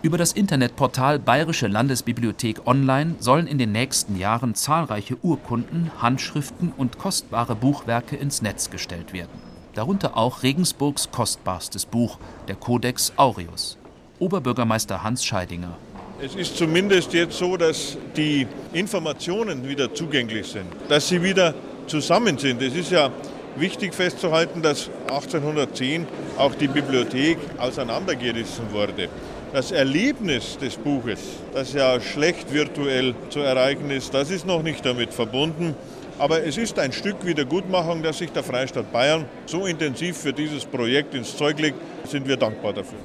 Über 0.00 0.16
das 0.16 0.32
Internetportal 0.32 1.18
Bayerische 1.18 1.66
Landesbibliothek 1.66 2.66
Online 2.66 3.16
sollen 3.18 3.46
in 3.46 3.58
den 3.58 3.72
nächsten 3.72 4.16
Jahren 4.16 4.54
zahlreiche 4.54 5.18
Urkunden, 5.22 5.90
Handschriften 6.00 6.72
und 6.74 6.98
kostbare 6.98 7.56
Buchwerke 7.56 8.16
ins 8.16 8.40
Netz 8.40 8.70
gestellt 8.70 9.12
werden. 9.12 9.42
Darunter 9.74 10.16
auch 10.16 10.42
Regensburgs 10.42 11.10
kostbarstes 11.10 11.84
Buch, 11.84 12.18
der 12.48 12.56
Codex 12.56 13.12
Aureus. 13.16 13.76
Oberbürgermeister 14.18 15.02
Hans 15.02 15.24
Scheidinger. 15.24 15.76
Es 16.20 16.34
ist 16.34 16.56
zumindest 16.56 17.12
jetzt 17.12 17.38
so, 17.38 17.56
dass 17.56 17.96
die 18.16 18.46
Informationen 18.72 19.68
wieder 19.68 19.94
zugänglich 19.94 20.48
sind, 20.48 20.66
dass 20.88 21.08
sie 21.08 21.22
wieder 21.22 21.54
zusammen 21.86 22.36
sind. 22.38 22.60
Es 22.60 22.74
ist 22.74 22.90
ja 22.90 23.10
wichtig 23.56 23.94
festzuhalten, 23.94 24.62
dass 24.62 24.90
1810 25.08 26.06
auch 26.36 26.54
die 26.54 26.68
Bibliothek 26.68 27.38
auseinandergerissen 27.58 28.72
wurde. 28.72 29.08
Das 29.52 29.70
Erlebnis 29.70 30.58
des 30.58 30.76
Buches, 30.76 31.20
das 31.54 31.72
ja 31.72 32.00
schlecht 32.00 32.52
virtuell 32.52 33.14
zu 33.30 33.40
erreichen 33.40 33.90
ist, 33.90 34.12
das 34.12 34.30
ist 34.30 34.46
noch 34.46 34.62
nicht 34.62 34.84
damit 34.84 35.14
verbunden. 35.14 35.74
Aber 36.18 36.42
es 36.44 36.58
ist 36.58 36.78
ein 36.80 36.92
Stück 36.92 37.24
Wiedergutmachung, 37.24 38.02
dass 38.02 38.18
sich 38.18 38.32
der 38.32 38.42
Freistaat 38.42 38.92
Bayern 38.92 39.24
so 39.46 39.66
intensiv 39.66 40.16
für 40.16 40.32
dieses 40.32 40.64
Projekt 40.64 41.14
ins 41.14 41.36
Zeug 41.36 41.60
legt. 41.60 41.78
Sind 42.04 42.26
wir 42.26 42.36
dankbar 42.36 42.72
dafür. 42.72 42.98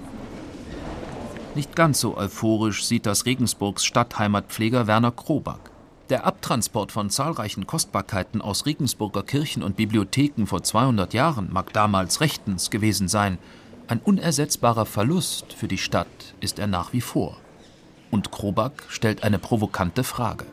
Nicht 1.56 1.76
ganz 1.76 2.00
so 2.00 2.18
euphorisch 2.18 2.84
sieht 2.84 3.06
das 3.06 3.28
Regensburgs 3.28 3.86
Stadtheimatpfleger 3.86 4.88
Werner 4.88 5.12
Kroback. 5.12 5.60
Der 6.10 6.26
Abtransport 6.26 6.92
von 6.92 7.12
zahlreichen 7.12 7.68
Kostbarkeiten 7.68 8.42
aus 8.42 8.66
Regensburger 8.66 9.22
Kirchen 9.22 9.62
und 9.62 9.76
Bibliotheken 9.76 10.48
vor 10.48 10.64
200 10.64 11.14
Jahren 11.14 11.54
mag 11.54 11.72
damals 11.72 12.22
rechtens 12.22 12.72
gewesen 12.72 13.08
sein. 13.08 13.38
Ein 13.88 14.00
unersetzbarer 14.00 14.88
Verlust 14.88 15.54
für 15.54 15.68
die 15.68 15.78
Stadt 15.78 16.08
ist 16.40 16.58
er 16.58 16.68
nach 16.68 16.92
wie 16.92 17.02
vor. 17.02 17.38
Und 18.10 18.32
Kroback 18.32 18.86
stellt 18.90 19.24
eine 19.24 19.38
provokante 19.38 20.04
Frage. 20.04 20.46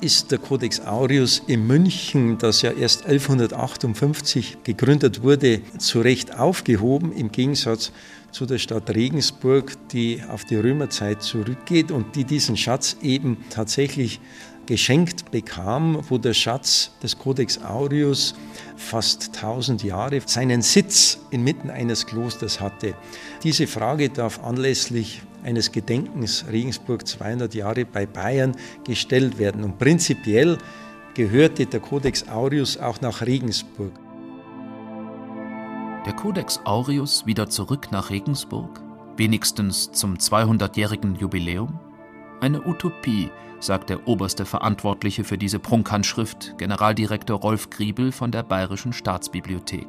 Ist 0.00 0.30
der 0.30 0.38
Codex 0.38 0.80
Aureus 0.80 1.42
in 1.46 1.66
München, 1.66 2.38
das 2.38 2.62
ja 2.62 2.70
erst 2.70 3.06
1158 3.06 4.58
gegründet 4.62 5.22
wurde, 5.22 5.60
zu 5.78 6.00
Recht 6.00 6.38
aufgehoben, 6.38 7.12
im 7.12 7.32
Gegensatz 7.32 7.92
zu 8.30 8.46
der 8.46 8.58
Stadt 8.58 8.90
Regensburg, 8.90 9.72
die 9.88 10.22
auf 10.28 10.44
die 10.44 10.56
Römerzeit 10.56 11.22
zurückgeht 11.22 11.90
und 11.90 12.14
die 12.14 12.24
diesen 12.24 12.56
Schatz 12.56 12.96
eben 13.02 13.38
tatsächlich 13.50 14.20
geschenkt 14.66 15.30
bekam, 15.30 16.04
wo 16.08 16.18
der 16.18 16.34
Schatz 16.34 16.92
des 17.02 17.18
Codex 17.18 17.58
Aureus 17.62 18.34
fast 18.76 19.34
1000 19.34 19.82
Jahre 19.82 20.20
seinen 20.26 20.60
Sitz 20.60 21.18
inmitten 21.30 21.70
eines 21.70 22.06
Klosters 22.06 22.60
hatte. 22.60 22.94
Diese 23.42 23.66
Frage 23.66 24.10
darf 24.10 24.44
anlässlich 24.44 25.22
eines 25.42 25.72
Gedenkens 25.72 26.44
Regensburg 26.50 27.06
200 27.06 27.54
Jahre 27.54 27.84
bei 27.84 28.06
Bayern 28.06 28.56
gestellt 28.84 29.38
werden. 29.38 29.64
Und 29.64 29.78
prinzipiell 29.78 30.58
gehörte 31.14 31.66
der 31.66 31.80
Codex 31.80 32.28
Aureus 32.28 32.76
auch 32.76 33.00
nach 33.00 33.22
Regensburg. 33.22 33.92
Der 36.06 36.12
Codex 36.14 36.60
Aureus 36.64 37.26
wieder 37.26 37.48
zurück 37.48 37.88
nach 37.90 38.10
Regensburg? 38.10 38.80
Wenigstens 39.16 39.90
zum 39.92 40.14
200-jährigen 40.14 41.16
Jubiläum? 41.16 41.78
Eine 42.40 42.64
Utopie, 42.66 43.30
sagt 43.60 43.90
der 43.90 44.06
oberste 44.06 44.46
Verantwortliche 44.46 45.24
für 45.24 45.36
diese 45.36 45.58
Prunkhandschrift, 45.58 46.54
Generaldirektor 46.56 47.40
Rolf 47.40 47.70
Griebel 47.70 48.12
von 48.12 48.30
der 48.30 48.44
Bayerischen 48.44 48.92
Staatsbibliothek. 48.92 49.88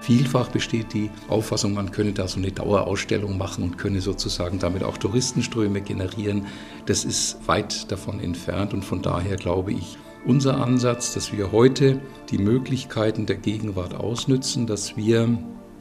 Vielfach 0.00 0.48
besteht 0.48 0.94
die 0.94 1.10
Auffassung, 1.28 1.74
man 1.74 1.90
könne 1.90 2.12
da 2.12 2.28
so 2.28 2.38
eine 2.38 2.52
Dauerausstellung 2.52 3.36
machen 3.36 3.64
und 3.64 3.78
könne 3.78 4.00
sozusagen 4.00 4.58
damit 4.58 4.82
auch 4.82 4.96
Touristenströme 4.96 5.80
generieren. 5.80 6.46
Das 6.86 7.04
ist 7.04 7.46
weit 7.46 7.90
davon 7.90 8.20
entfernt 8.20 8.72
und 8.72 8.84
von 8.84 9.02
daher 9.02 9.36
glaube 9.36 9.72
ich, 9.72 9.98
unser 10.24 10.62
Ansatz, 10.62 11.14
dass 11.14 11.32
wir 11.32 11.52
heute 11.52 12.00
die 12.30 12.38
Möglichkeiten 12.38 13.26
der 13.26 13.36
Gegenwart 13.36 13.94
ausnützen, 13.94 14.66
dass 14.66 14.96
wir 14.96 15.38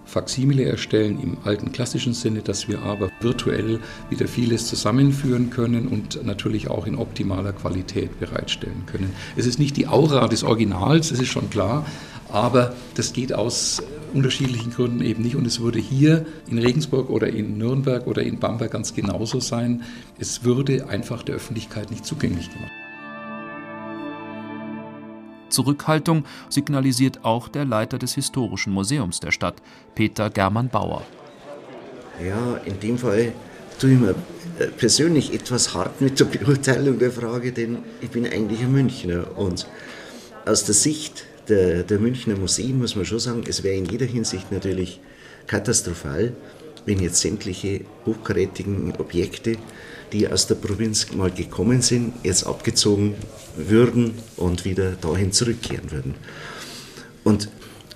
Faksimile 0.07 0.63
erstellen 0.63 1.20
im 1.22 1.38
alten 1.43 1.74
klassischen 1.74 2.13
Sinne, 2.13 2.41
dass 2.41 2.70
wir 2.70 2.82
aber 2.82 3.09
virtuell 3.20 3.82
wieder 4.09 4.28
vieles 4.28 4.68
zusammenführen 4.68 5.49
können 5.49 5.88
und 5.88 6.24
natürlich 6.26 6.70
auch 6.70 6.88
in 6.88 6.95
optimaler 6.95 7.51
Qualität 7.51 8.18
bereitstellen 8.20 8.86
können. 8.86 9.11
Es 9.36 9.45
ist 9.45 9.59
nicht 9.59 9.76
die 9.76 9.88
Aura 9.88 10.28
des 10.28 10.43
Originals, 10.43 11.09
das 11.09 11.20
ist 11.20 11.28
schon 11.28 11.49
klar, 11.49 11.86
aber 12.30 12.74
das 12.95 13.11
geht 13.11 13.34
aus 13.34 13.84
unterschiedlichen 14.18 14.72
Gründen 14.72 15.01
eben 15.01 15.24
nicht. 15.24 15.36
Und 15.36 15.45
es 15.45 15.59
würde 15.59 15.80
hier 15.80 16.26
in 16.49 16.57
Regensburg 16.57 17.09
oder 17.09 17.28
in 17.28 17.57
Nürnberg 17.57 18.07
oder 18.07 18.24
in 18.24 18.39
Bamberg 18.39 18.72
ganz 18.72 18.93
genauso 18.93 19.39
sein. 19.39 19.84
Es 20.20 20.43
würde 20.43 20.89
einfach 20.89 21.24
der 21.24 21.36
Öffentlichkeit 21.36 21.91
nicht 21.91 22.05
zugänglich 22.05 22.51
gemacht. 22.51 22.72
Zurückhaltung 25.49 26.26
signalisiert 26.49 27.24
auch 27.24 27.47
der 27.47 27.63
Leiter 27.63 27.97
des 27.97 28.15
Historischen 28.15 28.74
Museums 28.74 29.20
der 29.20 29.32
Stadt, 29.32 29.61
Peter 29.95 30.30
German 30.30 30.70
Bauer. 30.70 31.03
Ja, 32.24 32.57
in 32.65 32.80
dem 32.80 32.97
Fall 32.97 33.32
tue 33.80 33.91
ich 33.91 33.99
mir 33.99 34.15
äh, 34.59 34.68
persönlich 34.68 35.34
etwas 35.34 35.74
hart 35.74 36.01
mit 36.01 36.20
der 36.20 36.26
Beurteilung 36.26 36.99
der 36.99 37.11
Frage, 37.11 37.51
denn 37.51 37.78
ich 38.01 38.09
bin 38.09 38.26
eigentlich 38.26 38.61
ein 38.61 38.72
Münchner 38.72 39.38
und 39.38 39.68
aus 40.45 40.65
der 40.65 40.74
Sicht 40.74 41.27
der, 41.50 41.84
der 41.84 42.00
Münchner 42.00 42.36
Museen 42.36 42.80
muss 42.80 42.95
man 42.95 43.06
schon 43.06 43.20
sagen, 43.20 43.43
es 43.48 43.64
wäre 43.64 43.76
in 43.76 43.86
jeder 43.86 44.06
Hinsicht 44.06 44.52
natürlich 44.52 45.00
katastrophal, 45.48 46.34
wenn 46.86 47.00
jetzt 47.00 47.22
sämtliche 47.22 47.82
hochkarätigen 48.06 48.93
Objekte 48.98 49.58
die 50.12 50.28
aus 50.28 50.48
der 50.48 50.56
Provinz 50.56 51.12
mal 51.14 51.32
gekommen 51.32 51.82
sind, 51.82 52.14
jetzt 52.24 52.45
abgezogen 52.45 53.16
würden 53.56 54.14
und 54.36 54.66
wieder 54.66 54.91
dahin 54.93 55.32
zurückkehren 55.32 55.91
würden. 55.91 56.16
Und 57.24 57.50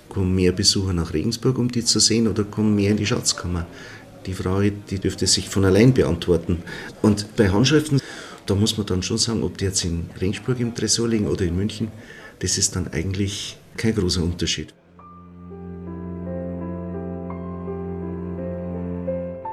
kommen 0.08 0.34
mehr 0.34 0.52
Besucher 0.52 0.92
nach 0.92 1.14
Regensburg, 1.14 1.58
um 1.58 1.70
die 1.70 1.84
zu 1.84 1.98
sehen, 2.00 2.28
oder 2.28 2.44
kommen 2.44 2.74
mehr 2.74 2.90
in 2.90 2.98
die 2.98 3.06
Schatzkammer? 3.06 3.66
Die 4.26 4.34
Frage, 4.34 4.72
die 4.90 4.98
dürfte 4.98 5.26
sich 5.26 5.48
von 5.48 5.64
allein 5.64 5.94
beantworten. 5.94 6.62
Und 7.00 7.34
bei 7.36 7.48
Handschriften, 7.48 8.00
da 8.46 8.54
muss 8.54 8.76
man 8.76 8.86
dann 8.86 9.02
schon 9.02 9.18
sagen, 9.18 9.42
ob 9.42 9.56
die 9.56 9.64
jetzt 9.64 9.84
in 9.84 10.10
Regensburg 10.20 10.60
im 10.60 10.74
Tresor 10.74 11.08
liegen 11.08 11.26
oder 11.26 11.44
in 11.44 11.56
München, 11.56 11.88
das 12.42 12.58
ist 12.58 12.74
dann 12.74 12.88
eigentlich 12.88 13.56
kein 13.76 13.94
großer 13.94 14.22
Unterschied. 14.22 14.74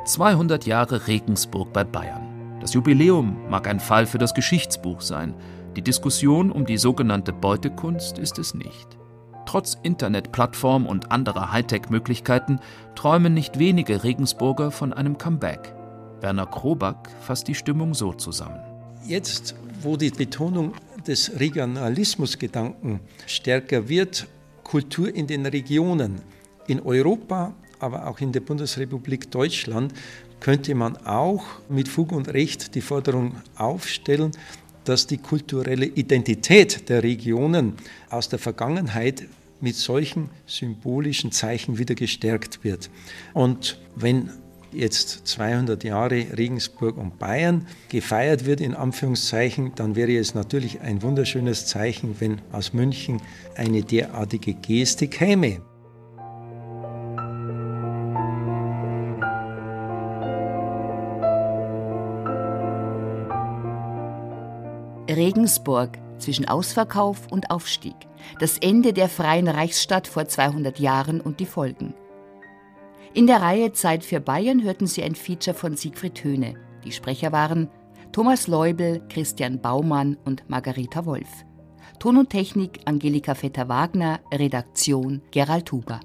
200 0.06 0.66
Jahre 0.66 1.06
Regensburg 1.06 1.72
bei 1.72 1.84
Bayern. 1.84 2.58
Das 2.62 2.74
Jubiläum 2.74 3.48
mag 3.48 3.68
ein 3.68 3.80
Fall 3.80 4.08
für 4.08 4.18
das 4.18 4.34
Geschichtsbuch 4.34 5.02
sein. 5.02 5.36
Die 5.76 5.84
Diskussion 5.84 6.52
um 6.52 6.66
die 6.66 6.78
sogenannte 6.78 7.32
Beutekunst 7.32 8.18
ist 8.18 8.40
es 8.40 8.56
nicht. 8.56 8.98
Trotz 9.46 9.78
Internetplattform 9.84 10.88
und 10.88 11.12
anderer 11.12 11.52
Hightech-Möglichkeiten 11.52 12.60
träumen 12.96 13.36
nicht 13.36 13.60
wenige 13.60 14.04
Regensburger 14.04 14.72
von 14.72 14.94
einem 14.94 15.20
Comeback. 15.20 15.76
Werner 16.22 16.48
Kroback 16.48 17.10
fasst 17.22 17.48
die 17.48 17.56
Stimmung 17.56 17.94
so 17.94 18.14
zusammen. 18.14 18.60
Jetzt, 19.06 19.56
wo 19.82 19.96
die 19.96 20.10
Betonung 20.10 20.74
des 21.00 21.40
Regionalismusgedanken 21.40 23.00
stärker 23.26 23.88
wird, 23.90 24.28
Kultur 24.64 25.14
in 25.14 25.28
den 25.28 25.46
Regionen, 25.46 26.22
in 26.68 26.80
Europa, 26.82 27.54
aber 27.80 28.08
auch 28.08 28.20
in 28.20 28.32
der 28.32 28.42
Bundesrepublik 28.42 29.32
Deutschland, 29.32 29.94
könnte 30.40 30.76
man 30.76 30.98
auch 31.06 31.44
mit 31.70 31.88
Fug 31.88 32.12
und 32.12 32.30
Recht 32.30 32.76
die 32.76 32.82
Forderung 32.82 33.36
aufstellen, 33.56 34.32
dass 34.86 35.08
die 35.08 35.18
kulturelle 35.18 35.86
Identität 35.86 36.90
der 36.90 37.04
Regionen 37.04 37.74
aus 38.10 38.30
der 38.30 38.40
Vergangenheit 38.40 39.28
mit 39.62 39.76
solchen 39.76 40.30
symbolischen 40.46 41.32
Zeichen 41.32 41.78
wieder 41.78 41.96
gestärkt 41.96 42.64
wird. 42.64 42.90
Und 43.34 43.80
wenn 43.96 44.32
jetzt 44.72 45.28
200 45.28 45.84
Jahre 45.84 46.26
Regensburg 46.38 46.98
und 46.98 47.20
Bayern 47.20 47.68
gefeiert 47.90 48.46
wird, 48.46 48.62
in 48.62 48.74
Anführungszeichen, 48.74 49.74
dann 49.76 49.96
wäre 49.96 50.16
es 50.16 50.36
natürlich 50.36 50.82
ein 50.82 51.02
wunderschönes 51.02 51.66
Zeichen, 51.66 52.16
wenn 52.20 52.42
aus 52.52 52.74
München 52.74 53.22
eine 53.56 53.84
derartige 53.84 54.54
Geste 54.54 55.08
käme. 55.08 55.62
Regensburg 65.10 65.98
zwischen 66.20 66.48
Ausverkauf 66.48 67.28
und 67.32 67.50
Aufstieg, 67.50 67.96
das 68.40 68.58
Ende 68.58 68.94
der 68.94 69.10
freien 69.10 69.48
Reichsstadt 69.48 70.08
vor 70.08 70.28
200 70.28 70.80
Jahren 70.80 71.22
und 71.22 71.40
die 71.40 71.46
Folgen. 71.46 71.94
In 73.16 73.26
der 73.26 73.42
Reihe 73.42 73.74
Zeit 73.74 74.06
für 74.06 74.20
Bayern 74.20 74.64
hörten 74.64 74.86
Sie 74.86 75.02
ein 75.02 75.16
Feature 75.16 75.56
von 75.56 75.76
Siegfried 75.76 76.24
Höhne. 76.24 76.54
Die 76.84 76.92
Sprecher 76.92 77.32
waren 77.32 77.68
Thomas 78.12 78.48
Leubel, 78.48 79.02
Christian 79.10 79.60
Baumann 79.60 80.16
und 80.26 80.48
Margareta 80.48 81.06
Wolf. 81.06 81.28
Ton 82.00 82.18
und 82.18 82.30
Technik 82.30 82.80
Angelika 82.86 83.34
Vetter-Wagner, 83.34 84.20
Redaktion 84.32 85.22
Gerald 85.32 85.72
Huber. 85.72 86.00